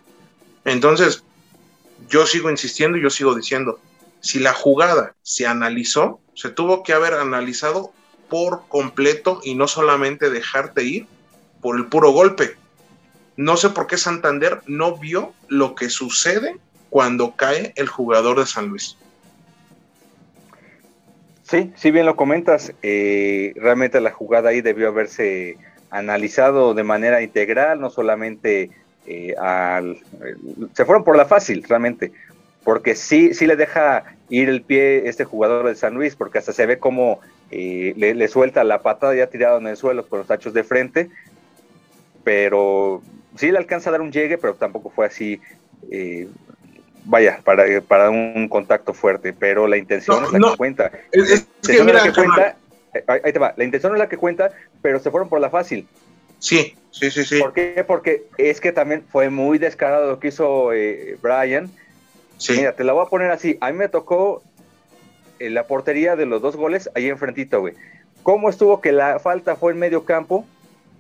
Entonces, 0.66 1.24
yo 2.10 2.26
sigo 2.26 2.50
insistiendo 2.50 2.98
y 2.98 3.02
yo 3.02 3.10
sigo 3.10 3.36
diciendo, 3.36 3.80
si 4.22 4.40
la 4.40 4.54
jugada 4.54 5.16
se 5.22 5.48
analizó, 5.48 6.20
se 6.36 6.50
tuvo 6.50 6.84
que 6.84 6.94
haber 6.94 7.14
analizado 7.14 7.92
por 8.30 8.68
completo 8.68 9.42
y 9.44 9.56
no 9.56 9.68
solamente 9.68 10.30
dejarte 10.30 10.84
ir 10.84 11.08
por 11.62 11.78
el 11.78 11.88
puro 11.88 12.12
golpe. 12.12 12.58
No 13.38 13.58
sé 13.58 13.70
por 13.70 13.88
qué 13.88 13.98
Santander 13.98 14.62
no 14.68 14.98
vio 14.98 15.34
lo 15.48 15.76
que 15.76 15.90
sucede 15.90 16.58
cuando 16.90 17.36
cae 17.36 17.74
el 17.76 17.88
jugador 17.88 18.40
de 18.40 18.46
San 18.46 18.68
Luis. 18.68 18.98
Sí, 21.50 21.74
si 21.76 21.90
bien 21.90 22.06
lo 22.06 22.16
comentas, 22.16 22.74
eh, 22.84 23.54
realmente 23.56 24.00
la 24.02 24.12
jugada 24.12 24.52
ahí 24.52 24.62
debió 24.62 24.90
haberse 24.90 25.58
analizado 25.90 26.76
de 26.76 26.84
manera 26.84 27.24
integral, 27.24 27.82
no 27.82 27.90
solamente 27.90 28.70
eh, 29.08 29.34
al... 29.40 29.98
se 30.74 30.86
fueron 30.86 31.04
por 31.04 31.18
la 31.18 31.26
fácil, 31.26 31.64
realmente, 31.64 32.12
porque 32.64 32.94
sí, 32.94 33.34
sí 33.34 33.48
le 33.48 33.56
deja 33.56 34.04
ir 34.30 34.48
el 34.48 34.62
pie 34.62 35.10
este 35.10 35.24
jugador 35.24 35.68
de 35.68 35.74
San 35.74 35.96
Luis, 35.96 36.16
porque 36.16 36.38
hasta 36.38 36.54
se 36.54 36.68
ve 36.68 36.78
como 36.78 37.20
eh, 37.50 37.96
le, 37.98 38.28
suelta 38.28 38.64
la 38.64 38.84
patada 38.84 39.16
ya 39.16 39.26
tirado 39.26 39.58
en 39.58 39.66
el 39.66 39.76
suelo 39.76 40.08
con 40.08 40.20
los 40.20 40.28
tachos 40.28 40.54
de 40.54 40.64
frente, 40.64 41.10
pero 42.24 43.02
sí 43.38 43.52
le 43.52 43.58
alcanza 43.58 43.90
a 43.90 43.94
dar 43.94 44.02
un 44.02 44.12
llegue, 44.12 44.38
pero 44.38 44.54
tampoco 44.54 44.92
fue 44.92 45.08
así, 45.08 45.42
eh, 45.90 46.28
vaya, 47.06 47.40
para, 47.44 47.66
para 47.82 48.10
un 48.10 48.48
contacto 48.50 48.94
fuerte, 48.94 49.34
pero 49.34 49.68
la 49.68 49.78
intención 49.78 50.24
es 50.26 50.32
la 50.32 50.52
que 50.52 50.58
cuenta. 50.58 50.92
ahí 53.08 53.34
te 53.34 53.40
va, 53.40 53.54
la 53.56 53.64
intención 53.64 53.94
es 53.94 54.00
la 54.00 54.10
que 54.10 54.18
cuenta, 54.18 54.52
pero 54.82 55.00
se 55.00 55.12
fueron 55.12 55.30
por 55.30 55.40
la 55.40 55.50
fácil. 55.50 55.88
Sí, 56.40 56.76
sí, 56.92 57.12
sí, 57.12 57.26
sí. 57.26 57.40
¿Por 57.40 57.54
qué? 57.54 57.84
Porque 57.86 58.26
es 58.38 58.62
que 58.62 58.72
también 58.72 59.04
fue 59.10 59.30
muy 59.30 59.58
descarado 59.58 60.08
lo 60.08 60.20
que 60.20 60.30
hizo 60.30 60.74
eh, 60.74 61.18
Brian. 61.22 61.70
Sí. 62.38 62.54
Mira, 62.54 62.74
te 62.74 62.86
la 62.86 62.94
voy 62.94 63.06
a 63.06 63.10
poner 63.10 63.32
así. 63.32 63.58
A 63.60 63.72
mí 63.72 63.78
me 63.78 63.90
tocó 63.90 64.42
en 65.40 65.54
la 65.54 65.68
portería 65.68 66.16
de 66.16 66.26
los 66.26 66.42
dos 66.42 66.56
goles 66.56 66.90
ahí 66.96 67.10
enfrentito, 67.10 67.60
güey. 67.60 67.74
¿Cómo 68.24 68.50
estuvo 68.50 68.82
que 68.82 68.92
la 68.92 69.20
falta 69.20 69.56
fue 69.56 69.74
en 69.74 69.80
medio 69.80 70.06
campo? 70.06 70.46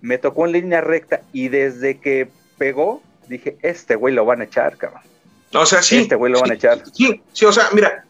Me 0.02 0.18
tocó 0.18 0.46
en 0.46 0.54
línea 0.54 0.82
recta 0.82 1.22
y 1.32 1.50
desde 1.50 2.00
que 2.00 2.30
pegó, 2.58 3.02
dije, 3.28 3.58
este 3.62 3.96
güey 3.96 4.14
lo 4.14 4.26
van 4.26 4.42
a 4.42 4.46
echar, 4.46 4.78
cabrón. 4.78 5.02
O 5.54 5.66
sea, 5.66 5.82
sí. 5.82 6.00
Este 6.00 6.16
güey 6.16 6.32
lo 6.32 6.42
van 6.42 6.52
a 6.52 6.54
echar. 6.56 6.84
Sí, 6.94 7.22
sí, 7.34 7.46
o 7.46 7.52
sea, 7.52 7.70
mira, 7.74 8.06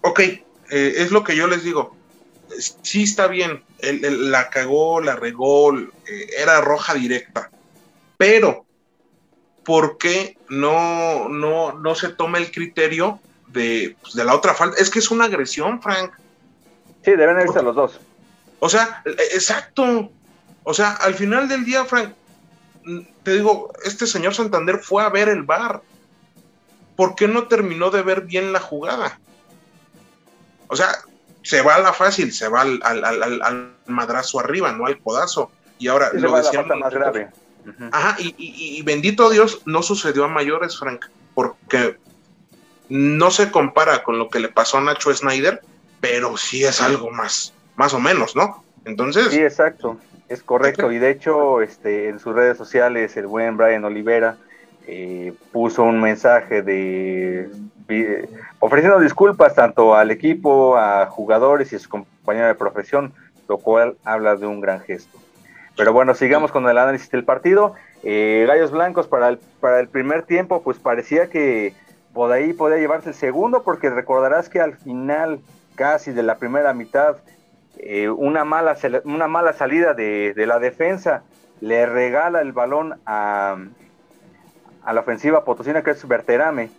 ok, 0.00 0.20
eh, 0.20 0.42
es 0.70 1.10
lo 1.10 1.22
que 1.22 1.36
yo 1.36 1.46
les 1.46 1.62
digo 1.62 1.94
sí 2.58 3.02
está 3.02 3.26
bien, 3.26 3.62
él, 3.78 4.30
la 4.30 4.50
cagó, 4.50 5.00
la 5.00 5.16
regó, 5.16 5.76
eh, 5.78 5.90
era 6.38 6.60
roja 6.60 6.94
directa, 6.94 7.50
pero 8.16 8.64
¿por 9.64 9.98
qué 9.98 10.36
no, 10.48 11.28
no, 11.28 11.72
no 11.72 11.94
se 11.94 12.10
toma 12.10 12.38
el 12.38 12.50
criterio 12.50 13.20
de, 13.48 13.96
pues, 14.00 14.14
de 14.14 14.24
la 14.24 14.34
otra 14.34 14.54
falta? 14.54 14.80
Es 14.80 14.90
que 14.90 14.98
es 14.98 15.10
una 15.10 15.24
agresión, 15.24 15.80
Frank. 15.82 16.12
Sí, 17.04 17.12
deben 17.12 17.40
irse 17.40 17.62
los 17.62 17.74
dos. 17.74 18.00
O 18.60 18.68
sea, 18.68 19.02
e, 19.04 19.10
exacto. 19.34 20.10
O 20.62 20.72
sea, 20.74 20.92
al 20.92 21.14
final 21.14 21.48
del 21.48 21.64
día, 21.64 21.84
Frank, 21.84 22.14
te 23.22 23.34
digo, 23.34 23.72
este 23.84 24.06
señor 24.06 24.34
Santander 24.34 24.78
fue 24.78 25.02
a 25.02 25.10
ver 25.10 25.28
el 25.28 25.42
bar. 25.42 25.82
¿Por 26.96 27.14
qué 27.14 27.28
no 27.28 27.48
terminó 27.48 27.90
de 27.90 28.02
ver 28.02 28.22
bien 28.22 28.52
la 28.52 28.60
jugada? 28.60 29.18
O 30.68 30.76
sea, 30.76 30.88
se 31.42 31.60
va 31.62 31.76
a 31.76 31.80
la 31.80 31.92
fácil, 31.92 32.32
se 32.32 32.48
va 32.48 32.62
al, 32.62 32.80
al, 32.82 33.74
madrazo 33.86 34.40
arriba, 34.40 34.72
no 34.72 34.86
al 34.86 34.98
codazo. 34.98 35.50
Y 35.78 35.88
ahora 35.88 36.10
lo 36.14 36.30
más 36.30 36.50
grave. 36.50 37.30
Ajá, 37.92 38.16
y, 38.18 38.82
bendito 38.82 39.30
Dios, 39.30 39.62
no 39.64 39.82
sucedió 39.82 40.24
a 40.24 40.28
mayores, 40.28 40.78
Frank, 40.78 41.06
porque 41.34 41.98
no 42.88 43.30
se 43.30 43.50
compara 43.50 44.02
con 44.02 44.18
lo 44.18 44.28
que 44.28 44.40
le 44.40 44.48
pasó 44.48 44.78
a 44.78 44.80
Nacho 44.82 45.14
Snyder, 45.14 45.62
pero 46.00 46.36
sí 46.36 46.64
es 46.64 46.80
algo 46.80 47.10
más, 47.10 47.54
más 47.76 47.94
o 47.94 48.00
menos, 48.00 48.36
¿no? 48.36 48.64
Entonces. 48.84 49.28
Sí, 49.30 49.40
exacto, 49.40 49.98
es 50.28 50.42
correcto. 50.42 50.92
Y 50.92 50.98
de 50.98 51.10
hecho, 51.10 51.62
este, 51.62 52.08
en 52.08 52.18
sus 52.18 52.34
redes 52.34 52.58
sociales, 52.58 53.16
el 53.16 53.26
buen 53.26 53.56
Brian 53.56 53.84
Olivera 53.84 54.36
eh, 54.86 55.32
puso 55.52 55.82
un 55.84 56.00
mensaje 56.00 56.62
de 56.62 57.48
ofreciendo 58.60 59.00
disculpas 59.00 59.54
tanto 59.54 59.94
al 59.94 60.10
equipo, 60.10 60.76
a 60.76 61.06
jugadores 61.06 61.72
y 61.72 61.76
a 61.76 61.78
su 61.78 61.88
compañera 61.88 62.48
de 62.48 62.54
profesión, 62.54 63.12
lo 63.48 63.58
cual 63.58 63.96
habla 64.04 64.36
de 64.36 64.46
un 64.46 64.60
gran 64.60 64.80
gesto. 64.80 65.18
Pero 65.76 65.92
bueno, 65.92 66.14
sigamos 66.14 66.52
con 66.52 66.68
el 66.68 66.78
análisis 66.78 67.10
del 67.10 67.24
partido. 67.24 67.74
Eh, 68.02 68.44
Gallos 68.46 68.70
Blancos 68.70 69.08
para 69.08 69.28
el, 69.28 69.38
para 69.60 69.80
el 69.80 69.88
primer 69.88 70.22
tiempo, 70.22 70.62
pues 70.62 70.78
parecía 70.78 71.28
que 71.28 71.74
por 72.12 72.30
ahí 72.30 72.52
podía 72.52 72.78
llevarse 72.78 73.10
el 73.10 73.14
segundo, 73.14 73.62
porque 73.64 73.90
recordarás 73.90 74.48
que 74.48 74.60
al 74.60 74.76
final 74.76 75.40
casi 75.74 76.12
de 76.12 76.22
la 76.22 76.36
primera 76.36 76.72
mitad, 76.72 77.16
eh, 77.78 78.08
una, 78.08 78.44
mala, 78.44 78.76
una 79.04 79.26
mala 79.26 79.52
salida 79.52 79.94
de, 79.94 80.32
de, 80.32 80.46
la 80.46 80.60
defensa 80.60 81.24
le 81.60 81.86
regala 81.86 82.40
el 82.40 82.52
balón 82.52 83.00
a, 83.04 83.56
a 84.84 84.92
la 84.92 85.00
ofensiva 85.00 85.44
potosina, 85.44 85.82
que 85.82 85.90
es 85.90 86.06
Berterame 86.06 86.70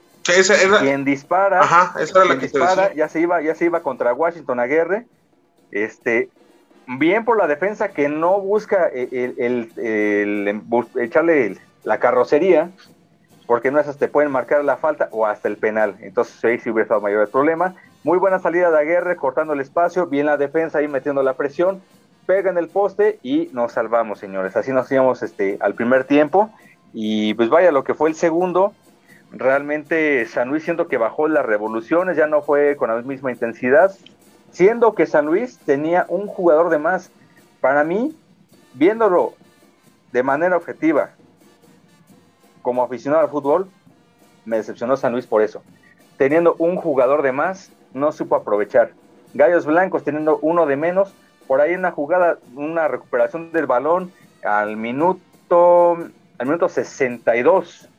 quien 0.80 1.06
dispara, 1.06 2.94
ya 2.94 3.08
se 3.08 3.20
iba, 3.20 3.42
ya 3.42 3.56
se 3.56 3.66
iba 3.66 3.82
contra 3.82 4.14
Washington 4.14 4.60
Aguirre, 4.60 5.06
este, 5.72 6.30
bien 6.88 7.26
por 7.26 7.38
la 7.38 7.48
defensa 7.48 7.90
que 7.90 8.10
no 8.10 8.40
busca 8.42 8.88
el, 8.88 9.72
echarle 10.96 11.58
la 11.84 12.00
carrocería, 12.00 12.72
porque 13.46 13.70
no 13.70 13.80
esas 13.80 13.98
te 13.98 14.08
pueden 14.08 14.32
marcar 14.32 14.66
la 14.66 14.78
falta 14.78 15.10
o 15.12 15.28
hasta 15.28 15.48
el 15.48 15.58
penal. 15.58 15.96
Entonces 16.02 16.44
ahí 16.44 16.58
sí 16.58 16.72
hubiera 16.72 16.86
estado 16.86 17.02
mayor 17.02 17.22
el 17.22 17.28
problema. 17.28 17.76
Muy 18.04 18.18
buena 18.18 18.40
salida 18.40 18.72
de 18.72 18.80
Aguirre, 18.80 19.16
cortando 19.18 19.54
el 19.54 19.60
espacio, 19.60 20.08
bien 20.08 20.26
la 20.26 20.38
defensa 20.38 20.80
ahí 20.80 20.88
metiendo 20.88 21.22
la 21.22 21.34
presión, 21.34 21.82
pega 22.26 22.50
en 22.50 22.58
el 22.58 22.70
poste 22.70 23.20
y 23.22 23.50
nos 23.54 23.74
salvamos, 23.74 24.18
señores. 24.18 24.56
Así 24.56 24.72
nos 24.72 24.92
íbamos 24.92 25.22
este, 25.22 25.58
al 25.60 25.76
primer 25.76 26.06
tiempo. 26.06 26.50
Y 26.98 27.34
pues 27.34 27.50
vaya, 27.50 27.74
lo 27.74 27.84
que 27.84 27.94
fue 27.94 28.08
el 28.08 28.16
segundo, 28.16 28.74
realmente 29.30 30.26
San 30.28 30.48
Luis 30.48 30.64
siendo 30.64 30.88
que 30.88 30.96
bajó 30.96 31.28
las 31.28 31.46
revoluciones, 31.46 32.16
ya 32.16 32.26
no 32.26 32.42
fue 32.42 32.78
con 32.78 32.90
la 32.90 33.02
misma 33.02 33.34
intensidad, 33.34 33.94
siendo 34.52 34.96
que 34.96 35.06
San 35.06 35.26
Luis 35.26 35.60
tenía 35.60 36.06
un 36.08 36.26
jugador 36.28 36.70
de 36.70 36.78
más. 36.78 37.12
Para 37.60 37.84
mí, 37.84 38.18
viéndolo 38.76 39.34
de 40.14 40.24
manera 40.24 40.56
objetiva, 40.56 41.10
como 42.62 42.82
aficionado 42.82 43.24
al 43.24 43.30
fútbol, 43.30 43.68
me 44.46 44.56
decepcionó 44.56 44.96
San 44.96 45.12
Luis 45.12 45.28
por 45.28 45.42
eso. 45.42 45.62
Teniendo 46.18 46.56
un 46.60 46.78
jugador 46.78 47.24
de 47.24 47.34
más, 47.34 47.74
no 47.94 48.14
supo 48.14 48.38
aprovechar. 48.38 48.92
Gallos 49.34 49.66
Blancos 49.66 50.06
teniendo 50.06 50.40
uno 50.42 50.66
de 50.66 50.78
menos, 50.78 51.14
por 51.46 51.60
ahí 51.60 51.76
una 51.76 51.92
jugada, 51.92 52.38
una 52.56 52.88
recuperación 52.88 53.52
del 53.52 53.66
balón 53.66 54.14
al 54.46 54.78
minuto, 54.78 55.98
al 56.38 56.48
minuto 56.48 56.70
62. 56.70 57.90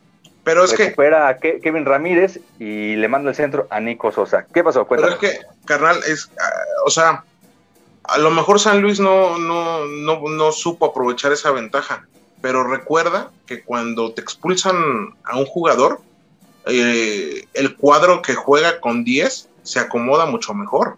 Pero 0.44 0.64
es 0.64 0.78
recupera 0.78 1.26
a 1.28 1.38
Kevin 1.38 1.84
Ramírez 1.84 2.38
y 2.60 2.94
le 2.94 3.08
manda 3.08 3.30
el 3.30 3.36
centro 3.36 3.66
a 3.68 3.80
Nico 3.80 4.12
Sosa. 4.12 4.46
¿Qué 4.54 4.62
pasó? 4.62 4.86
Pero 4.86 5.08
es 5.08 5.16
que, 5.16 5.40
carnal, 5.64 5.98
es, 6.06 6.30
ah, 6.40 6.62
o 6.86 6.90
sea, 6.90 7.24
a 8.04 8.18
lo 8.18 8.30
mejor 8.30 8.60
San 8.60 8.80
Luis 8.80 9.00
no, 9.00 9.38
no, 9.38 9.84
no, 9.86 10.20
no 10.28 10.52
supo 10.52 10.86
aprovechar 10.86 11.32
esa 11.32 11.50
ventaja 11.50 12.06
pero 12.46 12.62
recuerda 12.62 13.32
que 13.44 13.62
cuando 13.62 14.12
te 14.12 14.20
expulsan 14.20 14.76
a 15.24 15.36
un 15.36 15.46
jugador, 15.46 16.00
eh, 16.66 17.44
el 17.54 17.74
cuadro 17.74 18.22
que 18.22 18.36
juega 18.36 18.80
con 18.80 19.02
10 19.02 19.48
se 19.64 19.80
acomoda 19.80 20.26
mucho 20.26 20.54
mejor. 20.54 20.96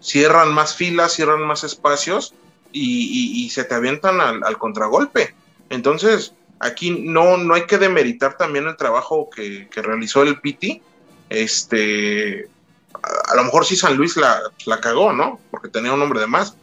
Cierran 0.00 0.54
más 0.54 0.76
filas, 0.76 1.12
cierran 1.12 1.42
más 1.42 1.64
espacios 1.64 2.34
y, 2.70 3.50
se 3.50 3.64
te 3.64 3.74
avientan 3.74 4.20
al, 4.20 4.58
contragolpe. 4.58 5.34
Entonces, 5.70 6.34
aquí 6.60 7.04
no, 7.04 7.36
no 7.36 7.54
hay 7.54 7.66
que 7.66 7.78
demeritar 7.78 8.36
también 8.36 8.66
el 8.66 8.76
trabajo 8.76 9.28
que, 9.30 9.68
realizó 9.74 10.22
el 10.22 10.40
Piti. 10.40 10.82
Este, 11.28 12.48
a, 13.02 13.34
lo 13.34 13.44
mejor 13.44 13.64
sí 13.64 13.76
San 13.76 13.96
Luis 13.96 14.16
la, 14.16 14.40
la 14.66 14.80
cagó, 14.80 15.12
¿no? 15.12 15.40
Porque 15.50 15.68
tenía 15.68 15.92
un 15.92 16.02
hombre 16.02 16.20
de 16.20 16.26
más 16.26 16.56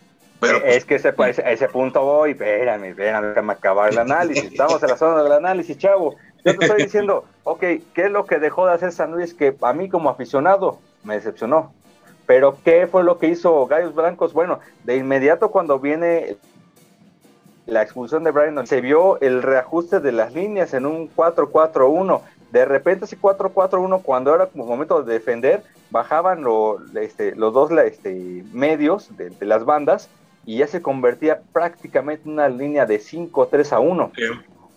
pues, 0.44 0.62
es 0.66 0.84
que 0.84 0.96
ese, 0.96 1.14
a 1.18 1.52
ese 1.52 1.70
punto 1.70 2.02
voy, 2.02 2.32
espérame, 2.32 2.90
espérame, 2.90 3.28
déjame 3.28 3.54
acabar 3.54 3.94
el 3.94 3.98
análisis. 3.98 4.52
Estamos 4.52 4.84
en 4.84 4.90
la 4.90 4.98
zona 4.98 5.24
del 5.24 5.32
análisis, 5.32 5.78
chavo. 5.78 6.16
Yo 6.44 6.58
te 6.58 6.66
estoy 6.66 6.84
diciendo, 6.84 7.24
ok, 7.46 7.62
¿qué 7.94 8.06
es 8.06 8.12
lo 8.12 8.26
que 8.26 8.40
dejó 8.40 8.68
de 8.68 8.74
hacer 8.74 8.92
San 8.92 9.14
Luis 9.14 9.34
que 9.34 9.56
a 9.62 9.72
mí 9.72 9.88
como 9.88 10.10
aficionado 10.10 10.80
me 11.06 11.14
decepcionó? 11.14 11.74
Pero 12.26 12.58
¿qué 12.66 12.88
fue 12.88 13.06
lo 13.06 13.20
que 13.20 13.28
hizo 13.28 13.66
Gallos 13.68 13.96
Blancos? 13.96 14.34
Bueno, 14.34 14.60
de 14.84 14.98
inmediato 14.98 15.50
cuando 15.50 15.80
viene 15.80 16.36
la 17.66 17.82
expulsión 17.82 18.24
de 18.24 18.32
Brian, 18.32 18.66
se 18.68 18.82
vio 18.82 19.20
el 19.22 19.42
reajuste 19.42 20.00
de 20.00 20.12
las 20.12 20.34
líneas 20.34 20.74
en 20.74 20.86
un 20.86 21.10
4-4-1. 21.14 22.22
De 22.52 22.66
repente 22.66 23.06
ese 23.06 23.20
4-4-1, 23.20 24.02
cuando 24.04 24.36
era 24.36 24.48
como 24.48 24.66
momento 24.66 25.02
de 25.04 25.14
defender, 25.14 25.64
bajaban 25.90 26.44
este, 26.96 27.36
los 27.36 27.54
dos 27.54 27.72
este, 27.72 28.44
medios 28.52 29.16
de, 29.18 29.30
de 29.30 29.46
las 29.46 29.66
bandas 29.66 30.10
y 30.46 30.58
ya 30.58 30.68
se 30.68 30.82
convertía 30.82 31.42
prácticamente 31.54 32.24
en 32.26 32.34
una 32.34 32.50
línea 32.50 32.86
de 32.86 33.00
5, 33.00 33.48
3 33.48 33.74
a 33.74 33.80
1. 33.80 34.12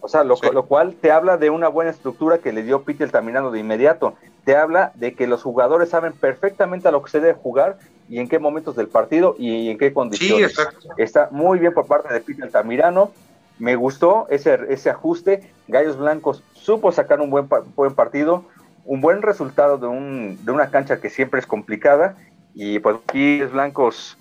O 0.00 0.08
sea, 0.08 0.22
lo, 0.22 0.36
cual 0.66 0.94
te 0.94 1.10
habla 1.10 1.36
de 1.36 1.50
una 1.50 1.68
buena 1.68 1.90
estructura 1.90 2.38
que 2.38 2.52
le 2.52 2.62
dio 2.62 2.82
Peter 2.82 3.10
terminando 3.10 3.50
de 3.50 3.58
inmediato. 3.58 4.14
Te 4.44 4.56
habla 4.56 4.92
de 4.94 5.14
que 5.14 5.26
los 5.26 5.42
jugadores 5.42 5.88
saben 5.88 6.12
perfectamente 6.12 6.86
a 6.86 6.92
lo 6.92 7.02
que 7.02 7.10
se 7.10 7.20
debe 7.20 7.34
jugar 7.34 7.78
y 8.08 8.18
en 8.18 8.28
qué 8.28 8.38
momentos 8.38 8.76
del 8.76 8.88
partido 8.88 9.34
y 9.38 9.70
en 9.70 9.78
qué 9.78 9.92
condiciones. 9.92 10.54
Está 10.96 11.28
muy 11.30 11.58
bien 11.58 11.72
por 11.72 11.86
parte 11.86 12.12
de 12.12 12.20
Peter 12.20 12.50
Tamirano. 12.50 13.12
Me 13.58 13.74
gustó 13.74 14.26
ese, 14.30 14.58
ese 14.68 14.90
ajuste. 14.90 15.50
Gallos 15.66 15.96
Blancos 15.98 16.42
supo 16.52 16.92
sacar 16.92 17.20
un 17.20 17.30
buen, 17.30 17.48
buen 17.74 17.94
partido, 17.94 18.44
un 18.84 19.00
buen 19.00 19.22
resultado 19.22 19.78
de, 19.78 19.86
un, 19.86 20.38
de 20.44 20.52
una 20.52 20.70
cancha 20.70 21.00
que 21.00 21.10
siempre 21.10 21.40
es 21.40 21.46
complicada. 21.46 22.16
Y 22.54 22.78
pues 22.78 22.96
aquí 23.08 23.42
Blancos 23.42 24.16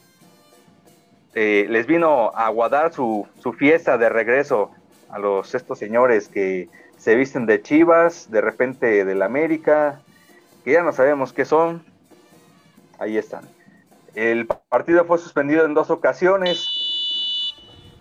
eh, 1.36 1.68
les 1.70 1.86
vino 1.86 2.32
a 2.34 2.48
aguardar 2.48 2.94
su, 2.94 3.28
su, 3.40 3.54
fiesta 3.54 3.98
de 3.98 4.10
regreso 4.10 4.72
a 5.10 5.20
los 5.20 5.54
estos 5.54 5.78
señores 5.78 6.28
que 6.28 6.70
se 6.98 7.16
visten 7.16 7.46
de 7.46 7.62
Chivas, 7.62 8.32
de 8.32 8.42
repente 8.42 9.06
del 9.06 9.22
América, 9.22 10.02
que 10.64 10.72
ya 10.72 10.84
no 10.84 10.92
sabemos 10.92 11.34
qué 11.34 11.46
son. 11.46 11.84
Ahí 12.98 13.18
están. 13.18 13.55
El 14.16 14.48
partido 14.48 15.06
fue 15.06 15.18
suspendido 15.20 15.66
en 15.66 15.74
dos 15.74 15.90
ocasiones 15.90 16.66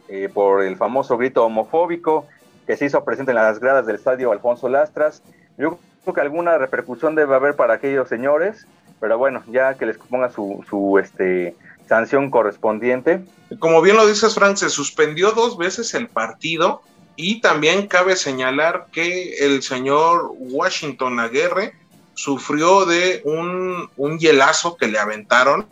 eh, 0.09 0.29
por 0.33 0.63
el 0.63 0.77
famoso 0.77 1.19
grito 1.19 1.45
homofóbico 1.45 2.27
que 2.67 2.77
se 2.77 2.87
hizo 2.87 3.05
presente 3.05 3.33
en 3.33 3.37
las 3.37 3.59
gradas 3.59 3.85
del 3.87 3.97
estadio 3.97 4.31
Alfonso 4.31 4.69
Lastras. 4.69 5.23
Yo 5.59 5.79
creo 6.03 6.15
que 6.15 6.21
alguna 6.21 6.57
repercusión 6.57 7.15
debe 7.15 7.35
haber 7.35 7.57
para 7.57 7.75
aquellos 7.75 8.09
señores, 8.09 8.67
pero 9.01 9.19
bueno, 9.19 9.43
ya 9.49 9.75
que 9.75 9.87
les 9.87 9.99
ponga 9.99 10.31
su, 10.31 10.65
su 10.71 10.99
este, 10.99 11.57
sanción 11.89 12.31
correspondiente. 12.31 13.25
Como 13.59 13.83
bien 13.83 13.97
lo 13.97 14.07
dices, 14.07 14.35
Frank, 14.35 14.57
se 14.57 14.71
suspendió 14.71 15.33
dos 15.33 15.59
veces 15.59 15.95
el 15.95 16.09
partido 16.09 16.83
y 17.17 17.41
también 17.41 17.87
cabe 17.87 18.17
señalar 18.17 18.87
que 18.93 19.39
el 19.45 19.63
señor 19.63 20.33
Washington 20.39 21.21
Aguirre 21.21 21.75
sufrió 22.15 22.87
de 22.87 23.23
un, 23.25 23.91
un 23.97 24.19
hielazo 24.19 24.77
que 24.77 24.87
le 24.87 24.99
aventaron. 24.99 25.67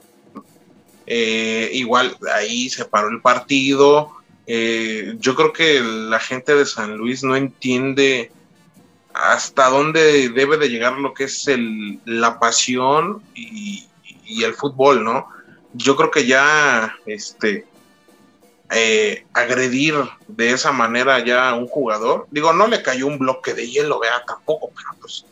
Eh, 1.07 1.71
igual 1.73 2.17
ahí 2.35 2.69
se 2.69 2.85
paró 2.85 3.09
el 3.09 3.21
partido. 3.21 4.12
Eh, 4.47 5.15
yo 5.19 5.35
creo 5.35 5.53
que 5.53 5.81
la 5.81 6.19
gente 6.19 6.55
de 6.55 6.67
San 6.67 6.97
Luis 6.97 7.23
no 7.23 7.37
entiende 7.37 8.31
hasta 9.15 9.69
dónde 9.69 10.31
debe 10.31 10.57
de 10.57 10.69
llegar 10.69 10.95
lo 10.95 11.15
que 11.15 11.25
es 11.25 11.47
el, 11.49 12.01
la 12.05 12.38
pasión 12.38 13.23
y, 13.35 13.87
el 14.43 14.55
fútbol, 14.55 15.05
¿no? 15.05 15.29
yo 15.75 15.97
creo 15.97 16.11
que 16.11 16.27
ya 16.27 16.97
este 17.07 17.67
eh, 18.71 19.27
agredir 19.35 19.95
de 20.29 20.53
esa 20.53 20.73
manera 20.73 21.23
ya 21.25 21.51
a 21.51 21.55
un 21.55 21.67
jugador, 21.67 22.27
digo, 22.31 22.53
no 22.53 22.67
le 22.67 22.83
cayó 22.83 23.07
un 23.07 23.19
bloque 23.19 23.53
de 23.53 23.69
hielo, 23.69 23.99
vea, 23.99 24.25
tampoco, 24.27 24.71
pero 24.75 24.99
pues, 25.01 25.27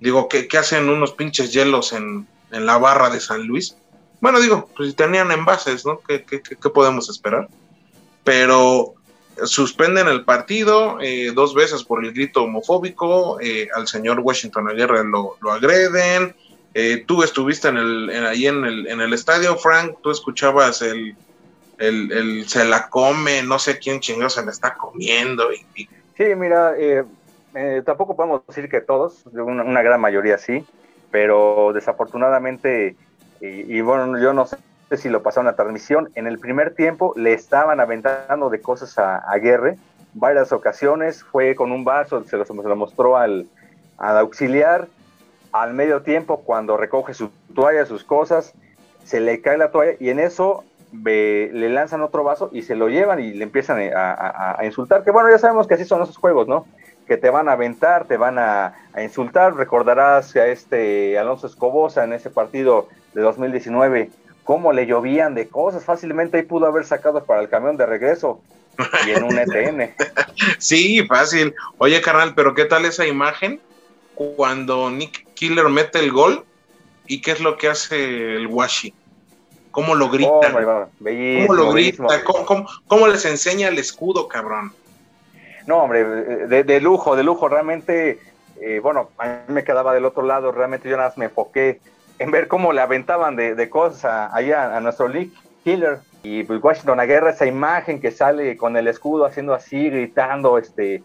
digo, 0.00 0.28
¿qué, 0.28 0.46
hacen 0.56 0.88
unos 0.88 1.12
pinches 1.12 1.52
hielos 1.52 1.92
en, 1.92 2.26
la 2.50 2.78
barra 2.78 3.10
de 3.10 3.20
San 3.20 3.46
Luis? 3.46 3.76
Bueno, 4.20 4.40
digo, 4.40 4.68
pues 4.76 4.90
si 4.90 4.94
tenían 4.94 5.30
envases, 5.30 5.86
¿no? 5.86 6.00
¿Qué, 6.00 6.24
podemos 6.74 7.08
esperar? 7.08 7.48
Pero 8.24 8.94
suspenden 9.44 10.08
el 10.08 10.24
partido 10.24 10.98
eh, 11.00 11.30
dos 11.32 11.54
veces 11.54 11.84
por 11.84 12.04
el 12.04 12.12
grito 12.12 12.42
homofóbico, 12.42 13.40
eh, 13.40 13.68
al 13.74 13.86
señor 13.86 14.20
Washington 14.20 14.68
Aguirre 14.68 15.04
lo, 15.04 15.36
lo 15.40 15.52
agreden, 15.52 16.34
eh, 16.74 17.04
tú 17.06 17.22
estuviste 17.22 17.68
en 17.68 17.76
el, 17.76 18.26
ahí 18.26 18.46
en 18.46 18.64
el, 18.64 18.86
en 18.88 19.00
el 19.00 19.12
estadio, 19.12 19.56
Frank, 19.56 19.96
tú 20.02 20.10
escuchabas 20.10 20.82
el, 20.82 21.16
el, 21.78 22.48
se 22.48 22.64
la 22.64 22.88
come, 22.88 23.42
no 23.42 23.58
sé 23.58 23.78
quién 23.78 24.00
chingado 24.00 24.30
se 24.30 24.44
la 24.44 24.50
está 24.50 24.74
comiendo. 24.74 25.52
Y, 25.52 25.88
Sí, 26.16 26.24
mira, 26.36 26.74
eh, 26.76 27.04
eh, 27.54 27.82
tampoco 27.86 28.16
podemos 28.16 28.44
decir 28.46 28.68
que 28.68 28.80
todos, 28.80 29.24
una, 29.32 29.82
gran 29.82 30.00
mayoría 30.00 30.36
sí, 30.36 30.66
pero 31.12 31.72
desafortunadamente, 31.72 32.96
y, 33.40 33.80
bueno, 33.80 34.18
yo 34.18 34.32
no 34.32 34.46
sé 34.46 34.58
si 34.96 35.08
lo 35.08 35.22
pasaron 35.22 35.46
la 35.46 35.56
transmisión, 35.56 36.10
en 36.14 36.26
el 36.26 36.38
primer 36.38 36.74
tiempo 36.74 37.12
le 37.16 37.32
estaban 37.32 37.80
aventando 37.80 38.50
de 38.50 38.60
cosas 38.60 38.98
a, 38.98 39.18
a 39.18 39.38
Guerre, 39.38 39.78
varias 40.14 40.52
ocasiones, 40.52 41.22
fue 41.22 41.54
con 41.54 41.72
un 41.72 41.84
vaso, 41.84 42.24
se 42.24 42.36
lo, 42.36 42.76
mostró 42.76 43.16
al 43.16 43.46
auxiliar, 43.98 44.88
al 45.52 45.74
medio 45.74 46.02
tiempo, 46.02 46.42
cuando 46.44 46.76
recoge 46.76 47.14
su 47.14 47.30
toalla, 47.54 47.86
sus 47.86 48.04
cosas, 48.04 48.54
se 49.04 49.20
le 49.20 49.40
cae 49.40 49.56
la 49.56 49.70
toalla 49.70 49.96
y 49.98 50.10
en 50.10 50.18
eso 50.18 50.64
le 50.92 51.68
lanzan 51.68 52.02
otro 52.02 52.24
vaso 52.24 52.50
y 52.52 52.62
se 52.62 52.74
lo 52.74 52.88
llevan 52.88 53.20
y 53.20 53.32
le 53.32 53.44
empiezan 53.44 53.78
a, 53.94 54.58
insultar. 54.64 55.04
Que 55.04 55.10
bueno, 55.10 55.30
ya 55.30 55.38
sabemos 55.38 55.66
que 55.66 55.74
así 55.74 55.84
son 55.84 56.02
esos 56.02 56.16
juegos, 56.16 56.48
¿no? 56.48 56.66
Que 57.06 57.16
te 57.16 57.30
van 57.30 57.48
a 57.48 57.52
aventar, 57.52 58.04
te 58.06 58.16
van 58.16 58.38
a, 58.38 58.74
insultar. 59.02 59.54
Recordarás 59.54 60.34
a 60.36 60.46
este 60.46 61.18
Alonso 61.18 61.46
Escobosa 61.46 62.04
en 62.04 62.12
ese 62.12 62.30
partido 62.30 62.88
de 63.14 63.22
2019, 63.22 64.10
cómo 64.44 64.72
le 64.72 64.86
llovían 64.86 65.34
de 65.34 65.48
cosas. 65.48 65.84
Fácilmente 65.84 66.36
ahí 66.36 66.42
pudo 66.42 66.66
haber 66.66 66.84
sacado 66.84 67.24
para 67.24 67.40
el 67.40 67.48
camión 67.48 67.76
de 67.76 67.86
regreso 67.86 68.40
y 69.06 69.10
en 69.10 69.24
un 69.24 69.38
ETN. 69.38 69.94
sí, 70.58 71.04
fácil. 71.06 71.54
Oye, 71.78 72.00
carnal, 72.00 72.34
pero 72.34 72.54
¿qué 72.54 72.64
tal 72.64 72.84
esa 72.84 73.06
imagen? 73.06 73.60
cuando 74.36 74.90
Nick 74.90 75.32
Killer 75.34 75.68
mete 75.68 76.00
el 76.00 76.10
gol 76.10 76.44
y 77.06 77.20
qué 77.20 77.30
es 77.32 77.40
lo 77.40 77.56
que 77.56 77.68
hace 77.68 78.34
el 78.34 78.48
Washi. 78.48 78.92
¿Cómo 79.70 79.94
lo 79.94 80.10
grita? 80.10 80.30
Oh, 80.30 80.40
¿Cómo 80.40 81.54
lo 81.54 81.72
grita? 81.72 82.04
¿Cómo, 82.88 83.06
les 83.06 83.24
enseña 83.24 83.68
el 83.68 83.78
escudo, 83.78 84.26
cabrón? 84.26 84.72
No, 85.66 85.84
hombre, 85.84 86.04
de, 86.04 86.64
de 86.64 86.80
lujo, 86.80 87.14
de 87.14 87.22
lujo, 87.22 87.48
realmente, 87.48 88.18
eh, 88.60 88.80
bueno, 88.82 89.10
a 89.18 89.26
mí 89.46 89.54
me 89.54 89.62
quedaba 89.62 89.94
del 89.94 90.04
otro 90.04 90.24
lado, 90.24 90.50
realmente 90.50 90.88
yo 90.88 90.96
nada 90.96 91.10
más 91.10 91.18
me 91.18 91.26
enfoqué 91.26 91.80
en 92.18 92.30
ver 92.30 92.48
cómo 92.48 92.72
le 92.72 92.80
aventaban 92.80 93.36
de, 93.36 93.54
de 93.54 93.70
cosas 93.70 94.30
allá 94.32 94.76
a 94.76 94.80
nuestro 94.80 95.08
League 95.08 95.30
Killer. 95.64 95.98
Y 96.22 96.42
pues 96.42 96.62
Washington 96.62 96.98
Aguerra, 96.98 97.30
esa 97.30 97.46
imagen 97.46 98.00
que 98.00 98.10
sale 98.10 98.56
con 98.56 98.76
el 98.76 98.88
escudo 98.88 99.24
haciendo 99.24 99.54
así, 99.54 99.88
gritando, 99.88 100.58
este, 100.58 101.02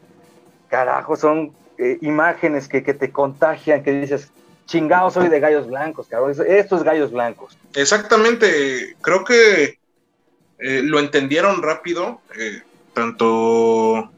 carajo, 0.69 1.15
son 1.15 1.53
eh, 1.77 1.99
imágenes 2.01 2.67
que, 2.67 2.81
que 2.81 2.95
te 2.95 3.11
contagian, 3.11 3.83
que 3.83 3.91
dices, 3.91 4.31
chingado, 4.65 5.11
soy 5.11 5.29
de 5.29 5.39
gallos 5.39 5.67
blancos, 5.67 6.07
cabrón, 6.07 6.35
estos 6.47 6.83
gallos 6.83 7.11
blancos. 7.11 7.55
Exactamente, 7.75 8.95
creo 9.01 9.23
que 9.23 9.77
eh, 10.57 10.81
lo 10.83 10.99
entendieron 10.99 11.61
rápido, 11.61 12.21
eh, 12.39 12.63
tanto, 12.93 14.09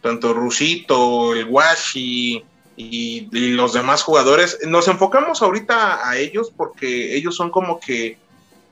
tanto 0.00 0.32
Rusito, 0.32 1.34
el 1.34 1.44
Washi 1.44 2.42
y, 2.90 3.28
los 3.52 3.72
demás 3.72 4.02
jugadores. 4.02 4.58
Nos 4.66 4.88
enfocamos 4.88 5.42
ahorita 5.42 6.08
a 6.08 6.16
ellos 6.18 6.52
porque 6.56 7.16
ellos 7.16 7.36
son 7.36 7.50
como 7.50 7.80
que, 7.80 8.18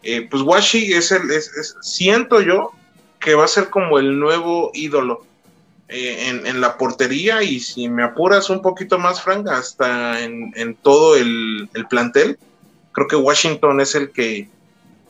eh, 0.02 0.28
pues 0.30 0.42
Washi 0.42 0.92
es 0.94 1.12
el, 1.12 1.30
es- 1.30 1.50
es- 1.56 1.76
siento 1.82 2.40
yo 2.42 2.70
que 3.20 3.34
va 3.34 3.44
a 3.44 3.48
ser 3.48 3.70
como 3.70 3.98
el 3.98 4.18
nuevo 4.18 4.70
ídolo. 4.74 5.26
eh, 5.88 6.28
en, 6.28 6.46
en 6.46 6.60
la 6.60 6.78
portería 6.78 7.42
y 7.42 7.60
si 7.60 7.88
me 7.88 8.04
apuras 8.04 8.48
un 8.50 8.62
poquito 8.62 8.98
más, 8.98 9.22
Frank, 9.22 9.48
hasta 9.48 10.20
en, 10.22 10.52
en 10.56 10.76
todo 10.76 11.16
el, 11.16 11.68
el 11.74 11.86
plantel, 11.88 12.38
creo 12.92 13.08
que 13.08 13.16
Washington 13.16 13.80
es 13.80 13.94
el 13.96 14.12
que, 14.12 14.50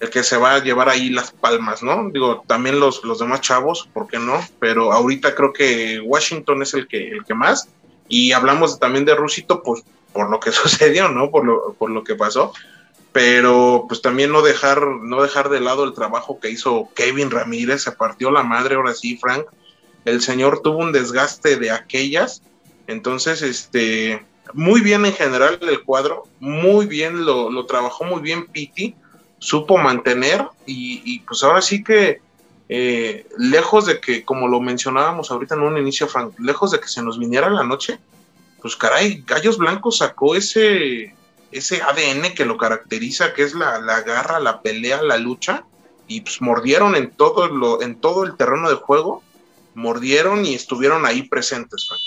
el 0.01 0.11
que 0.11 0.22
se 0.22 0.36
va 0.38 0.55
a 0.55 0.62
llevar 0.62 0.88
ahí 0.88 1.11
las 1.11 1.32
palmas, 1.32 1.82
¿no? 1.82 2.09
Digo, 2.11 2.44
también 2.46 2.80
los, 2.80 3.05
los 3.05 3.18
demás 3.18 3.42
chavos, 3.42 3.88
¿por 3.92 4.07
qué 4.09 4.18
no? 4.18 4.40
Pero 4.59 4.92
ahorita 4.92 5.34
creo 5.34 5.53
que 5.53 6.01
Washington 6.01 6.62
es 6.62 6.74
el 6.74 6.88
que, 6.88 7.09
el 7.11 7.24
que 7.26 7.34
más. 7.34 7.68
Y 8.11 8.32
hablamos 8.32 8.78
también 8.78 9.06
de 9.06 9.14
Rusito, 9.14 9.62
pues 9.62 9.82
por 10.12 10.28
lo 10.28 10.40
que 10.40 10.52
sucedió, 10.52 11.08
¿no? 11.08 11.30
Por 11.30 11.46
lo, 11.46 11.74
por 11.74 11.90
lo 11.90 12.04
que 12.04 12.16
pasó. 12.16 12.52
Pero 13.12 13.86
pues 13.88 14.02
también 14.02 14.30
no 14.30 14.42
dejar, 14.42 14.86
no 14.86 15.22
dejar 15.22 15.48
de 15.48 15.61
lado 15.61 15.84
el 15.84 15.94
trabajo 15.94 16.38
que 16.38 16.50
hizo 16.50 16.90
Kevin 16.94 17.30
Ramírez, 17.30 17.82
se 17.82 17.92
partió 17.92 18.30
la 18.30 18.42
madre, 18.42 18.74
ahora 18.74 18.94
sí, 18.94 19.16
Frank. 19.16 19.46
El 20.04 20.20
señor 20.20 20.61
tuvo 20.61 20.78
un 20.78 20.92
desgaste 20.92 21.56
de 21.56 21.70
aquellas. 21.70 22.42
Entonces, 22.86 23.42
este, 23.42 24.24
muy 24.52 24.80
bien 24.80 25.06
en 25.06 25.12
general 25.12 25.58
el 25.62 25.82
cuadro, 25.84 26.24
muy 26.40 26.86
bien, 26.86 27.24
lo, 27.24 27.50
lo 27.50 27.66
trabajó 27.66 28.04
muy 28.04 28.20
bien 28.20 28.46
Piti, 28.46 28.94
supo 29.38 29.78
mantener 29.78 30.46
y, 30.66 31.02
y, 31.04 31.20
pues 31.20 31.42
ahora 31.42 31.62
sí 31.62 31.82
que 31.84 32.20
eh, 32.73 33.27
lejos 33.37 33.87
de 33.87 34.01
que, 34.01 34.25
como 34.25 34.47
lo 34.47 34.61
mencionábamos 34.61 35.33
ahorita 35.33 35.57
en 35.57 35.62
un 35.62 35.77
inicio, 35.77 36.07
Frank, 36.07 36.39
lejos 36.39 36.71
de 36.71 36.79
que 36.79 36.87
se 36.87 37.03
nos 37.03 37.18
viniera 37.18 37.51
la 37.51 37.64
noche, 37.64 37.99
pues 38.62 38.77
caray, 38.77 39.25
Gallos 39.27 39.59
Blancos 39.59 39.99
sacó 39.99 40.37
ese, 40.37 41.12
ese 41.51 41.83
ADN 41.83 42.33
que 42.33 42.45
lo 42.45 42.57
caracteriza, 42.57 43.35
que 43.35 43.43
es 43.43 43.55
la, 43.55 43.81
la 43.81 44.03
garra, 44.03 44.39
la 44.39 44.62
pelea, 44.62 45.03
la 45.03 45.18
lucha, 45.18 45.64
y 46.07 46.21
pues 46.21 46.41
mordieron 46.41 46.95
en 46.95 47.11
todo, 47.11 47.49
lo, 47.49 47.83
en 47.83 48.01
todo 48.01 48.23
el 48.23 48.37
terreno 48.37 48.71
de 48.71 48.77
juego, 48.77 49.25
mordieron 49.75 50.47
y 50.47 50.55
estuvieron 50.55 51.05
ahí 51.07 51.23
presentes, 51.23 51.85
Frank. 51.89 52.01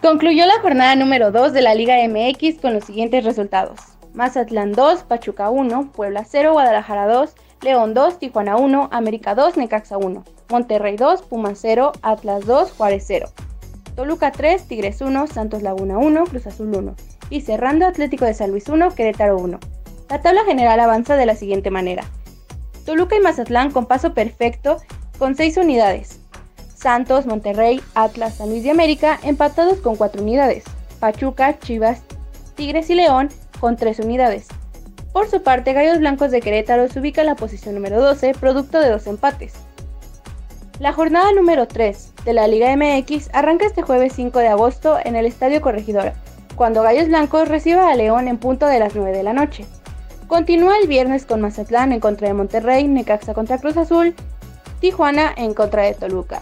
Concluyó 0.00 0.46
la 0.46 0.58
jornada 0.62 0.96
número 0.96 1.32
2 1.32 1.52
de 1.52 1.60
la 1.60 1.74
Liga 1.74 1.96
MX 2.08 2.62
con 2.62 2.72
los 2.72 2.84
siguientes 2.84 3.26
resultados. 3.26 3.78
Mazatlán 4.14 4.72
2, 4.72 5.02
Pachuca 5.02 5.50
1, 5.50 5.92
Puebla 5.92 6.24
0, 6.26 6.52
Guadalajara 6.52 7.06
2, 7.06 7.34
León 7.62 7.92
2, 7.92 8.18
Tijuana 8.18 8.56
1, 8.56 8.88
América 8.90 9.34
2, 9.34 9.58
Necaxa 9.58 9.98
1, 9.98 10.24
Monterrey 10.48 10.96
2, 10.96 11.22
Pumas 11.22 11.58
0, 11.60 11.92
Atlas 12.00 12.46
2, 12.46 12.72
Juárez 12.72 13.04
0, 13.06 13.28
Toluca 13.94 14.32
3, 14.32 14.66
Tigres 14.66 15.02
1, 15.02 15.26
Santos 15.26 15.62
Laguna 15.62 15.98
1, 15.98 16.24
Cruz 16.24 16.46
Azul 16.46 16.74
1 16.74 16.94
y 17.28 17.42
cerrando 17.42 17.86
Atlético 17.86 18.24
de 18.24 18.32
San 18.32 18.50
Luis 18.50 18.66
1, 18.66 18.94
Querétaro 18.94 19.36
1. 19.36 19.58
La 20.08 20.22
tabla 20.22 20.44
general 20.44 20.80
avanza 20.80 21.16
de 21.16 21.26
la 21.26 21.36
siguiente 21.36 21.70
manera. 21.70 22.04
Toluca 22.86 23.16
y 23.16 23.20
Mazatlán 23.20 23.70
con 23.70 23.84
paso 23.84 24.14
perfecto 24.14 24.78
con 25.18 25.36
6 25.36 25.58
unidades. 25.58 26.18
Santos, 26.74 27.26
Monterrey, 27.26 27.82
Atlas, 27.94 28.36
San 28.36 28.48
Luis 28.48 28.62
de 28.62 28.70
América 28.70 29.20
empatados 29.22 29.80
con 29.80 29.96
4 29.96 30.22
unidades. 30.22 30.64
Pachuca, 30.98 31.58
Chivas, 31.58 32.00
Tigres 32.54 32.88
y 32.88 32.94
León 32.94 33.28
con 33.60 33.76
3 33.76 34.00
unidades. 34.00 34.48
Por 35.12 35.28
su 35.28 35.42
parte, 35.42 35.72
Gallos 35.72 35.98
Blancos 35.98 36.30
de 36.30 36.40
Querétaro 36.40 36.88
se 36.88 37.00
ubica 37.00 37.22
en 37.22 37.26
la 37.26 37.34
posición 37.34 37.74
número 37.74 38.00
12, 38.00 38.32
producto 38.34 38.78
de 38.78 38.90
dos 38.90 39.08
empates. 39.08 39.54
La 40.78 40.92
jornada 40.92 41.32
número 41.32 41.66
3 41.66 42.12
de 42.24 42.32
la 42.32 42.46
Liga 42.46 42.74
MX 42.76 43.28
arranca 43.32 43.66
este 43.66 43.82
jueves 43.82 44.12
5 44.14 44.38
de 44.38 44.48
agosto 44.48 44.98
en 45.04 45.16
el 45.16 45.26
Estadio 45.26 45.60
Corregidora, 45.60 46.14
cuando 46.54 46.82
Gallos 46.82 47.08
Blancos 47.08 47.48
reciba 47.48 47.90
a 47.90 47.96
León 47.96 48.28
en 48.28 48.38
punto 48.38 48.66
de 48.66 48.78
las 48.78 48.94
9 48.94 49.16
de 49.16 49.22
la 49.22 49.32
noche. 49.32 49.66
Continúa 50.28 50.78
el 50.78 50.86
viernes 50.86 51.26
con 51.26 51.40
Mazatlán 51.40 51.92
en 51.92 52.00
contra 52.00 52.28
de 52.28 52.34
Monterrey, 52.34 52.86
Necaxa 52.86 53.34
contra 53.34 53.58
Cruz 53.58 53.76
Azul, 53.76 54.14
Tijuana 54.80 55.34
en 55.36 55.54
contra 55.54 55.82
de 55.82 55.94
Toluca. 55.94 56.40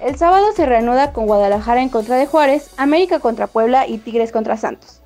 El 0.00 0.16
sábado 0.16 0.46
se 0.54 0.66
reanuda 0.66 1.12
con 1.12 1.26
Guadalajara 1.26 1.80
en 1.80 1.88
contra 1.88 2.16
de 2.16 2.26
Juárez, 2.26 2.70
América 2.76 3.20
contra 3.20 3.46
Puebla 3.46 3.86
y 3.88 3.98
Tigres 3.98 4.32
contra 4.32 4.56
Santos. 4.56 5.01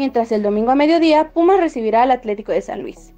Mientras 0.00 0.32
el 0.32 0.42
domingo 0.42 0.70
a 0.70 0.76
mediodía, 0.76 1.30
Pumas 1.34 1.60
recibirá 1.60 2.04
al 2.04 2.10
Atlético 2.10 2.52
de 2.52 2.62
San 2.62 2.80
Luis. 2.80 3.12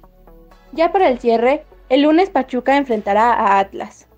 Ya 0.73 0.91
para 0.91 1.07
el 1.07 1.17
cierre, 1.17 1.65
el 1.87 2.01
lunes 2.01 2.29
Pachuca 2.29 2.75
enfrentará 2.75 3.31
a 3.31 3.59
Atlas. 3.59 4.09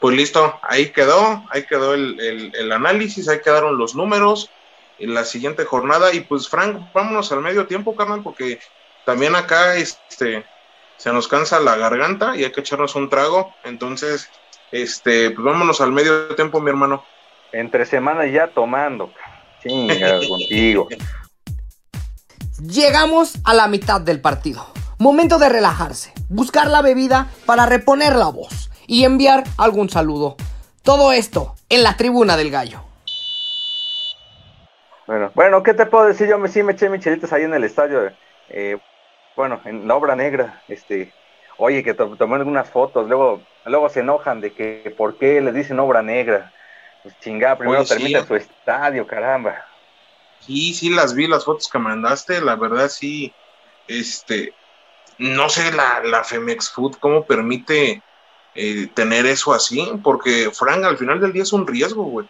Pues 0.00 0.16
listo, 0.16 0.58
ahí 0.62 0.92
quedó, 0.92 1.44
ahí 1.50 1.66
quedó 1.66 1.92
el, 1.92 2.18
el- 2.54 2.72
análisis, 2.72 3.28
ahí 3.28 3.40
quedaron 3.44 3.76
los 3.76 3.94
números 3.94 4.56
en 4.96 5.12
la 5.12 5.26
siguiente 5.26 5.66
jornada. 5.66 6.14
Y 6.14 6.20
pues, 6.20 6.48
Frank, 6.48 6.90
vámonos 6.94 7.32
al 7.32 7.42
medio 7.42 7.66
tiempo, 7.66 7.94
carnal, 7.94 8.22
porque 8.22 8.60
también 9.04 9.34
acá 9.36 9.76
este, 9.76 10.46
se 10.96 11.12
nos 11.12 11.28
cansa 11.28 11.60
la 11.60 11.76
garganta 11.76 12.34
y 12.34 12.44
hay 12.44 12.50
que 12.52 12.62
echarnos 12.62 12.94
un 12.94 13.10
trago. 13.10 13.58
Entonces, 13.62 14.30
este, 14.70 15.32
pues 15.32 15.44
vámonos 15.44 15.82
al 15.82 15.92
medio 15.92 16.34
tiempo, 16.34 16.62
mi 16.62 16.70
hermano. 16.70 17.10
Entre 17.54 17.86
semanas 17.86 18.26
ya 18.32 18.48
tomando. 18.48 19.12
Chinga 19.62 20.18
contigo. 20.28 20.88
Llegamos 22.60 23.34
a 23.44 23.54
la 23.54 23.68
mitad 23.68 24.00
del 24.00 24.20
partido. 24.20 24.66
Momento 24.98 25.38
de 25.38 25.48
relajarse, 25.48 26.12
buscar 26.28 26.68
la 26.68 26.82
bebida 26.82 27.28
para 27.46 27.66
reponer 27.66 28.16
la 28.16 28.28
voz 28.28 28.70
y 28.86 29.04
enviar 29.04 29.44
algún 29.58 29.88
saludo. 29.90 30.36
Todo 30.82 31.12
esto 31.12 31.54
en 31.68 31.82
la 31.82 31.96
tribuna 31.96 32.36
del 32.36 32.50
gallo. 32.50 32.82
Bueno, 35.06 35.30
bueno, 35.34 35.62
¿qué 35.62 35.74
te 35.74 35.86
puedo 35.86 36.06
decir? 36.06 36.28
Yo 36.28 36.38
me, 36.38 36.48
sí 36.48 36.62
me 36.62 36.72
eché 36.72 36.88
michelitas 36.88 37.32
ahí 37.32 37.42
en 37.42 37.54
el 37.54 37.64
estadio. 37.64 38.10
eh, 38.48 38.78
bueno, 39.36 39.60
en 39.64 39.86
la 39.88 39.96
obra 39.96 40.14
negra. 40.16 40.62
Este, 40.68 41.12
oye, 41.58 41.82
que 41.82 41.92
to- 41.94 42.16
tomé 42.16 42.36
algunas 42.36 42.70
fotos. 42.70 43.08
Luego, 43.08 43.42
luego 43.66 43.88
se 43.88 44.00
enojan 44.00 44.40
de 44.40 44.52
que 44.54 44.94
por 44.96 45.18
qué 45.18 45.40
les 45.40 45.54
dicen 45.54 45.78
obra 45.80 46.02
negra. 46.02 46.52
Pues 47.04 47.16
chingada, 47.20 47.56
primero 47.56 47.78
Oye, 47.80 47.86
sí. 47.86 47.94
termina 47.94 48.24
su 48.26 48.34
estadio, 48.34 49.06
caramba. 49.06 49.64
Sí, 50.38 50.74
sí 50.74 50.90
las 50.90 51.14
vi, 51.14 51.26
las 51.26 51.44
fotos 51.44 51.68
que 51.72 51.78
mandaste, 51.78 52.40
la 52.42 52.56
verdad 52.56 52.88
sí, 52.90 53.34
este, 53.86 54.56
no 55.18 55.48
sé 55.50 55.72
la, 55.72 56.02
la 56.04 56.24
Femex 56.24 56.70
Food 56.72 56.96
cómo 57.00 57.26
permite 57.26 58.04
eh, 58.54 58.88
tener 58.94 59.26
eso 59.26 59.54
así, 59.54 59.90
porque 60.04 60.50
Frank 60.52 60.84
al 60.84 60.98
final 60.98 61.20
del 61.20 61.32
día 61.32 61.44
es 61.44 61.52
un 61.54 61.66
riesgo, 61.66 62.04
güey. 62.04 62.26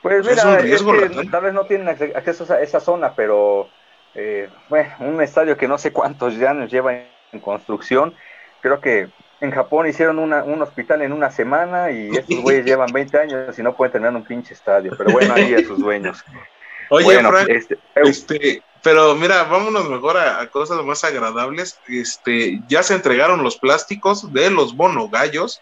Pues 0.00 0.24
Es 0.24 0.44
mira, 0.44 0.62
es 0.62 0.82
que 0.84 1.10
tal 1.30 1.42
vez 1.42 1.52
no 1.54 1.66
tienen 1.66 1.88
acce- 1.88 2.14
acceso 2.14 2.52
a 2.52 2.60
esa 2.62 2.80
zona, 2.80 3.14
pero 3.16 3.72
eh, 4.14 4.48
bueno, 4.68 4.94
un 5.00 5.20
estadio 5.20 5.56
que 5.56 5.66
no 5.68 5.78
sé 5.78 5.92
cuántos 5.92 6.34
años 6.42 6.70
lleva 6.70 6.94
en, 6.94 7.12
en 7.32 7.40
construcción. 7.40 8.14
Creo 8.60 8.80
que 8.80 9.10
en 9.40 9.50
Japón 9.50 9.86
hicieron 9.88 10.18
una- 10.18 10.44
un 10.44 10.62
hospital 10.62 11.02
en 11.02 11.12
una 11.12 11.30
semana 11.30 11.90
y 11.90 12.08
estos 12.16 12.40
güeyes 12.40 12.64
llevan 12.66 12.92
20 12.92 13.18
años 13.18 13.58
y 13.58 13.62
no 13.62 13.76
pueden 13.76 13.92
tener 13.92 14.10
un 14.10 14.24
pinche 14.24 14.54
estadio. 14.54 14.92
Pero 14.96 15.10
bueno, 15.12 15.34
ahí 15.34 15.54
a 15.54 15.58
sus 15.64 15.78
dueños. 15.78 16.22
Oye, 16.90 17.04
Bueno, 17.04 17.30
Frank, 17.30 17.48
este, 17.48 17.78
este, 17.96 18.62
pero 18.82 19.14
mira, 19.16 19.42
vámonos 19.44 19.88
mejor 19.90 20.16
a, 20.16 20.40
a 20.40 20.46
cosas 20.48 20.84
más 20.84 21.02
agradables. 21.04 21.78
Este, 21.88 22.60
ya 22.68 22.82
se 22.84 22.94
entregaron 22.94 23.42
los 23.42 23.56
plásticos 23.58 24.32
de 24.32 24.50
los 24.50 24.74
monogallos, 24.74 25.60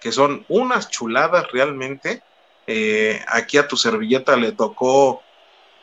que 0.00 0.10
son 0.10 0.44
unas 0.48 0.88
chuladas 0.88 1.52
realmente. 1.52 2.22
Eh, 2.66 3.20
aquí 3.28 3.58
a 3.58 3.68
tu 3.68 3.76
servilleta 3.76 4.36
le 4.36 4.52
tocó 4.52 5.22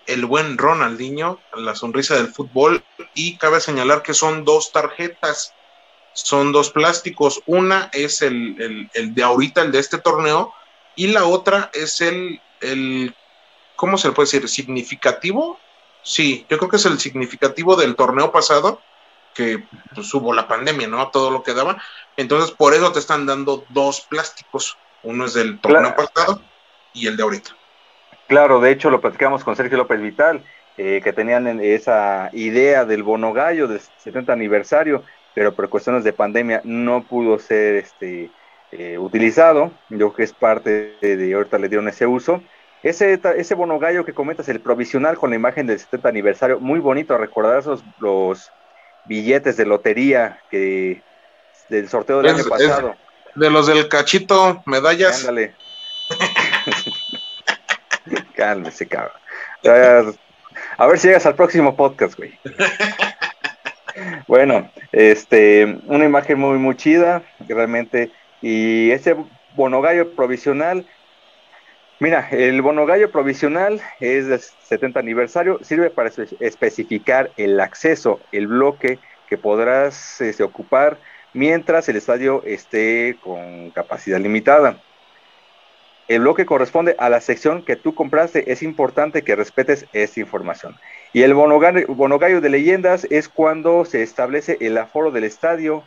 el 0.07 0.25
buen 0.25 0.57
Ronaldinho, 0.57 1.39
la 1.55 1.75
sonrisa 1.75 2.15
del 2.15 2.27
fútbol, 2.27 2.83
y 3.13 3.37
cabe 3.37 3.59
señalar 3.59 4.01
que 4.03 4.13
son 4.13 4.45
dos 4.45 4.71
tarjetas, 4.71 5.53
son 6.15 6.51
dos 6.51 6.71
plásticos. 6.71 7.41
Una 7.45 7.89
es 7.93 8.21
el, 8.21 8.55
el- 8.59 8.89
el 8.93 9.13
de 9.13 9.23
ahorita, 9.23 9.61
el 9.61 9.71
de 9.71 9.79
este 9.79 9.97
torneo, 9.99 10.53
y 10.95 11.07
la 11.07 11.25
otra 11.25 11.69
es 11.73 12.01
el, 12.01 12.41
el 12.61 13.13
¿cómo 13.75 13.97
se 13.97 14.07
le 14.07 14.13
puede 14.13 14.25
decir? 14.27 14.47
¿Significativo? 14.49 15.59
Sí, 16.01 16.45
yo 16.49 16.57
creo 16.57 16.69
que 16.69 16.77
es 16.77 16.85
el 16.85 16.99
significativo 16.99 17.75
del 17.75 17.95
torneo 17.95 18.31
pasado, 18.31 18.81
que 19.33 19.63
pues, 19.93 20.13
hubo 20.13 20.33
la 20.33 20.47
pandemia, 20.47 20.87
¿no? 20.87 21.09
Todo 21.09 21.31
lo 21.31 21.43
que 21.43 21.53
daba. 21.53 21.81
Entonces, 22.15 22.51
por 22.51 22.73
eso 22.73 22.91
te 22.91 22.99
están 22.99 23.25
dando 23.25 23.65
dos 23.69 24.01
plásticos. 24.01 24.77
Uno 25.03 25.25
es 25.25 25.33
del 25.33 25.59
torneo 25.59 25.93
pasado 25.95 26.41
y 26.93 27.07
el 27.07 27.17
de 27.17 27.23
ahorita. 27.23 27.51
Claro, 28.27 28.59
de 28.59 28.71
hecho 28.71 28.89
lo 28.89 29.01
platicamos 29.01 29.43
con 29.43 29.55
Sergio 29.55 29.77
López 29.77 30.01
Vital, 30.01 30.43
eh, 30.77 31.01
que 31.03 31.13
tenían 31.13 31.59
esa 31.61 32.29
idea 32.33 32.85
del 32.85 33.03
bono 33.03 33.33
gallo 33.33 33.67
del 33.67 33.81
70 33.97 34.33
aniversario, 34.33 35.03
pero 35.35 35.53
por 35.53 35.69
cuestiones 35.69 36.03
de 36.03 36.13
pandemia 36.13 36.61
no 36.63 37.03
pudo 37.03 37.37
ser 37.37 37.75
este, 37.75 38.31
eh, 38.71 38.97
utilizado. 38.97 39.71
Yo 39.89 39.97
creo 39.97 40.15
que 40.15 40.23
es 40.23 40.33
parte 40.33 40.95
de, 41.01 41.33
ahorita 41.35 41.59
le 41.59 41.69
dieron 41.69 41.87
ese 41.89 42.07
uso. 42.07 42.41
Ese, 42.81 43.19
ese 43.35 43.55
bono 43.55 43.77
gallo 43.77 44.05
que 44.05 44.13
comentas, 44.13 44.47
el 44.47 44.61
provisional 44.61 45.17
con 45.17 45.31
la 45.31 45.35
imagen 45.35 45.67
del 45.67 45.79
70 45.79 46.07
aniversario, 46.07 46.59
muy 46.59 46.79
bonito 46.79 47.17
recordar 47.17 47.59
esos 47.59 47.83
los 47.99 48.51
billetes 49.05 49.57
de 49.57 49.65
lotería 49.65 50.39
que 50.49 51.01
del 51.69 51.89
sorteo 51.89 52.21
del 52.21 52.35
año 52.35 52.45
pasado. 52.45 52.95
de 53.35 53.49
los 53.49 53.67
del 53.67 53.89
cachito, 53.89 54.63
medallas. 54.65 55.21
Ándale. 55.21 55.53
Cálmese, 58.35 58.87
cabrón. 58.87 59.17
A 60.77 60.87
ver 60.87 60.99
si 60.99 61.07
llegas 61.07 61.25
al 61.25 61.35
próximo 61.35 61.75
podcast, 61.75 62.17
güey. 62.17 62.39
bueno, 64.27 64.69
este, 64.91 65.79
una 65.87 66.05
imagen 66.05 66.39
muy, 66.39 66.57
muy 66.57 66.75
chida, 66.75 67.23
realmente. 67.47 68.11
Y 68.41 68.91
ese 68.91 69.15
bonogallo 69.55 70.11
provisional, 70.15 70.85
mira, 71.99 72.27
el 72.31 72.61
bonogallo 72.61 73.11
provisional 73.11 73.81
es 73.99 74.27
del 74.27 74.39
70 74.39 74.99
aniversario, 74.99 75.59
sirve 75.63 75.89
para 75.89 76.11
especificar 76.39 77.31
el 77.37 77.59
acceso, 77.59 78.19
el 78.31 78.47
bloque 78.47 78.99
que 79.27 79.37
podrás 79.37 80.21
este, 80.21 80.43
ocupar 80.43 80.97
mientras 81.33 81.89
el 81.89 81.97
estadio 81.97 82.43
esté 82.45 83.17
con 83.21 83.71
capacidad 83.71 84.19
limitada. 84.19 84.77
El 86.07 86.21
bloque 86.21 86.45
corresponde 86.45 86.95
a 86.99 87.09
la 87.09 87.19
sección 87.19 87.63
que 87.63 87.75
tú 87.75 87.95
compraste. 87.95 88.51
Es 88.51 88.61
importante 88.61 89.23
que 89.23 89.35
respetes 89.35 89.87
esta 89.91 90.19
información. 90.19 90.75
Y 91.15 91.23
el 91.23 91.33
bonogallo 91.33 92.41
de 92.41 92.49
leyendas 92.49 93.07
es 93.09 93.29
cuando 93.29 93.85
se 93.85 94.03
establece 94.03 94.57
el 94.59 94.77
aforo 94.77 95.11
del 95.11 95.23
estadio. 95.23 95.81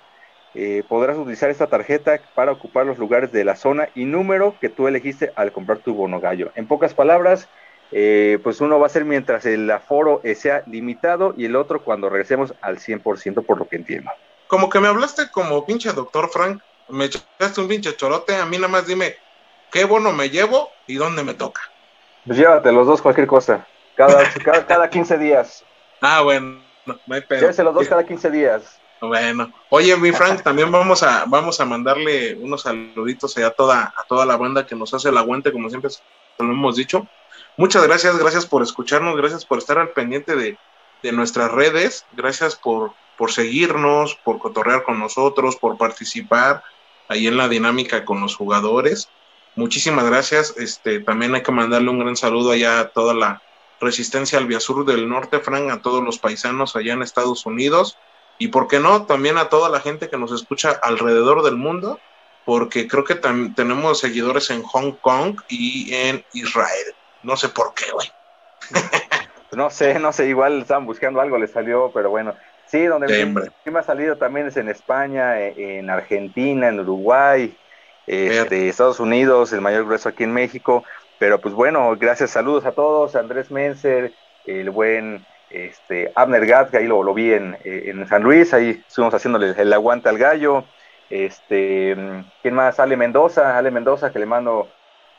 Eh, 0.55 0.83
podrás 0.89 1.19
utilizar 1.19 1.51
esta 1.51 1.67
tarjeta 1.67 2.19
para 2.35 2.53
ocupar 2.53 2.87
los 2.87 2.97
lugares 2.97 3.31
de 3.31 3.45
la 3.45 3.55
zona 3.55 3.91
y 3.95 4.07
número 4.07 4.55
que 4.59 4.71
tú 4.71 4.89
elegiste 4.89 5.31
al 5.37 5.53
comprar 5.53 5.81
tu 5.81 5.93
bonogallo. 5.93 6.51
En 6.55 6.67
pocas 6.67 6.95
palabras, 6.95 7.47
eh, 7.93 8.39
pues 8.43 8.63
uno 8.63 8.81
va 8.81 8.87
a 8.87 8.89
ser 8.89 9.05
mientras 9.05 9.45
el 9.45 9.71
aforo 9.71 10.23
sea 10.35 10.63
limitado 10.67 11.35
y 11.37 11.45
el 11.45 11.57
otro 11.57 11.85
cuando 11.85 12.09
regresemos 12.09 12.55
al 12.63 12.79
100% 12.79 13.45
por 13.45 13.59
lo 13.59 13.69
que 13.69 13.77
entiendo. 13.77 14.11
Como 14.47 14.71
que 14.71 14.81
me 14.81 14.89
hablaste 14.89 15.31
como 15.31 15.67
pinche 15.67 15.93
doctor 15.93 16.31
Frank, 16.31 16.63
me 16.89 17.05
echaste 17.05 17.61
un 17.61 17.69
pinche 17.69 17.95
chorote, 17.97 18.35
a 18.35 18.47
mí 18.47 18.57
nada 18.57 18.69
más 18.69 18.87
dime, 18.87 19.17
qué 19.71 19.85
bono 19.85 20.11
me 20.11 20.31
llevo 20.31 20.71
y 20.87 20.95
dónde 20.95 21.23
me 21.23 21.35
toca. 21.35 21.61
Pues 22.25 22.39
llévate 22.39 22.73
los 22.73 22.87
dos 22.87 23.03
cualquier 23.03 23.27
cosa, 23.27 23.67
cada, 23.99 24.65
cada, 24.67 24.89
15 24.89 25.19
días. 25.19 25.65
Ah, 26.01 26.23
bueno, 26.23 26.63
no 26.87 27.15
hay 27.15 27.21
pedo. 27.23 27.41
Llévese 27.41 27.65
los 27.65 27.75
dos 27.75 27.89
cada 27.89 28.07
15 28.07 28.31
días. 28.31 28.79
Bueno, 29.01 29.53
oye, 29.71 29.97
mi 29.97 30.13
Frank, 30.13 30.43
también 30.43 30.71
vamos 30.71 31.03
a, 31.03 31.25
vamos 31.27 31.61
a 31.61 31.65
mandarle 31.65 32.37
unos 32.37 32.63
saluditos 32.63 33.37
a 33.39 33.51
toda, 33.51 33.93
a 33.97 34.05
toda 34.09 34.25
la 34.25 34.37
banda 34.37 34.67
que 34.67 34.75
nos 34.75 34.95
hace 34.95 35.09
el 35.09 35.19
aguante, 35.19 35.53
como 35.53 35.69
siempre 35.69 35.91
lo 36.39 36.53
hemos 36.53 36.77
dicho. 36.77 37.07
Muchas 37.57 37.85
gracias, 37.87 38.17
gracias 38.19 38.47
por 38.47 38.63
escucharnos, 38.63 39.17
gracias 39.17 39.45
por 39.45 39.59
estar 39.59 39.79
al 39.79 39.91
pendiente 39.91 40.37
de, 40.37 40.57
de 41.03 41.13
nuestras 41.13 41.51
redes, 41.51 42.07
gracias 42.13 42.57
por, 42.57 42.93
por 43.17 43.33
seguirnos, 43.33 44.15
por 44.17 44.39
cotorrear 44.39 44.85
con 44.85 44.99
nosotros, 44.99 45.57
por 45.57 45.77
participar 45.77 46.63
ahí 47.09 47.27
en 47.27 47.37
la 47.37 47.49
dinámica 47.49 48.05
con 48.05 48.21
los 48.21 48.37
jugadores. 48.37 49.09
Muchísimas 49.57 50.07
gracias. 50.07 50.55
Este, 50.57 51.01
también 51.01 51.35
hay 51.35 51.43
que 51.43 51.53
mandarle 51.53 51.91
un 51.91 51.99
gran 51.99 52.17
saludo 52.17 52.53
allá 52.53 52.81
a 52.81 52.89
toda 52.89 53.15
la 53.15 53.43
resistencia 53.81 54.39
al 54.39 54.61
Sur 54.61 54.85
del 54.85 55.09
Norte, 55.09 55.41
Frank, 55.41 55.71
a 55.71 55.83
todos 55.83 56.03
los 56.03 56.19
paisanos 56.19 56.77
allá 56.77 56.95
en 56.95 57.03
Estados 57.03 57.47
Unidos 57.47 57.99
y, 58.39 58.49
¿por 58.49 58.69
qué 58.69 58.79
no?, 58.79 59.07
también 59.07 59.39
a 59.39 59.49
toda 59.49 59.69
la 59.69 59.81
gente 59.81 60.09
que 60.09 60.17
nos 60.17 60.33
escucha 60.33 60.71
alrededor 60.83 61.43
del 61.43 61.57
mundo, 61.57 61.99
porque 62.45 62.87
creo 62.89 63.05
que 63.05 63.17
tenemos 63.17 63.99
seguidores 63.99 64.51
en 64.51 64.63
Hong 64.63 64.93
Kong 64.93 65.41
y 65.49 65.93
en 65.93 66.25
Israel. 66.33 66.95
No 67.23 67.37
sé 67.37 67.49
por 67.49 67.75
qué, 67.75 67.91
güey. 67.93 68.11
no 69.53 69.71
sé, 69.71 69.99
no 69.99 70.13
sé, 70.13 70.29
igual 70.29 70.63
estaban 70.63 70.87
buscando 70.87 71.21
algo, 71.21 71.37
le 71.37 71.49
salió, 71.49 71.91
pero 71.93 72.11
bueno. 72.11 72.35
Sí, 72.67 72.85
donde 72.85 73.51
me 73.65 73.79
ha 73.79 73.83
salido 73.83 74.17
también 74.17 74.47
es 74.47 74.57
en 74.59 74.69
España, 74.69 75.41
en 75.41 75.89
Argentina, 75.89 76.69
en 76.69 76.81
Uruguay, 76.81 77.57
este, 78.07 78.69
Estados 78.69 79.01
Unidos, 79.01 79.53
el 79.53 79.63
mayor 79.63 79.87
grueso 79.87 80.11
aquí 80.11 80.25
en 80.25 80.33
México. 80.33 80.85
Pero 81.19 81.41
pues 81.41 81.55
bueno, 81.55 81.97
gracias, 81.99 82.31
saludos 82.31 82.65
a 82.65 82.73
todos, 82.73 83.17
Andrés 83.17 83.51
Menser, 83.51 84.13
el 84.47 84.71
buen 84.71 85.27
este, 85.51 86.13
Abner 86.15 86.47
Gat, 86.47 86.71
que 86.71 86.79
ahí 86.79 86.87
lo, 86.87 87.03
lo 87.03 87.15
vi 87.15 87.33
en, 87.33 87.57
en, 87.65 88.07
San 88.09 88.23
Luis, 88.23 88.55
ahí 88.55 88.83
estuvimos 88.87 89.15
haciéndole 89.15 89.55
el 89.57 89.73
aguante 89.73 90.09
al 90.09 90.19
gallo. 90.19 90.65
Este, 91.11 91.97
¿quién 92.43 92.55
más? 92.55 92.79
Ale 92.79 92.97
Mendoza, 92.97 93.57
Ale 93.57 93.71
Mendoza, 93.71 94.13
que 94.13 94.19
le 94.19 94.27
mando 94.27 94.69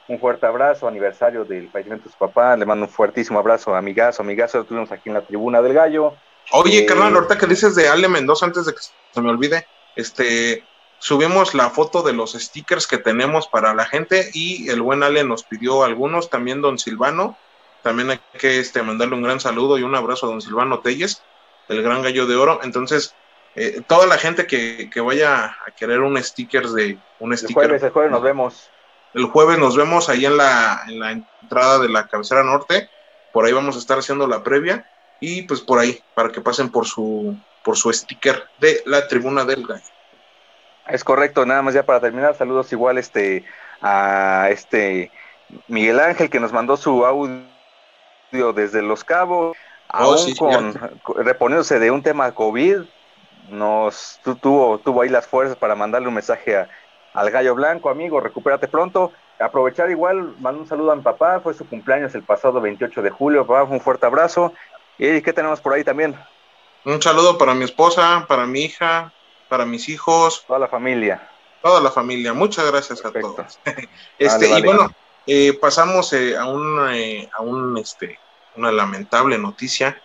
un 0.07 0.19
fuerte 0.19 0.45
abrazo, 0.45 0.87
aniversario 0.87 1.45
del 1.45 1.69
fallecimiento 1.69 2.05
de 2.05 2.11
su 2.11 2.17
papá, 2.17 2.55
le 2.55 2.65
mando 2.65 2.85
un 2.85 2.91
fuertísimo 2.91 3.39
abrazo, 3.39 3.75
amigazo, 3.75 4.21
amigazo, 4.21 4.59
lo 4.59 4.65
tuvimos 4.65 4.91
aquí 4.91 5.09
en 5.09 5.15
la 5.15 5.21
tribuna 5.21 5.61
del 5.61 5.73
gallo. 5.73 6.15
Oye, 6.51 6.79
eh, 6.79 6.85
carnal, 6.85 7.13
ahorita 7.13 7.37
que 7.37 7.45
dices 7.45 7.75
de 7.75 7.87
Ale 7.87 8.07
Mendoza, 8.07 8.45
antes 8.45 8.65
de 8.65 8.73
que 8.73 8.79
se 8.79 9.21
me 9.21 9.29
olvide, 9.29 9.65
este, 9.95 10.63
subimos 10.99 11.53
la 11.53 11.69
foto 11.69 12.03
de 12.03 12.13
los 12.13 12.33
stickers 12.33 12.85
que 12.85 12.97
tenemos 12.97 13.47
para 13.47 13.73
la 13.73 13.85
gente 13.85 14.29
y 14.33 14.69
el 14.69 14.81
buen 14.81 15.01
Ale 15.01 15.23
nos 15.23 15.43
pidió 15.43 15.83
algunos, 15.83 16.29
también 16.29 16.61
don 16.61 16.77
Silvano, 16.77 17.37
también 17.81 18.11
hay 18.11 18.19
que 18.37 18.59
este, 18.59 18.83
mandarle 18.83 19.15
un 19.15 19.23
gran 19.23 19.39
saludo 19.39 19.77
y 19.77 19.83
un 19.83 19.95
abrazo 19.95 20.27
a 20.27 20.29
don 20.29 20.41
Silvano 20.41 20.79
Telles, 20.79 21.23
el 21.69 21.81
gran 21.81 22.01
gallo 22.01 22.27
de 22.27 22.35
oro. 22.35 22.59
Entonces, 22.63 23.15
eh, 23.55 23.81
toda 23.87 24.05
la 24.05 24.17
gente 24.17 24.45
que, 24.45 24.89
vaya 25.01 25.45
a 25.65 25.71
querer 25.71 26.01
un 26.01 26.21
sticker 26.21 26.67
de 26.67 26.97
un 27.19 27.35
sticker. 27.35 27.63
El 27.63 27.67
jueves, 27.69 27.83
el 27.83 27.89
jueves 27.91 28.11
nos 28.11 28.21
vemos. 28.21 28.69
El 29.13 29.25
jueves 29.25 29.57
nos 29.57 29.75
vemos 29.75 30.09
ahí 30.09 30.25
en 30.25 30.37
la, 30.37 30.81
en 30.87 30.99
la 30.99 31.11
entrada 31.11 31.79
de 31.79 31.89
la 31.89 32.07
cabecera 32.07 32.43
norte. 32.43 32.89
Por 33.31 33.45
ahí 33.45 33.53
vamos 33.53 33.75
a 33.75 33.79
estar 33.79 33.97
haciendo 33.97 34.27
la 34.27 34.43
previa. 34.43 34.89
Y 35.19 35.43
pues 35.43 35.61
por 35.61 35.79
ahí, 35.79 36.01
para 36.13 36.31
que 36.31 36.41
pasen 36.41 36.69
por 36.69 36.85
su, 36.85 37.35
por 37.63 37.75
su 37.75 37.91
sticker 37.91 38.47
de 38.59 38.81
la 38.85 39.07
tribuna 39.07 39.45
del 39.45 39.65
gallo. 39.65 39.83
Es 40.89 41.03
correcto, 41.03 41.45
nada 41.45 41.61
más 41.61 41.73
ya 41.73 41.83
para 41.83 41.99
terminar, 41.99 42.35
saludos 42.35 42.71
igual 42.71 42.97
este 42.97 43.45
a 43.81 44.47
este 44.49 45.11
Miguel 45.67 45.99
Ángel 45.99 46.29
que 46.29 46.39
nos 46.39 46.51
mandó 46.51 46.77
su 46.77 47.05
audio 47.05 48.53
desde 48.53 48.81
Los 48.81 49.03
Cabos, 49.03 49.55
oh, 49.55 49.57
aún 49.87 50.35
con, 50.35 50.73
reponiéndose 51.23 51.79
de 51.79 51.91
un 51.91 52.03
tema 52.03 52.31
COVID, 52.33 52.81
nos 53.49 54.19
tuvo, 54.41 54.79
tuvo 54.79 55.01
ahí 55.01 55.09
las 55.09 55.27
fuerzas 55.27 55.55
para 55.57 55.75
mandarle 55.75 56.07
un 56.07 56.13
mensaje 56.13 56.67
al 57.13 57.31
gallo 57.31 57.55
blanco, 57.55 57.89
amigo, 57.89 58.19
recupérate 58.19 58.67
pronto. 58.67 59.11
Aprovechar 59.39 59.89
igual, 59.89 60.35
mando 60.39 60.61
un 60.61 60.67
saludo 60.67 60.91
a 60.91 60.95
mi 60.95 61.01
papá, 61.01 61.39
fue 61.39 61.53
su 61.53 61.67
cumpleaños 61.67 62.13
el 62.13 62.23
pasado 62.23 62.59
28 62.59 63.01
de 63.01 63.09
julio, 63.09 63.47
papá, 63.47 63.63
un 63.63 63.79
fuerte 63.79 64.05
abrazo. 64.05 64.53
¿Y 64.97 65.21
qué 65.21 65.31
tenemos 65.31 65.61
por 65.61 65.73
ahí 65.73 65.83
también? 65.83 66.15
Un 66.83 67.01
saludo 67.01 67.37
para 67.37 67.53
mi 67.53 67.63
esposa, 67.63 68.25
para 68.27 68.45
mi 68.45 68.61
hija, 68.61 69.13
para 69.49 69.65
mis 69.65 69.89
hijos. 69.89 70.45
Toda 70.47 70.59
la 70.59 70.67
familia. 70.67 71.29
Toda 71.61 71.81
la 71.81 71.91
familia. 71.91 72.33
Muchas 72.33 72.65
gracias 72.71 73.03
a 73.03 73.11
todos. 73.11 73.59
este, 74.19 74.59
Y 74.59 74.61
bueno, 74.61 74.93
eh, 75.27 75.53
pasamos 75.53 76.13
eh, 76.13 76.37
a, 76.37 76.45
un, 76.45 76.89
eh, 76.91 77.29
a 77.33 77.41
un, 77.41 77.77
este, 77.77 78.17
una 78.55 78.71
lamentable 78.71 79.37
noticia. 79.37 80.01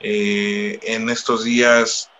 en 0.00 1.08
estos 1.08 1.44
días 1.44 2.10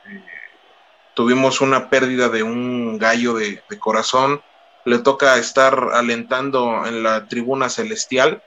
tuvimos 1.14 1.60
una 1.60 1.90
pérdida 1.90 2.28
de 2.28 2.42
un 2.42 2.98
gallo 2.98 3.34
de, 3.34 3.62
de, 3.68 3.78
corazón. 3.78 4.40
Le 4.84 4.98
toca 4.98 5.36
estar 5.36 5.90
alentando 5.92 6.86
en 6.86 7.02
la 7.02 7.28
tribuna 7.28 7.68
celestial. 7.68 8.42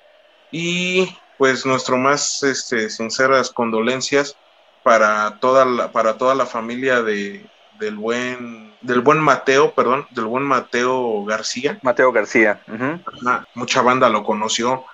Y 0.51 1.15
pues 1.37 1.65
nuestro 1.65 1.97
más 1.97 2.43
este, 2.43 2.89
sinceras 2.89 3.51
condolencias 3.51 4.35
para 4.83 5.39
toda 5.39 5.65
la, 5.65 5.91
para 5.91 6.17
toda 6.17 6.35
la 6.35 6.45
familia 6.45 7.01
de, 7.01 7.45
del 7.81 7.95
buen 7.95 8.71
del 8.81 9.01
buen 9.01 9.19
Mateo, 9.19 9.73
perdón, 9.73 10.07
del 10.11 10.25
buen 10.25 10.43
Mateo 10.43 11.25
García. 11.25 11.79
Mateo 11.81 12.11
García. 12.11 12.61
mucha 13.53 13.81
banda 13.81 14.09
lo 14.09 14.23
conoció, 14.23 14.85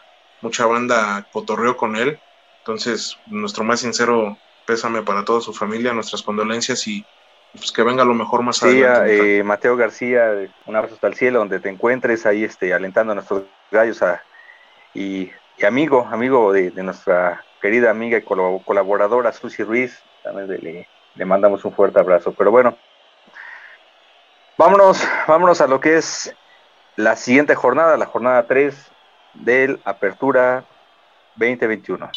mucha 0.41 0.65
banda 0.65 1.27
cotorreó 1.31 1.77
con 1.77 1.95
él. 1.95 2.19
Entonces, 2.59 3.17
nuestro 3.27 3.63
más 3.63 3.81
sincero 3.81 4.37
pésame 4.65 5.01
para 5.03 5.23
toda 5.23 5.41
su 5.41 5.53
familia, 5.53 5.93
nuestras 5.93 6.21
condolencias 6.23 6.87
y 6.87 7.05
pues 7.53 7.71
que 7.71 7.83
venga 7.83 8.03
lo 8.03 8.13
mejor 8.13 8.43
más 8.43 8.57
sí, 8.57 8.83
adelante. 8.83 9.37
Eh, 9.37 9.43
Mateo 9.43 9.77
García, 9.77 10.31
un 10.65 10.75
abrazo 10.75 10.95
hasta 10.95 11.07
el 11.07 11.15
cielo, 11.15 11.39
donde 11.39 11.59
te 11.59 11.69
encuentres, 11.69 12.25
ahí 12.25 12.43
este, 12.43 12.73
alentando 12.73 13.13
a 13.13 13.15
nuestros 13.15 13.43
gallos 13.71 14.01
a, 14.01 14.21
y, 14.93 15.31
amigo, 15.65 16.07
amigo 16.11 16.51
de, 16.51 16.71
nuestra 16.83 17.43
querida 17.61 17.89
amiga 17.89 18.17
y 18.17 18.21
colaboradora 18.21 19.31
Susi 19.31 19.63
Ruiz, 19.63 20.03
también 20.23 20.47
de, 20.47 20.87
le 21.17 21.25
mandamos 21.25 21.65
un 21.65 21.73
fuerte 21.73 21.99
abrazo. 21.99 22.33
Pero 22.37 22.51
bueno, 22.51 22.77
vámonos, 24.57 25.03
vámonos 25.27 25.59
a 25.61 25.67
lo 25.67 25.79
que 25.79 25.97
es 25.97 26.33
la 26.95 27.15
siguiente 27.15 27.55
jornada, 27.55 27.97
la 27.97 28.05
jornada 28.05 28.47
3 28.47 28.91
del 29.33 29.81
Apertura 29.83 30.63
2021. 31.35 32.09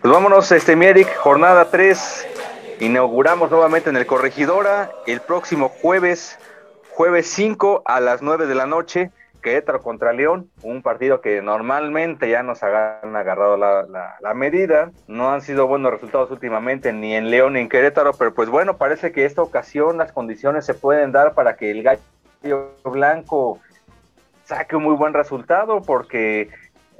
Pues 0.00 0.14
vámonos, 0.14 0.50
este 0.50 0.76
Mieric, 0.76 1.14
jornada 1.16 1.70
3. 1.70 2.29
Inauguramos 2.80 3.50
nuevamente 3.50 3.90
en 3.90 3.96
el 3.98 4.06
Corregidora 4.06 4.90
el 5.06 5.20
próximo 5.20 5.68
jueves, 5.68 6.38
jueves 6.88 7.26
5 7.26 7.82
a 7.84 8.00
las 8.00 8.22
9 8.22 8.46
de 8.46 8.54
la 8.54 8.64
noche. 8.64 9.10
Querétaro 9.42 9.82
contra 9.82 10.14
León, 10.14 10.50
un 10.62 10.80
partido 10.80 11.20
que 11.20 11.42
normalmente 11.42 12.30
ya 12.30 12.42
nos 12.42 12.62
han 12.62 13.14
agarrado 13.14 13.58
la, 13.58 14.34
medida. 14.34 14.92
No 15.06 15.30
han 15.30 15.42
sido 15.42 15.66
buenos 15.66 15.92
resultados 15.92 16.30
últimamente 16.30 16.94
ni 16.94 17.14
en 17.14 17.30
León 17.30 17.52
ni 17.52 17.60
en 17.60 17.68
Querétaro, 17.68 18.12
pero 18.14 18.32
pues 18.32 18.48
bueno, 18.48 18.78
parece 18.78 19.12
que 19.12 19.26
esta 19.26 19.42
ocasión 19.42 19.98
las 19.98 20.12
condiciones 20.12 20.64
se 20.64 20.72
pueden 20.72 21.12
dar 21.12 21.34
para 21.34 21.56
que 21.56 21.70
el 21.70 21.82
gallo 21.82 22.70
blanco 22.82 23.60
saque 24.44 24.76
un 24.76 24.84
muy 24.84 24.94
buen 24.94 25.12
resultado 25.12 25.82
porque 25.82 26.48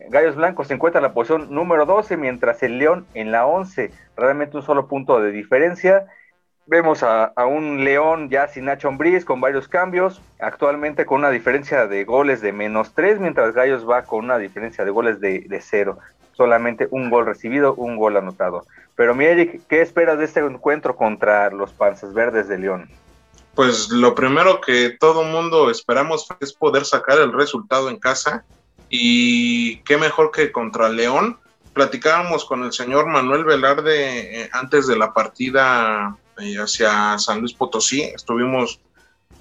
Gallos 0.09 0.37
Blancos 0.37 0.69
se 0.69 0.75
encuentra 0.75 0.99
en 0.99 1.05
la 1.05 1.13
posición 1.13 1.53
número 1.55 1.87
12, 1.87 2.17
mientras 2.17 2.63
el 2.63 2.79
León 2.79 3.07
en 3.15 3.33
la 3.33 3.47
11, 3.47 3.91
realmente 4.17 4.57
un 4.57 4.63
solo 4.63 4.87
punto 4.87 5.21
de 5.21 5.31
diferencia. 5.31 6.07
Vemos 6.67 7.03
a, 7.03 7.33
un 7.47 7.85
León 7.85 8.31
ya 8.31 8.49
sin 8.49 8.67
Nacho 8.67 8.89
Ambriz 8.89 9.25
con 9.25 9.41
varios 9.41 9.67
cambios, 9.67 10.23
actualmente 10.39 11.05
con 11.05 11.19
una 11.19 11.31
diferencia 11.31 11.87
de 11.87 12.05
goles 12.05 12.41
de 12.41 12.53
menos 12.53 12.93
3, 12.95 13.19
mientras 13.19 13.55
Gallos 13.55 13.89
va 13.89 14.03
con 14.03 14.25
una 14.25 14.39
diferencia 14.39 14.85
de 14.85 14.91
goles 14.91 15.21
de, 15.21 15.41
de 15.41 15.61
0. 15.61 15.99
Solamente 16.33 16.89
un 16.91 17.11
gol 17.11 17.27
recibido, 17.27 17.75
un 17.75 17.97
gol 17.97 18.17
anotado. 18.17 18.65
Pero 18.95 19.15
mi 19.15 19.25
Eric, 19.25 19.63
¿qué 19.69 19.83
esperas 19.83 20.19
de 20.19 20.25
este 20.25 20.41
encuentro 20.41 20.97
contra 20.97 21.51
los 21.51 21.73
Panzas 21.73 22.15
Verdes 22.15 22.49
de 22.49 22.59
León? 22.59 22.89
Pues 23.55 23.91
lo 23.91 24.15
primero 24.15 24.61
que 24.61 24.97
todo 24.99 25.25
mundo 25.25 25.71
esperamos 25.71 26.29
es 26.41 26.53
poder 26.53 26.85
sacar 26.85 27.19
el 27.19 27.33
resultado 27.33 27.91
en 27.91 27.99
casa 27.99 28.45
y 28.91 29.77
qué 29.79 29.97
mejor 29.97 30.33
que 30.33 30.53
contra 30.53 30.89
León. 30.89 31.39
Platicábamos 31.73 32.45
con 32.45 32.65
el 32.65 32.73
señor 32.73 33.07
Manuel 33.07 33.45
Velarde 33.45 34.43
eh, 34.43 34.51
antes 34.53 34.89
de 34.89 34.99
la 34.99 35.15
partida 35.15 36.17
eh, 36.39 36.57
hacia 36.57 37.17
San 37.19 37.39
Luis 37.39 37.55
Potosí. 37.55 38.03
Estuvimos 38.03 38.81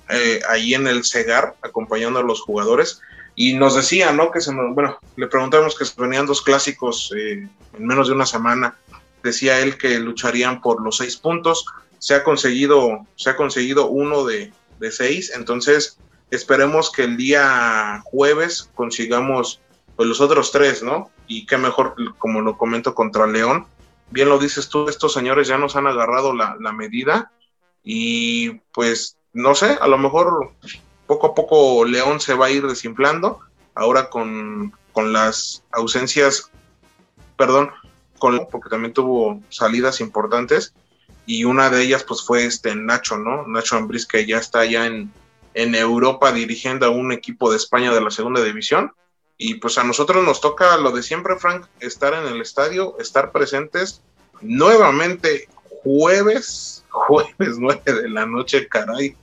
eh, 0.09 0.39
ahí 0.47 0.75
en 0.75 0.87
el 0.87 1.03
Cegar 1.03 1.55
acompañando 1.63 2.19
a 2.19 2.23
los 2.23 2.41
jugadores 2.41 3.01
y 3.35 3.53
nos 3.53 3.75
decía, 3.75 4.13
¿no? 4.13 4.29
Que 4.29 4.41
se 4.41 4.53
bueno, 4.53 4.99
le 5.15 5.27
preguntamos 5.27 5.75
que 5.75 5.85
se 5.85 5.99
venían 5.99 6.27
dos 6.27 6.43
clásicos 6.43 7.11
en 7.15 7.49
menos 7.79 8.07
de 8.07 8.13
una 8.13 8.27
semana. 8.27 8.77
Decía 9.23 9.59
él 9.59 9.77
que 9.77 9.99
lucharían 9.99 10.61
por 10.61 10.83
los 10.83 10.97
seis 10.97 11.17
puntos. 11.17 11.65
Se 11.97 12.13
ha 12.13 12.23
conseguido, 12.23 13.05
se 13.15 13.31
ha 13.31 13.35
conseguido 13.35 13.87
uno 13.87 14.25
de 14.25 14.51
seis. 14.91 15.31
Entonces, 15.33 15.97
esperemos 16.31 16.91
que 16.91 17.03
el 17.03 17.17
día 17.17 18.01
jueves 18.05 18.69
consigamos 18.75 19.59
pues, 19.95 20.07
los 20.07 20.21
otros 20.21 20.51
tres, 20.51 20.83
¿no? 20.83 21.11
Y 21.27 21.45
qué 21.45 21.57
mejor, 21.57 21.95
como 22.17 22.41
lo 22.41 22.57
comento, 22.57 22.95
contra 22.95 23.27
León. 23.27 23.67
Bien 24.11 24.29
lo 24.29 24.39
dices 24.39 24.69
tú, 24.69 24.87
estos 24.87 25.13
señores 25.13 25.47
ya 25.47 25.57
nos 25.57 25.75
han 25.75 25.87
agarrado 25.87 26.33
la, 26.33 26.71
medida 26.71 27.31
y 27.83 28.61
pues 28.73 29.17
no 29.33 29.53
sé, 29.53 29.77
a 29.79 29.87
lo 29.87 29.97
mejor 29.97 30.53
poco 31.05 31.27
a 31.27 31.35
poco 31.35 31.85
León 31.85 32.19
se 32.19 32.33
va 32.33 32.47
a 32.47 32.49
ir 32.49 32.65
desinflando, 32.65 33.39
ahora 33.75 34.09
con, 34.09 34.73
con 34.93 35.13
las 35.13 35.63
ausencias, 35.71 36.49
perdón, 37.37 37.69
con, 38.17 38.47
porque 38.49 38.69
también 38.69 38.93
tuvo 38.93 39.41
salidas 39.49 40.01
importantes 40.01 40.73
y 41.27 41.43
una 41.43 41.69
de 41.69 41.83
ellas 41.83 42.03
pues 42.03 42.23
fue 42.25 42.45
este 42.45 42.73
Nacho, 42.75 43.17
¿no? 43.17 43.45
Nacho 43.47 43.75
Ambriz 43.75 44.07
que 44.07 44.25
ya 44.25 44.37
está 44.37 44.65
ya 44.65 44.87
en, 44.87 45.11
en 45.53 45.75
Europa 45.75 46.31
dirigiendo 46.31 46.85
a 46.85 46.89
un 46.89 47.11
equipo 47.11 47.49
de 47.51 47.57
España 47.57 47.93
de 47.93 48.01
la 48.01 48.11
segunda 48.11 48.43
división. 48.43 48.93
Y 49.37 49.55
pues 49.55 49.77
a 49.77 49.83
nosotros 49.83 50.23
nos 50.23 50.41
toca 50.41 50.77
lo 50.77 50.91
de 50.91 51.01
siempre, 51.01 51.37
Frank, 51.37 51.65
estar 51.79 52.13
en 52.13 52.27
el 52.27 52.41
estadio, 52.41 52.97
estar 52.99 53.31
presentes 53.31 54.01
nuevamente 54.41 55.47
jueves, 55.83 56.83
jueves 56.89 57.57
9 57.57 57.81
de 57.85 58.09
la 58.09 58.25
noche, 58.25 58.67
caray. 58.67 59.15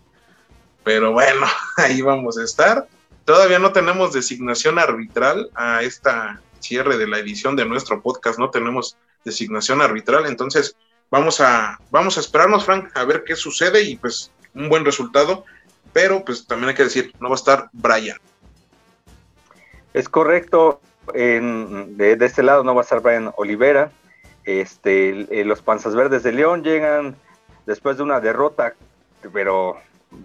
Pero 0.84 1.12
bueno, 1.12 1.46
ahí 1.76 2.00
vamos 2.00 2.38
a 2.38 2.44
estar. 2.44 2.88
Todavía 3.24 3.58
no 3.58 3.72
tenemos 3.72 4.12
designación 4.12 4.78
arbitral 4.78 5.50
a 5.54 5.82
esta 5.82 6.40
cierre 6.60 6.96
de 6.96 7.06
la 7.06 7.18
edición 7.18 7.56
de 7.56 7.64
nuestro 7.64 8.00
podcast, 8.00 8.38
no 8.38 8.50
tenemos 8.50 8.96
designación 9.24 9.82
arbitral, 9.82 10.26
entonces 10.26 10.76
vamos 11.10 11.40
a 11.40 11.80
vamos 11.90 12.16
a 12.16 12.20
esperarnos, 12.20 12.64
Frank, 12.64 12.90
a 12.94 13.04
ver 13.04 13.24
qué 13.24 13.36
sucede 13.36 13.82
y 13.82 13.96
pues 13.96 14.30
un 14.54 14.68
buen 14.68 14.84
resultado 14.84 15.44
pero 15.96 16.22
pues 16.22 16.46
también 16.46 16.68
hay 16.68 16.74
que 16.74 16.84
decir, 16.84 17.14
no 17.20 17.30
va 17.30 17.36
a 17.36 17.36
estar 17.36 17.70
Brian. 17.72 18.18
Es 19.94 20.10
correcto, 20.10 20.82
de, 21.14 22.18
este 22.20 22.42
lado 22.42 22.64
no 22.64 22.74
va 22.74 22.82
a 22.82 22.84
estar 22.84 23.00
Brian 23.00 23.32
Olivera. 23.36 23.90
Este, 24.44 25.40
eh, 25.40 25.46
los 25.46 25.62
Panzas 25.62 25.94
Verdes 25.94 26.22
de 26.22 26.32
León 26.32 26.62
llegan 26.62 27.16
después 27.64 27.96
de 27.96 28.02
una 28.02 28.20
derrota, 28.20 28.74
pero 29.32 29.78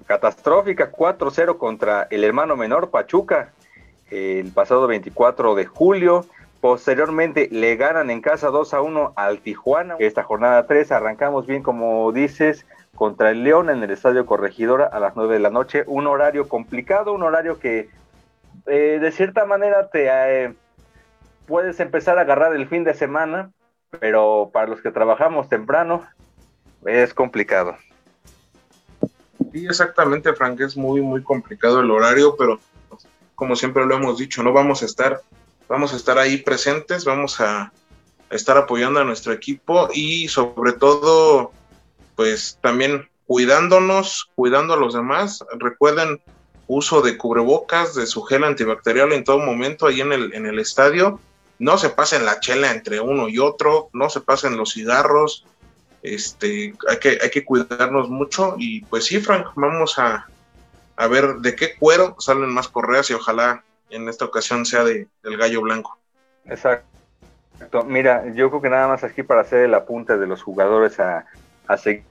catastrófica, 0.08 0.92
4-0 0.92 1.58
contra 1.58 2.06
el 2.12 2.26
hermano 2.26 2.58
menor 2.58 2.90
Pachuca 2.90 3.54
el 4.10 4.52
pasado 4.52 4.88
24 4.88 5.56
de 5.56 5.66
julio. 5.68 6.26
Posteriormente 6.62 7.50
le 7.52 7.76
ganan 7.76 8.12
en 8.12 8.22
casa 8.22 8.50
2 8.50 8.74
a 8.76 8.82
1 8.82 9.14
al 9.16 9.40
Tijuana. 9.40 9.96
Esta 9.98 10.22
jornada 10.22 10.68
3 10.68 10.92
arrancamos 10.92 11.48
bien, 11.48 11.64
como 11.64 12.12
dices, 12.12 12.68
contra 12.96 13.32
el 13.32 13.44
León 13.44 13.72
en 13.72 13.82
el 13.82 13.90
Estadio 13.90 14.28
Corregidora 14.28 14.86
a 14.86 15.00
las 15.00 15.16
9 15.16 15.34
de 15.34 15.40
la 15.40 15.50
noche. 15.50 15.84
Un 15.88 16.06
horario 16.06 16.48
complicado, 16.48 17.14
un 17.14 17.24
horario 17.24 17.58
que 17.60 17.90
eh, 18.68 19.00
de 19.02 19.12
cierta 19.12 19.46
manera 19.46 19.90
te 19.90 20.08
eh, 20.08 20.54
puedes 21.48 21.80
empezar 21.80 22.20
a 22.20 22.22
agarrar 22.22 22.56
el 22.56 22.68
fin 22.68 22.84
de 22.84 22.94
semana, 22.94 23.52
pero 24.00 24.52
para 24.54 24.68
los 24.68 24.82
que 24.82 24.92
trabajamos 24.92 25.50
temprano 25.50 26.06
es 26.86 27.14
complicado. 27.16 27.76
Sí, 29.52 29.66
exactamente, 29.66 30.32
Frank, 30.34 30.60
es 30.62 30.78
muy, 30.78 31.02
muy 31.02 31.24
complicado 31.24 31.82
el 31.82 31.90
horario, 31.90 32.36
pero 32.38 32.60
como 33.34 33.56
siempre 33.56 33.86
lo 33.86 33.96
hemos 33.96 34.20
dicho, 34.20 34.44
no 34.44 34.54
vamos 34.54 34.84
a 34.84 34.86
estar, 34.86 35.22
vamos 35.72 35.94
a 35.94 35.96
estar 35.96 36.20
ahí 36.20 36.36
presentes, 36.36 37.06
vamos 37.06 37.40
a 37.40 37.72
estar 38.30 38.58
apoyando 38.58 39.00
a 39.00 39.06
nuestro 39.06 39.32
equipo 39.32 39.88
y 39.94 40.28
sobre 40.28 40.74
todo 40.74 41.54
pues 42.18 42.60
también 42.60 43.08
cuidándonos, 43.26 44.30
cuidando 44.36 44.74
a 44.74 44.78
los 44.78 44.94
demás. 44.94 45.46
Recuerden 45.58 46.22
uso 46.68 47.02
de 47.02 47.18
cubrebocas, 47.18 47.96
de 47.96 48.06
su 48.06 48.22
gel 48.24 48.44
antibacterial 48.44 49.14
en 49.14 49.24
todo 49.24 49.40
momento 49.40 49.88
ahí 49.88 50.02
en 50.02 50.12
el, 50.12 50.34
en 50.34 50.46
el 50.46 50.60
estadio. 50.60 51.22
No 51.58 51.78
se 51.78 51.90
pasen 51.90 52.26
la 52.26 52.42
chela 52.42 52.72
entre 52.72 53.00
uno 53.00 53.30
y 53.30 53.40
otro, 53.40 53.90
no 53.94 54.10
se 54.10 54.20
pasen 54.20 54.58
los 54.58 54.74
cigarros. 54.74 55.46
Este, 56.04 56.74
hay 56.90 56.98
que, 57.00 57.18
hay 57.22 57.30
que 57.30 57.46
cuidarnos 57.46 58.10
mucho 58.10 58.56
y 58.58 58.82
pues 58.82 59.06
sí, 59.06 59.22
Frank, 59.22 59.48
vamos 59.56 59.98
a, 60.00 60.28
a 60.98 61.08
ver 61.08 61.36
de 61.36 61.56
qué 61.56 61.78
cuero 61.78 62.18
salen 62.20 62.50
más 62.50 62.68
correas 62.68 63.10
y 63.10 63.14
ojalá 63.14 63.64
en 63.92 64.10
esta 64.10 64.26
ocasión 64.26 64.66
sea 64.66 64.84
de, 64.84 65.08
del 65.24 65.38
gallo 65.38 65.62
blanco. 65.62 65.98
Exacto. 66.46 66.88
Mira, 67.86 68.26
yo 68.34 68.50
creo 68.50 68.62
que 68.62 68.70
nada 68.70 68.88
más 68.88 69.04
aquí 69.04 69.22
para 69.22 69.42
hacer 69.42 69.66
el 69.66 69.74
apunte 69.74 70.18
de 70.18 70.26
los 70.26 70.42
jugadores 70.42 71.00
a, 71.00 71.26
a 71.68 71.78
seguir 71.78 72.04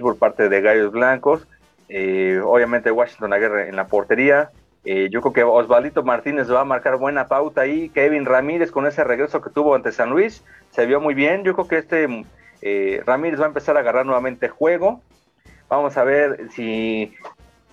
por 0.00 0.18
parte 0.18 0.48
de 0.48 0.60
Gallos 0.62 0.92
Blancos. 0.92 1.46
Eh, 1.88 2.40
obviamente 2.42 2.90
Washington 2.90 3.32
Aguirre 3.32 3.68
en 3.68 3.76
la 3.76 3.86
portería. 3.86 4.50
Eh, 4.84 5.08
yo 5.10 5.20
creo 5.20 5.32
que 5.32 5.44
Osvaldito 5.44 6.02
Martínez 6.02 6.50
va 6.50 6.60
a 6.60 6.64
marcar 6.64 6.96
buena 6.96 7.26
pauta 7.26 7.62
ahí. 7.62 7.90
Kevin 7.90 8.24
Ramírez 8.24 8.70
con 8.70 8.86
ese 8.86 9.04
regreso 9.04 9.40
que 9.40 9.50
tuvo 9.50 9.74
ante 9.74 9.92
San 9.92 10.10
Luis 10.10 10.42
se 10.70 10.86
vio 10.86 11.00
muy 11.00 11.14
bien. 11.14 11.44
Yo 11.44 11.54
creo 11.54 11.68
que 11.68 11.78
este 11.78 12.24
eh, 12.62 13.02
Ramírez 13.04 13.40
va 13.40 13.44
a 13.44 13.48
empezar 13.48 13.76
a 13.76 13.80
agarrar 13.80 14.06
nuevamente 14.06 14.48
juego. 14.48 15.02
Vamos 15.68 15.96
a 15.96 16.04
ver 16.04 16.50
si 16.52 17.14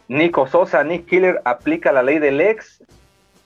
Nico 0.07 0.47
Sosa, 0.47 0.83
Nick 0.83 1.05
Killer 1.05 1.41
aplica 1.45 1.91
la 1.91 2.03
ley 2.03 2.19
del 2.19 2.41
ex 2.41 2.83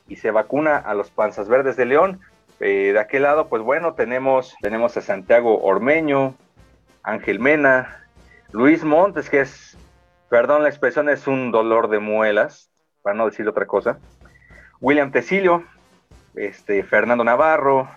y 0.07 0.17
se 0.17 0.31
vacuna 0.31 0.77
a 0.77 0.93
los 0.93 1.09
panzas 1.09 1.47
verdes 1.47 1.77
de 1.77 1.85
León. 1.85 2.19
de 2.59 2.97
aquel 2.99 3.23
lado, 3.23 3.47
pues 3.47 3.61
bueno, 3.61 3.93
tenemos, 3.93 4.55
tenemos 4.61 4.95
a 4.97 5.01
Santiago 5.01 5.61
Ormeño, 5.61 6.35
Ángel 7.03 7.39
Mena, 7.39 8.05
Luis 8.51 8.83
Montes, 8.83 9.29
que 9.29 9.41
es, 9.41 9.77
perdón 10.29 10.63
la 10.63 10.69
expresión, 10.69 11.09
es 11.09 11.27
un 11.27 11.51
dolor 11.51 11.89
de 11.89 11.99
muelas, 11.99 12.69
para 13.01 13.15
no 13.15 13.25
decir 13.25 13.47
otra 13.47 13.65
cosa. 13.65 13.99
William 14.81 15.11
Tecilio, 15.11 15.63
este, 16.35 16.83
Fernando 16.83 17.23
Navarro, 17.23 17.89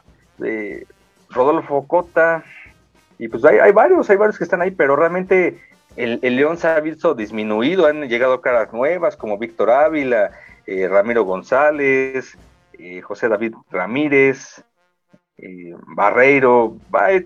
Rodolfo 1.30 1.86
Cota, 1.86 2.44
y 3.18 3.28
pues 3.28 3.44
hay, 3.44 3.72
varios, 3.72 4.08
hay 4.10 4.16
varios 4.16 4.38
que 4.38 4.44
están 4.44 4.62
ahí, 4.62 4.70
pero 4.70 4.94
realmente 4.94 5.60
el, 5.96 6.20
León 6.22 6.56
se 6.56 6.68
ha 6.68 6.78
visto 6.80 7.14
disminuido, 7.14 7.86
han 7.86 8.08
llegado 8.08 8.40
caras 8.40 8.72
nuevas 8.72 9.16
como 9.16 9.38
Víctor 9.38 9.70
Ávila, 9.70 10.30
eh, 10.68 10.86
Ramiro 10.86 11.24
González, 11.24 12.36
eh, 12.74 13.00
José 13.00 13.30
David 13.30 13.54
Ramírez, 13.70 14.62
eh, 15.38 15.72
Barreiro, 15.96 16.76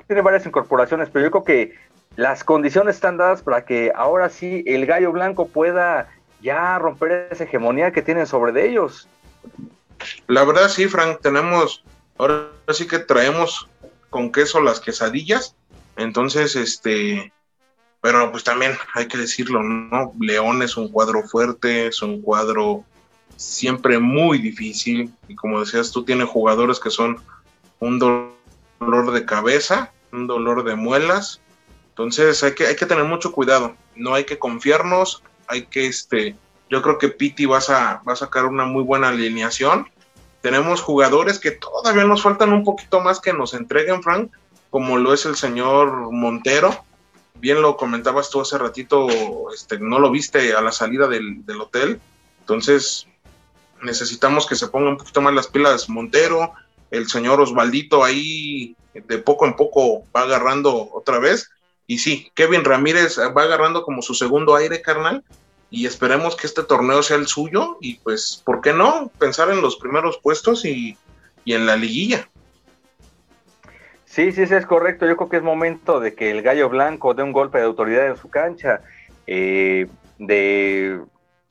tiene 0.07 0.23
varias 0.23 0.47
incorporaciones, 0.47 1.11
pero 1.11 1.25
yo 1.25 1.31
creo 1.33 1.43
que 1.43 1.75
las 2.15 2.45
condiciones 2.45 2.95
están 2.95 3.17
dadas 3.17 3.43
para 3.43 3.65
que 3.65 3.91
ahora 3.97 4.29
sí 4.29 4.63
el 4.65 4.87
gallo 4.87 5.11
blanco 5.11 5.49
pueda 5.49 6.09
ya 6.41 6.79
romper 6.79 7.31
esa 7.33 7.43
hegemonía 7.43 7.91
que 7.91 8.01
tienen 8.01 8.29
sobre 8.29 8.53
de 8.53 8.69
ellos. 8.69 9.09
La 10.29 10.45
verdad 10.45 10.69
sí, 10.69 10.87
Frank, 10.87 11.21
tenemos, 11.21 11.85
ahora 12.19 12.49
sí 12.69 12.87
que 12.87 13.01
traemos 13.01 13.69
con 14.09 14.31
queso 14.31 14.61
las 14.61 14.79
quesadillas, 14.79 15.57
entonces, 15.97 16.55
este, 16.55 17.33
pero 18.01 18.31
pues 18.31 18.45
también 18.45 18.75
hay 18.95 19.09
que 19.09 19.19
decirlo, 19.19 19.65
¿no? 19.65 20.13
León 20.21 20.63
es 20.63 20.77
un 20.77 20.93
cuadro 20.93 21.25
fuerte, 21.25 21.89
es 21.89 22.03
un 22.03 22.23
cuadro 22.23 22.85
siempre 23.43 23.99
muy 23.99 24.39
difícil 24.39 25.13
y 25.29 25.35
como 25.35 25.61
decías 25.61 25.91
tú, 25.91 26.05
tiene 26.05 26.25
jugadores 26.25 26.79
que 26.81 26.91
son 26.91 27.21
un 27.81 27.99
dolor 27.99 29.13
de 29.13 29.25
cabeza, 29.25 29.93
un 30.13 30.27
dolor 30.27 30.65
de 30.65 30.77
muelas, 30.77 31.41
entonces 31.91 32.43
hay 32.43 32.55
que, 32.55 32.67
hay 32.67 32.77
que 32.77 32.87
tener 32.87 33.05
mucho 33.05 33.33
cuidado, 33.33 33.75
no 33.97 34.15
hay 34.15 34.25
que 34.25 34.39
confiarnos, 34.39 35.23
hay 35.47 35.67
que, 35.67 35.87
este, 35.87 36.37
yo 36.71 36.81
creo 36.81 36.97
que 36.97 37.09
Piti 37.09 37.45
va 37.45 37.59
a, 37.59 38.03
va 38.03 38.13
a 38.15 38.17
sacar 38.17 38.47
una 38.47 38.65
muy 38.65 38.83
buena 38.83 39.09
alineación. 39.09 39.89
Tenemos 40.41 40.81
jugadores 40.81 41.39
que 41.39 41.51
todavía 41.51 42.05
nos 42.05 42.23
faltan 42.23 42.53
un 42.53 42.65
poquito 42.65 43.01
más 43.01 43.21
que 43.21 43.35
nos 43.35 43.53
entreguen, 43.53 44.03
Frank, 44.03 44.33
como 44.71 44.97
lo 44.97 45.13
es 45.13 45.27
el 45.27 45.37
señor 45.37 46.11
Montero. 46.11 46.85
Bien 47.35 47.61
lo 47.61 47.77
comentabas 47.77 48.31
tú 48.31 48.41
hace 48.41 48.57
ratito, 48.57 49.07
este, 49.53 49.79
no 49.79 49.99
lo 49.99 50.11
viste 50.11 50.55
a 50.55 50.63
la 50.63 50.73
salida 50.73 51.09
del, 51.09 51.45
hotel. 51.61 52.01
Entonces, 52.41 53.07
necesitamos 53.83 54.47
que 54.47 54.57
se 54.57 54.69
ponga 54.69 54.91
un 54.91 54.99
poquito 54.99 55.21
más 55.21 55.35
las 55.35 55.49
pilas 55.49 55.89
Montero, 55.89 56.53
el 56.91 57.09
señor 57.09 57.41
Osvaldito 57.41 58.05
ahí 58.05 58.77
de 58.95 59.19
poco 59.19 59.47
en 59.47 59.55
poco 59.55 60.05
va 60.15 60.23
agarrando 60.23 60.91
otra 60.93 61.19
vez. 61.19 61.51
Y 61.87 61.99
sí, 61.99 62.31
Kevin 62.35 62.65
Ramírez 62.65 63.19
va 63.19 63.43
agarrando 63.43 63.83
como 63.83 64.03
su 64.03 64.15
segundo 64.15 64.55
aire, 64.55 64.83
carnal. 64.83 65.25
Y 65.71 65.87
esperemos 65.87 66.37
que 66.37 66.47
este 66.47 66.63
torneo 66.63 67.03
sea 67.03 67.17
el 67.17 67.27
suyo. 67.27 67.79
Y 67.81 67.95
pues, 67.95 68.43
¿por 68.45 68.61
qué 68.61 68.73
no? 68.73 69.11
Pensar 69.19 69.51
en 69.51 69.63
los 69.63 69.77
primeros 69.77 70.19
puestos 70.19 70.65
y, 70.65 70.97
y 71.45 71.55
en 71.55 71.67
la 71.67 71.77
liguilla. 71.77 72.29
Sí, 74.05 74.33
sí, 74.33 74.47
sí, 74.47 74.55
es 74.55 74.67
correcto. 74.67 75.07
Yo 75.07 75.17
creo 75.17 75.31
que 75.31 75.39
es 75.39 75.43
momento 75.43 75.99
de 75.99 76.15
que 76.15 76.31
el 76.31 76.43
gallo 76.43 76.69
blanco 76.69 77.15
dé 77.15 77.23
un 77.23 77.33
golpe 77.33 77.59
de 77.59 77.65
autoridad 77.65 78.07
en 78.07 78.19
su 78.19 78.29
cancha. 78.29 78.83
Eh, 79.27 79.89
de, 80.19 81.01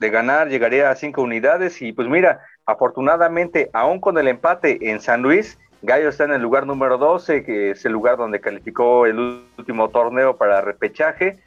ganar 0.10 0.50
llegaría 0.50 0.90
a 0.90 0.96
cinco 0.96 1.22
unidades 1.22 1.82
y 1.82 1.94
pues 1.94 2.08
mira, 2.08 2.42
afortunadamente, 2.66 3.70
aún 3.74 4.00
con 4.00 4.18
el 4.18 4.28
empate 4.28 4.90
en 4.90 5.00
San 5.00 5.22
Luis, 5.22 5.58
Gallo 5.84 6.10
está 6.10 6.26
en 6.26 6.34
el 6.34 6.42
lugar 6.42 6.68
número 6.68 6.98
12, 6.98 7.44
que 7.44 7.72
es 7.72 7.86
el 7.86 7.92
lugar 7.92 8.18
donde 8.18 8.40
calificó 8.40 9.06
el 9.06 9.46
último 9.58 9.90
torneo 9.90 10.38
para 10.38 10.62
repechaje. 10.62 11.40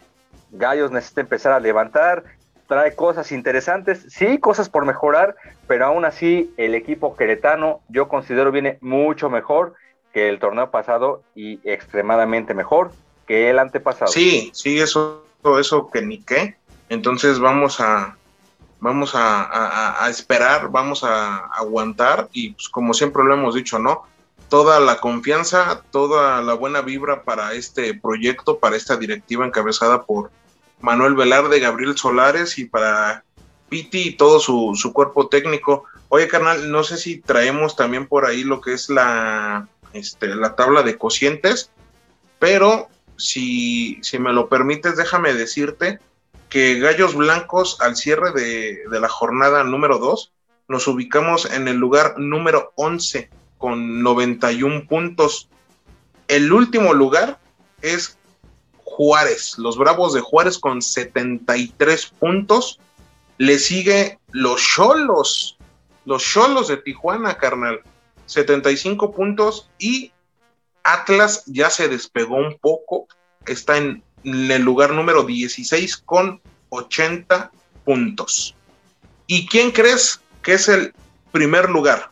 Gallos 0.50 0.90
necesita 0.90 1.20
empezar 1.20 1.52
a 1.52 1.60
levantar, 1.60 2.24
trae 2.66 2.94
cosas 2.96 3.30
interesantes, 3.30 4.06
sí, 4.08 4.38
cosas 4.38 4.68
por 4.68 4.86
mejorar, 4.86 5.36
pero 5.68 5.86
aún 5.86 6.04
así 6.04 6.52
el 6.56 6.74
equipo 6.74 7.16
queretano 7.16 7.80
yo 7.88 8.08
considero 8.08 8.50
viene 8.50 8.78
mucho 8.80 9.30
mejor 9.30 9.74
que 10.12 10.28
el 10.28 10.38
torneo 10.38 10.70
pasado 10.70 11.22
y 11.34 11.60
extremadamente 11.68 12.54
mejor 12.54 12.92
que 13.26 13.50
el 13.50 13.58
antepasado. 13.58 14.10
Sí, 14.10 14.50
sí, 14.52 14.80
eso, 14.80 15.24
eso 15.60 15.90
que 15.90 16.02
ni 16.02 16.18
qué. 16.22 16.56
Entonces 16.88 17.38
vamos 17.38 17.80
a, 17.80 18.16
vamos 18.84 19.12
a, 19.14 20.06
esperar, 20.10 20.68
vamos 20.70 21.04
a 21.04 21.46
aguantar 21.46 22.28
y 22.34 22.50
pues 22.50 22.68
como 22.68 22.92
siempre 22.92 23.24
lo 23.24 23.32
hemos 23.32 23.54
dicho, 23.54 23.78
¿no? 23.78 24.02
Toda 24.50 24.78
la 24.78 25.00
confianza, 25.00 25.82
toda 25.90 26.42
la 26.42 26.52
buena 26.52 26.82
vibra 26.82 27.22
para 27.22 27.54
este 27.54 27.94
proyecto, 27.94 28.58
para 28.58 28.76
esta 28.76 28.98
directiva 28.98 29.46
encabezada 29.46 30.02
por 30.02 30.30
Manuel 30.82 31.14
Velarde, 31.14 31.60
Gabriel 31.60 31.96
Solares 31.96 32.58
y 32.58 32.66
para 32.66 33.24
Piti 33.70 34.08
y 34.08 34.16
todo 34.18 34.38
su, 34.38 34.72
su 34.74 34.92
cuerpo 34.92 35.28
técnico. 35.28 35.84
Oye, 36.10 36.28
carnal, 36.28 36.70
no 36.70 36.84
sé 36.84 36.98
si 36.98 37.22
traemos 37.22 37.76
también 37.76 38.06
por 38.06 38.26
ahí 38.26 38.44
lo 38.44 38.60
que 38.60 38.74
es 38.74 38.90
la, 38.90 39.66
este, 39.94 40.34
la 40.34 40.56
tabla 40.56 40.82
de 40.82 40.98
cocientes, 40.98 41.70
pero 42.38 42.88
si, 43.16 43.98
si 44.02 44.18
me 44.18 44.34
lo 44.34 44.50
permites, 44.50 44.98
déjame 44.98 45.32
decirte 45.32 46.00
que 46.54 46.78
Gallos 46.78 47.16
Blancos 47.16 47.78
al 47.80 47.96
cierre 47.96 48.30
de, 48.30 48.84
la 48.88 49.08
jornada 49.08 49.64
número 49.64 49.98
2 49.98 50.32
nos 50.68 50.86
ubicamos 50.86 51.50
en 51.50 51.66
el 51.66 51.78
lugar 51.78 52.16
número 52.16 52.72
11 52.76 53.28
con 53.58 54.04
91 54.04 54.86
puntos. 54.86 55.48
El 56.28 56.52
último 56.52 56.94
lugar 56.94 57.40
es 57.82 58.16
Juárez, 58.84 59.58
los 59.58 59.76
Bravos 59.76 60.14
de 60.14 60.20
Juárez 60.20 60.60
con 60.60 60.80
73 60.80 62.06
puntos. 62.20 62.78
Le 63.36 63.58
sigue 63.58 64.20
los 64.30 64.62
Cholos, 64.62 65.58
los 66.04 66.22
Cholos 66.22 66.68
de 66.68 66.76
Tijuana, 66.76 67.36
carnal, 67.36 67.80
75 68.26 69.10
puntos 69.10 69.68
y 69.80 70.12
Atlas 70.84 71.42
ya 71.46 71.68
se 71.68 71.88
despegó 71.88 72.36
un 72.36 72.56
poco, 72.60 73.08
está 73.44 73.76
en 73.76 74.04
el 74.24 74.62
lugar 74.62 74.90
número 74.90 75.22
16 75.24 75.98
con 75.98 76.40
80 76.70 77.50
puntos. 77.84 78.56
¿Y 79.26 79.46
quién 79.46 79.70
crees 79.70 80.20
que 80.42 80.54
es 80.54 80.68
el 80.68 80.94
primer 81.32 81.70
lugar? 81.70 82.10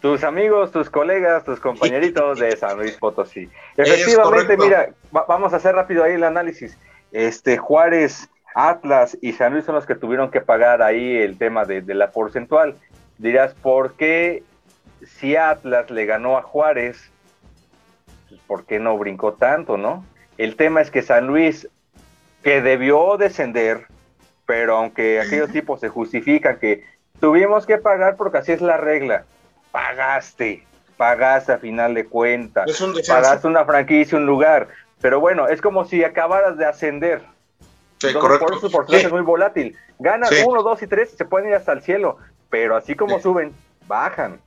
Tus 0.00 0.24
amigos, 0.24 0.72
tus 0.72 0.90
colegas, 0.90 1.44
tus 1.44 1.60
compañeritos 1.60 2.38
de 2.38 2.56
San 2.56 2.76
Luis 2.78 2.96
Potosí. 2.96 3.48
Efectivamente, 3.76 4.56
mira, 4.56 4.92
vamos 5.12 5.52
a 5.52 5.56
hacer 5.56 5.74
rápido 5.74 6.02
ahí 6.02 6.14
el 6.14 6.24
análisis. 6.24 6.76
Este 7.12 7.56
Juárez, 7.56 8.28
Atlas 8.54 9.16
y 9.20 9.32
San 9.32 9.52
Luis 9.52 9.64
son 9.64 9.76
los 9.76 9.86
que 9.86 9.94
tuvieron 9.94 10.30
que 10.30 10.40
pagar 10.40 10.82
ahí 10.82 11.16
el 11.16 11.38
tema 11.38 11.64
de, 11.64 11.82
de 11.82 11.94
la 11.94 12.10
porcentual. 12.10 12.74
Dirás, 13.18 13.54
¿por 13.54 13.94
qué 13.94 14.42
si 15.06 15.36
Atlas 15.36 15.90
le 15.90 16.06
ganó 16.06 16.36
a 16.36 16.42
Juárez, 16.42 17.10
pues, 18.28 18.40
¿por 18.46 18.64
qué 18.64 18.78
no 18.78 18.96
brincó 18.98 19.34
tanto, 19.34 19.76
no? 19.76 20.04
El 20.38 20.56
tema 20.56 20.80
es 20.80 20.90
que 20.90 21.02
San 21.02 21.26
Luis, 21.26 21.68
que 22.42 22.62
debió 22.62 23.16
descender, 23.16 23.86
pero 24.46 24.76
aunque 24.76 25.20
aquellos 25.20 25.50
tipos 25.50 25.80
se 25.80 25.88
justifican 25.88 26.58
que 26.58 26.84
tuvimos 27.20 27.66
que 27.66 27.78
pagar 27.78 28.16
porque 28.16 28.38
así 28.38 28.52
es 28.52 28.60
la 28.60 28.76
regla, 28.76 29.24
pagaste, 29.70 30.66
pagaste 30.96 31.52
a 31.52 31.58
final 31.58 31.94
de 31.94 32.06
cuentas, 32.06 32.70
pagaste 33.06 33.46
una 33.46 33.64
franquicia, 33.64 34.18
un 34.18 34.26
lugar, 34.26 34.68
pero 35.00 35.20
bueno, 35.20 35.48
es 35.48 35.60
como 35.60 35.84
si 35.84 36.02
acabaras 36.04 36.56
de 36.56 36.66
ascender. 36.66 37.22
Sí, 37.98 38.12
correcto. 38.14 38.46
Por 38.46 38.56
eso 38.56 38.66
su 38.66 38.72
porcentaje 38.72 39.06
es 39.06 39.12
muy 39.12 39.22
volátil. 39.22 39.76
Ganan 39.98 40.30
uno, 40.46 40.62
dos 40.62 40.82
y 40.82 40.88
tres, 40.88 41.10
se 41.16 41.24
pueden 41.24 41.50
ir 41.50 41.54
hasta 41.54 41.72
el 41.72 41.82
cielo, 41.82 42.18
pero 42.50 42.76
así 42.76 42.96
como 42.96 43.20
suben, 43.20 43.54
bajan. 43.86 44.40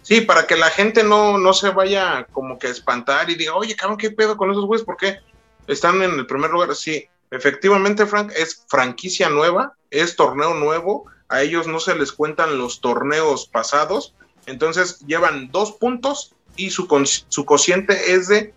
Sí, 0.00 0.22
para 0.22 0.46
que 0.46 0.56
la 0.56 0.70
gente 0.70 1.04
no, 1.04 1.36
no 1.36 1.52
se 1.52 1.68
vaya 1.70 2.26
como 2.32 2.58
que 2.58 2.68
a 2.68 2.70
espantar 2.70 3.28
y 3.28 3.34
diga, 3.34 3.54
oye, 3.54 3.76
cabrón, 3.76 3.98
¿qué 3.98 4.10
pedo 4.10 4.36
con 4.36 4.50
esos 4.50 4.64
güeyes? 4.64 4.84
¿Por 4.84 4.96
qué 4.96 5.18
están 5.66 6.02
en 6.02 6.12
el 6.12 6.26
primer 6.26 6.50
lugar? 6.50 6.74
Sí, 6.74 7.06
efectivamente, 7.30 8.06
Frank, 8.06 8.32
es 8.36 8.64
franquicia 8.68 9.28
nueva, 9.28 9.74
es 9.90 10.16
torneo 10.16 10.54
nuevo, 10.54 11.06
a 11.28 11.42
ellos 11.42 11.66
no 11.66 11.80
se 11.80 11.94
les 11.94 12.12
cuentan 12.12 12.58
los 12.58 12.80
torneos 12.80 13.46
pasados, 13.46 14.14
entonces 14.46 15.00
llevan 15.06 15.50
dos 15.50 15.72
puntos 15.72 16.34
y 16.56 16.70
su, 16.70 16.86
su 17.28 17.44
cociente 17.44 18.12
es 18.12 18.28
de 18.28 18.54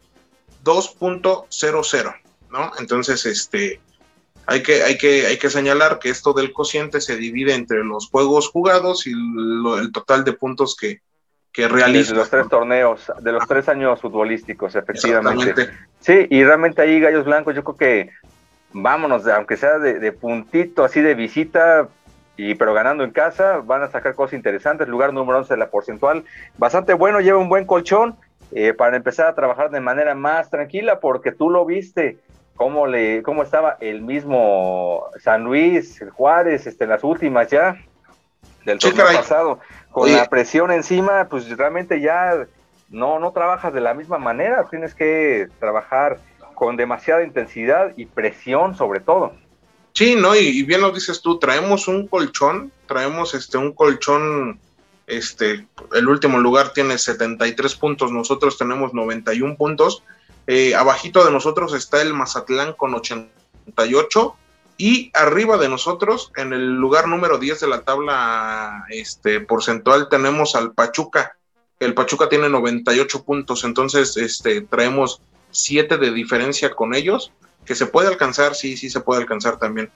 2.00, 0.63 2.15
¿no? 2.49 2.71
Entonces, 2.79 3.25
este, 3.25 3.79
hay 4.47 4.63
que, 4.63 4.83
hay, 4.83 4.97
que, 4.97 5.27
hay 5.27 5.37
que 5.37 5.49
señalar 5.49 5.99
que 5.99 6.09
esto 6.09 6.33
del 6.33 6.51
cociente 6.51 7.01
se 7.01 7.15
divide 7.15 7.53
entre 7.53 7.83
los 7.83 8.09
juegos 8.09 8.49
jugados 8.49 9.07
y 9.07 9.11
el 9.11 9.91
total 9.93 10.23
de 10.23 10.33
puntos 10.33 10.75
que, 10.75 11.01
que 11.55 11.67
realiza. 11.69 12.11
De 12.11 12.19
los 12.19 12.29
tres 12.29 12.49
torneos, 12.49 13.11
de 13.21 13.31
los 13.31 13.47
tres 13.47 13.69
años 13.69 14.01
futbolísticos, 14.01 14.75
efectivamente. 14.75 15.69
Sí, 15.99 16.27
y 16.29 16.43
realmente 16.43 16.81
ahí 16.81 16.99
Gallos 16.99 17.25
Blancos, 17.25 17.55
yo 17.55 17.63
creo 17.63 17.77
que 17.77 18.09
vámonos, 18.73 19.25
aunque 19.27 19.55
sea 19.55 19.79
de, 19.79 20.11
puntito, 20.11 20.83
así 20.83 20.99
de 20.99 21.15
visita, 21.15 21.87
y 22.35 22.55
pero 22.55 22.73
ganando 22.73 23.05
en 23.05 23.11
casa, 23.11 23.61
van 23.63 23.83
a 23.83 23.87
sacar 23.87 24.15
cosas 24.15 24.33
interesantes. 24.33 24.89
Lugar 24.89 25.13
número 25.13 25.39
11 25.39 25.53
de 25.53 25.57
la 25.57 25.69
porcentual, 25.69 26.25
bastante 26.57 26.93
bueno, 26.93 27.21
lleva 27.21 27.39
un 27.39 27.47
buen 27.47 27.65
colchón 27.65 28.17
eh, 28.51 28.73
para 28.73 28.97
empezar 28.97 29.27
a 29.27 29.35
trabajar 29.35 29.71
de 29.71 29.79
manera 29.79 30.13
más 30.13 30.49
tranquila, 30.49 30.99
porque 30.99 31.31
tú 31.31 31.49
lo 31.49 31.65
viste. 31.65 32.17
Cómo, 32.57 32.87
le, 32.87 33.21
cómo 33.21 33.43
estaba 33.43 33.75
el 33.81 34.01
mismo 34.01 35.07
San 35.21 35.43
Luis, 35.43 36.01
Juárez, 36.13 36.65
este, 36.65 36.85
en 36.85 36.91
las 36.91 37.03
últimas 37.03 37.49
ya 37.49 37.75
del 38.63 38.79
torneo 38.79 39.07
pasado 39.07 39.59
con 39.95 40.11
la 40.11 40.25
presión 40.25 40.71
encima, 40.71 41.29
pues 41.29 41.47
realmente 41.55 42.01
ya 42.01 42.47
no, 42.89 43.17
no 43.17 43.31
trabajas 43.31 43.73
de 43.73 43.79
la 43.79 43.93
misma 43.93 44.17
manera, 44.17 44.67
tienes 44.69 44.93
que 44.93 45.47
trabajar 45.57 46.19
con 46.53 46.75
demasiada 46.75 47.23
intensidad 47.23 47.93
y 47.95 48.05
presión 48.05 48.75
sobre 48.75 48.99
todo. 48.99 49.31
Sí, 49.93 50.17
no, 50.17 50.35
y, 50.35 50.63
bien 50.63 50.81
lo 50.81 50.91
dices 50.91 51.21
tú, 51.21 51.39
traemos 51.39 51.87
un 51.87 52.09
colchón, 52.09 52.73
traemos 52.87 53.33
este 53.35 53.57
un 53.57 53.71
colchón, 53.71 54.59
este, 55.07 55.65
el 55.93 56.07
último 56.09 56.39
lugar 56.39 56.73
tiene 56.73 56.97
73 56.97 57.75
puntos, 57.75 58.11
nosotros 58.11 58.57
tenemos 58.57 58.93
91 58.93 59.55
puntos, 59.55 60.03
eh, 60.45 60.75
abajito 60.75 61.23
de 61.23 61.31
nosotros 61.31 61.73
está 61.73 62.01
el 62.01 62.13
Mazatlán 62.13 62.73
con 62.73 62.93
88 62.93 64.35
y 64.77 65.11
arriba 65.13 65.57
de 65.57 65.69
nosotros, 65.69 66.31
en 66.35 66.51
el 66.51 66.75
lugar 66.75 67.07
número 67.07 67.37
10 67.37 67.61
de 67.61 67.67
la 67.67 67.81
tabla 67.83 68.85
este, 68.89 69.39
porcentual, 69.39 70.09
tenemos 70.09 70.55
al 70.55 70.73
Pachuca. 70.73 71.37
El 71.79 71.93
Pachuca 71.93 72.27
tiene 72.27 72.49
98 72.49 73.23
puntos, 73.23 73.63
entonces 73.63 74.17
este, 74.17 74.61
traemos 74.61 75.21
7 75.51 75.97
de 75.97 76.11
diferencia 76.11 76.71
con 76.71 76.93
ellos, 76.93 77.31
que 77.65 77.75
se 77.75 77.85
puede 77.85 78.09
alcanzar, 78.09 78.55
sí, 78.55 78.75
sí 78.75 78.89
se 78.89 78.99
puede 78.99 79.21
alcanzar 79.21 79.57
también. 79.57 79.89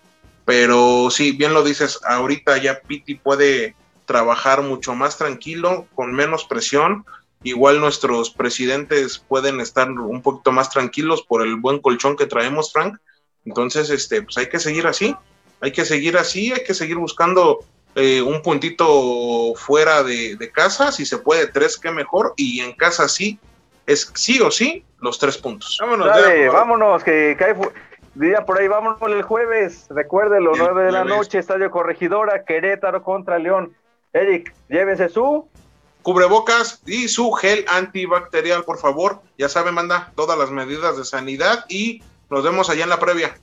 Pero 0.45 1.09
sí, 1.11 1.33
bien 1.33 1.53
lo 1.53 1.63
dices, 1.63 1.99
ahorita 2.05 2.57
ya 2.57 2.79
Piti 2.79 3.15
puede 3.15 3.75
trabajar 4.05 4.61
mucho 4.61 4.95
más 4.95 5.17
tranquilo, 5.17 5.87
con 5.93 6.13
menos 6.13 6.45
presión. 6.45 7.05
Igual 7.43 7.81
nuestros 7.81 8.29
presidentes 8.31 9.19
pueden 9.19 9.59
estar 9.59 9.91
un 9.91 10.21
poquito 10.21 10.51
más 10.53 10.69
tranquilos 10.69 11.21
por 11.21 11.41
el 11.41 11.57
buen 11.57 11.79
colchón 11.79 12.15
que 12.15 12.25
traemos, 12.25 12.71
Frank 12.71 12.97
entonces, 13.45 13.89
este, 13.89 14.21
pues 14.21 14.37
hay 14.37 14.47
que 14.47 14.59
seguir 14.59 14.87
así, 14.87 15.15
hay 15.61 15.71
que 15.71 15.85
seguir 15.85 16.17
así, 16.17 16.51
hay 16.51 16.63
que 16.63 16.73
seguir 16.73 16.97
buscando 16.97 17.59
eh, 17.95 18.21
un 18.21 18.41
puntito 18.41 19.53
fuera 19.55 20.03
de, 20.03 20.51
casa, 20.53 20.91
si 20.91 21.05
se 21.05 21.17
puede 21.17 21.47
tres, 21.47 21.77
qué 21.77 21.91
mejor, 21.91 22.33
y 22.37 22.61
en 22.61 22.73
casa 22.73 23.07
sí, 23.07 23.39
es 23.85 24.11
sí 24.15 24.39
o 24.41 24.51
sí 24.51 24.85
los 24.99 25.19
tres 25.19 25.37
puntos. 25.37 25.77
Vámonos, 25.81 26.07
Dale, 26.07 26.49
vámonos, 26.49 27.03
que 27.03 27.35
cae 27.37 27.55
día 28.15 28.45
por 28.45 28.59
ahí, 28.59 28.67
vámonos 28.67 28.99
el 29.07 29.23
jueves, 29.23 29.87
recuérdelo, 29.89 30.51
nueve 30.57 30.83
de 30.83 30.91
la 30.91 31.03
noche, 31.03 31.39
Estadio 31.39 31.71
Corregidora, 31.71 32.43
Querétaro 32.43 33.03
contra 33.03 33.39
León. 33.39 33.73
Eric, 34.13 34.53
llévense 34.67 35.07
su 35.09 35.47
cubrebocas 36.01 36.81
y 36.85 37.07
su 37.07 37.31
gel 37.33 37.65
antibacterial, 37.67 38.63
por 38.63 38.77
favor. 38.77 39.21
Ya 39.37 39.49
saben, 39.49 39.73
manda 39.73 40.11
todas 40.15 40.37
las 40.37 40.51
medidas 40.51 40.97
de 40.97 41.05
sanidad 41.05 41.65
y 41.69 42.01
nos 42.29 42.43
vemos 42.43 42.69
allá 42.69 42.83
en 42.83 42.89
la 42.89 42.99
previa. 42.99 43.35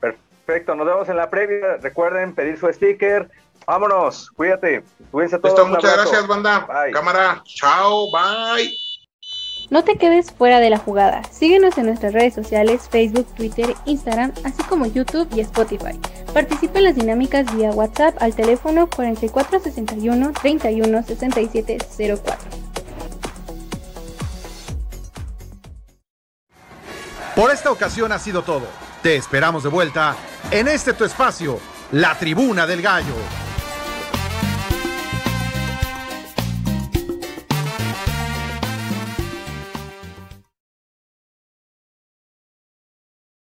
Perfecto, 0.00 0.74
nos 0.74 0.86
vemos 0.86 1.08
en 1.08 1.16
la 1.16 1.30
previa. 1.30 1.76
Recuerden 1.76 2.34
pedir 2.34 2.58
su 2.58 2.72
sticker. 2.72 3.30
Vámonos, 3.66 4.30
cuídate. 4.30 4.82
Cuídense 5.10 5.38
todos. 5.38 5.54
Listo, 5.54 5.66
muchas 5.66 5.96
gracias, 5.96 6.26
banda. 6.26 6.66
Cámara, 6.92 7.42
chao, 7.44 8.10
bye. 8.10 8.70
No 9.70 9.84
te 9.84 9.96
quedes 9.96 10.32
fuera 10.32 10.58
de 10.58 10.68
la 10.68 10.78
jugada. 10.78 11.22
Síguenos 11.30 11.78
en 11.78 11.86
nuestras 11.86 12.12
redes 12.12 12.34
sociales, 12.34 12.88
Facebook, 12.90 13.26
Twitter, 13.36 13.72
Instagram, 13.84 14.32
así 14.42 14.64
como 14.64 14.86
YouTube 14.86 15.28
y 15.32 15.40
Spotify. 15.40 15.96
Participa 16.34 16.78
en 16.78 16.84
las 16.86 16.96
dinámicas 16.96 17.54
vía 17.54 17.70
WhatsApp 17.70 18.20
al 18.20 18.34
teléfono 18.34 18.88
4461 18.90 20.32
31 20.32 21.02
67 21.04 21.78
04. 22.24 22.69
Por 27.40 27.50
esta 27.50 27.70
ocasión 27.70 28.12
ha 28.12 28.18
sido 28.18 28.42
todo. 28.42 28.66
Te 29.02 29.16
esperamos 29.16 29.62
de 29.62 29.70
vuelta 29.70 30.14
en 30.50 30.68
este 30.68 30.92
tu 30.92 31.04
espacio, 31.04 31.58
la 31.90 32.14
tribuna 32.18 32.66
del 32.66 32.82
gallo. 32.82 33.14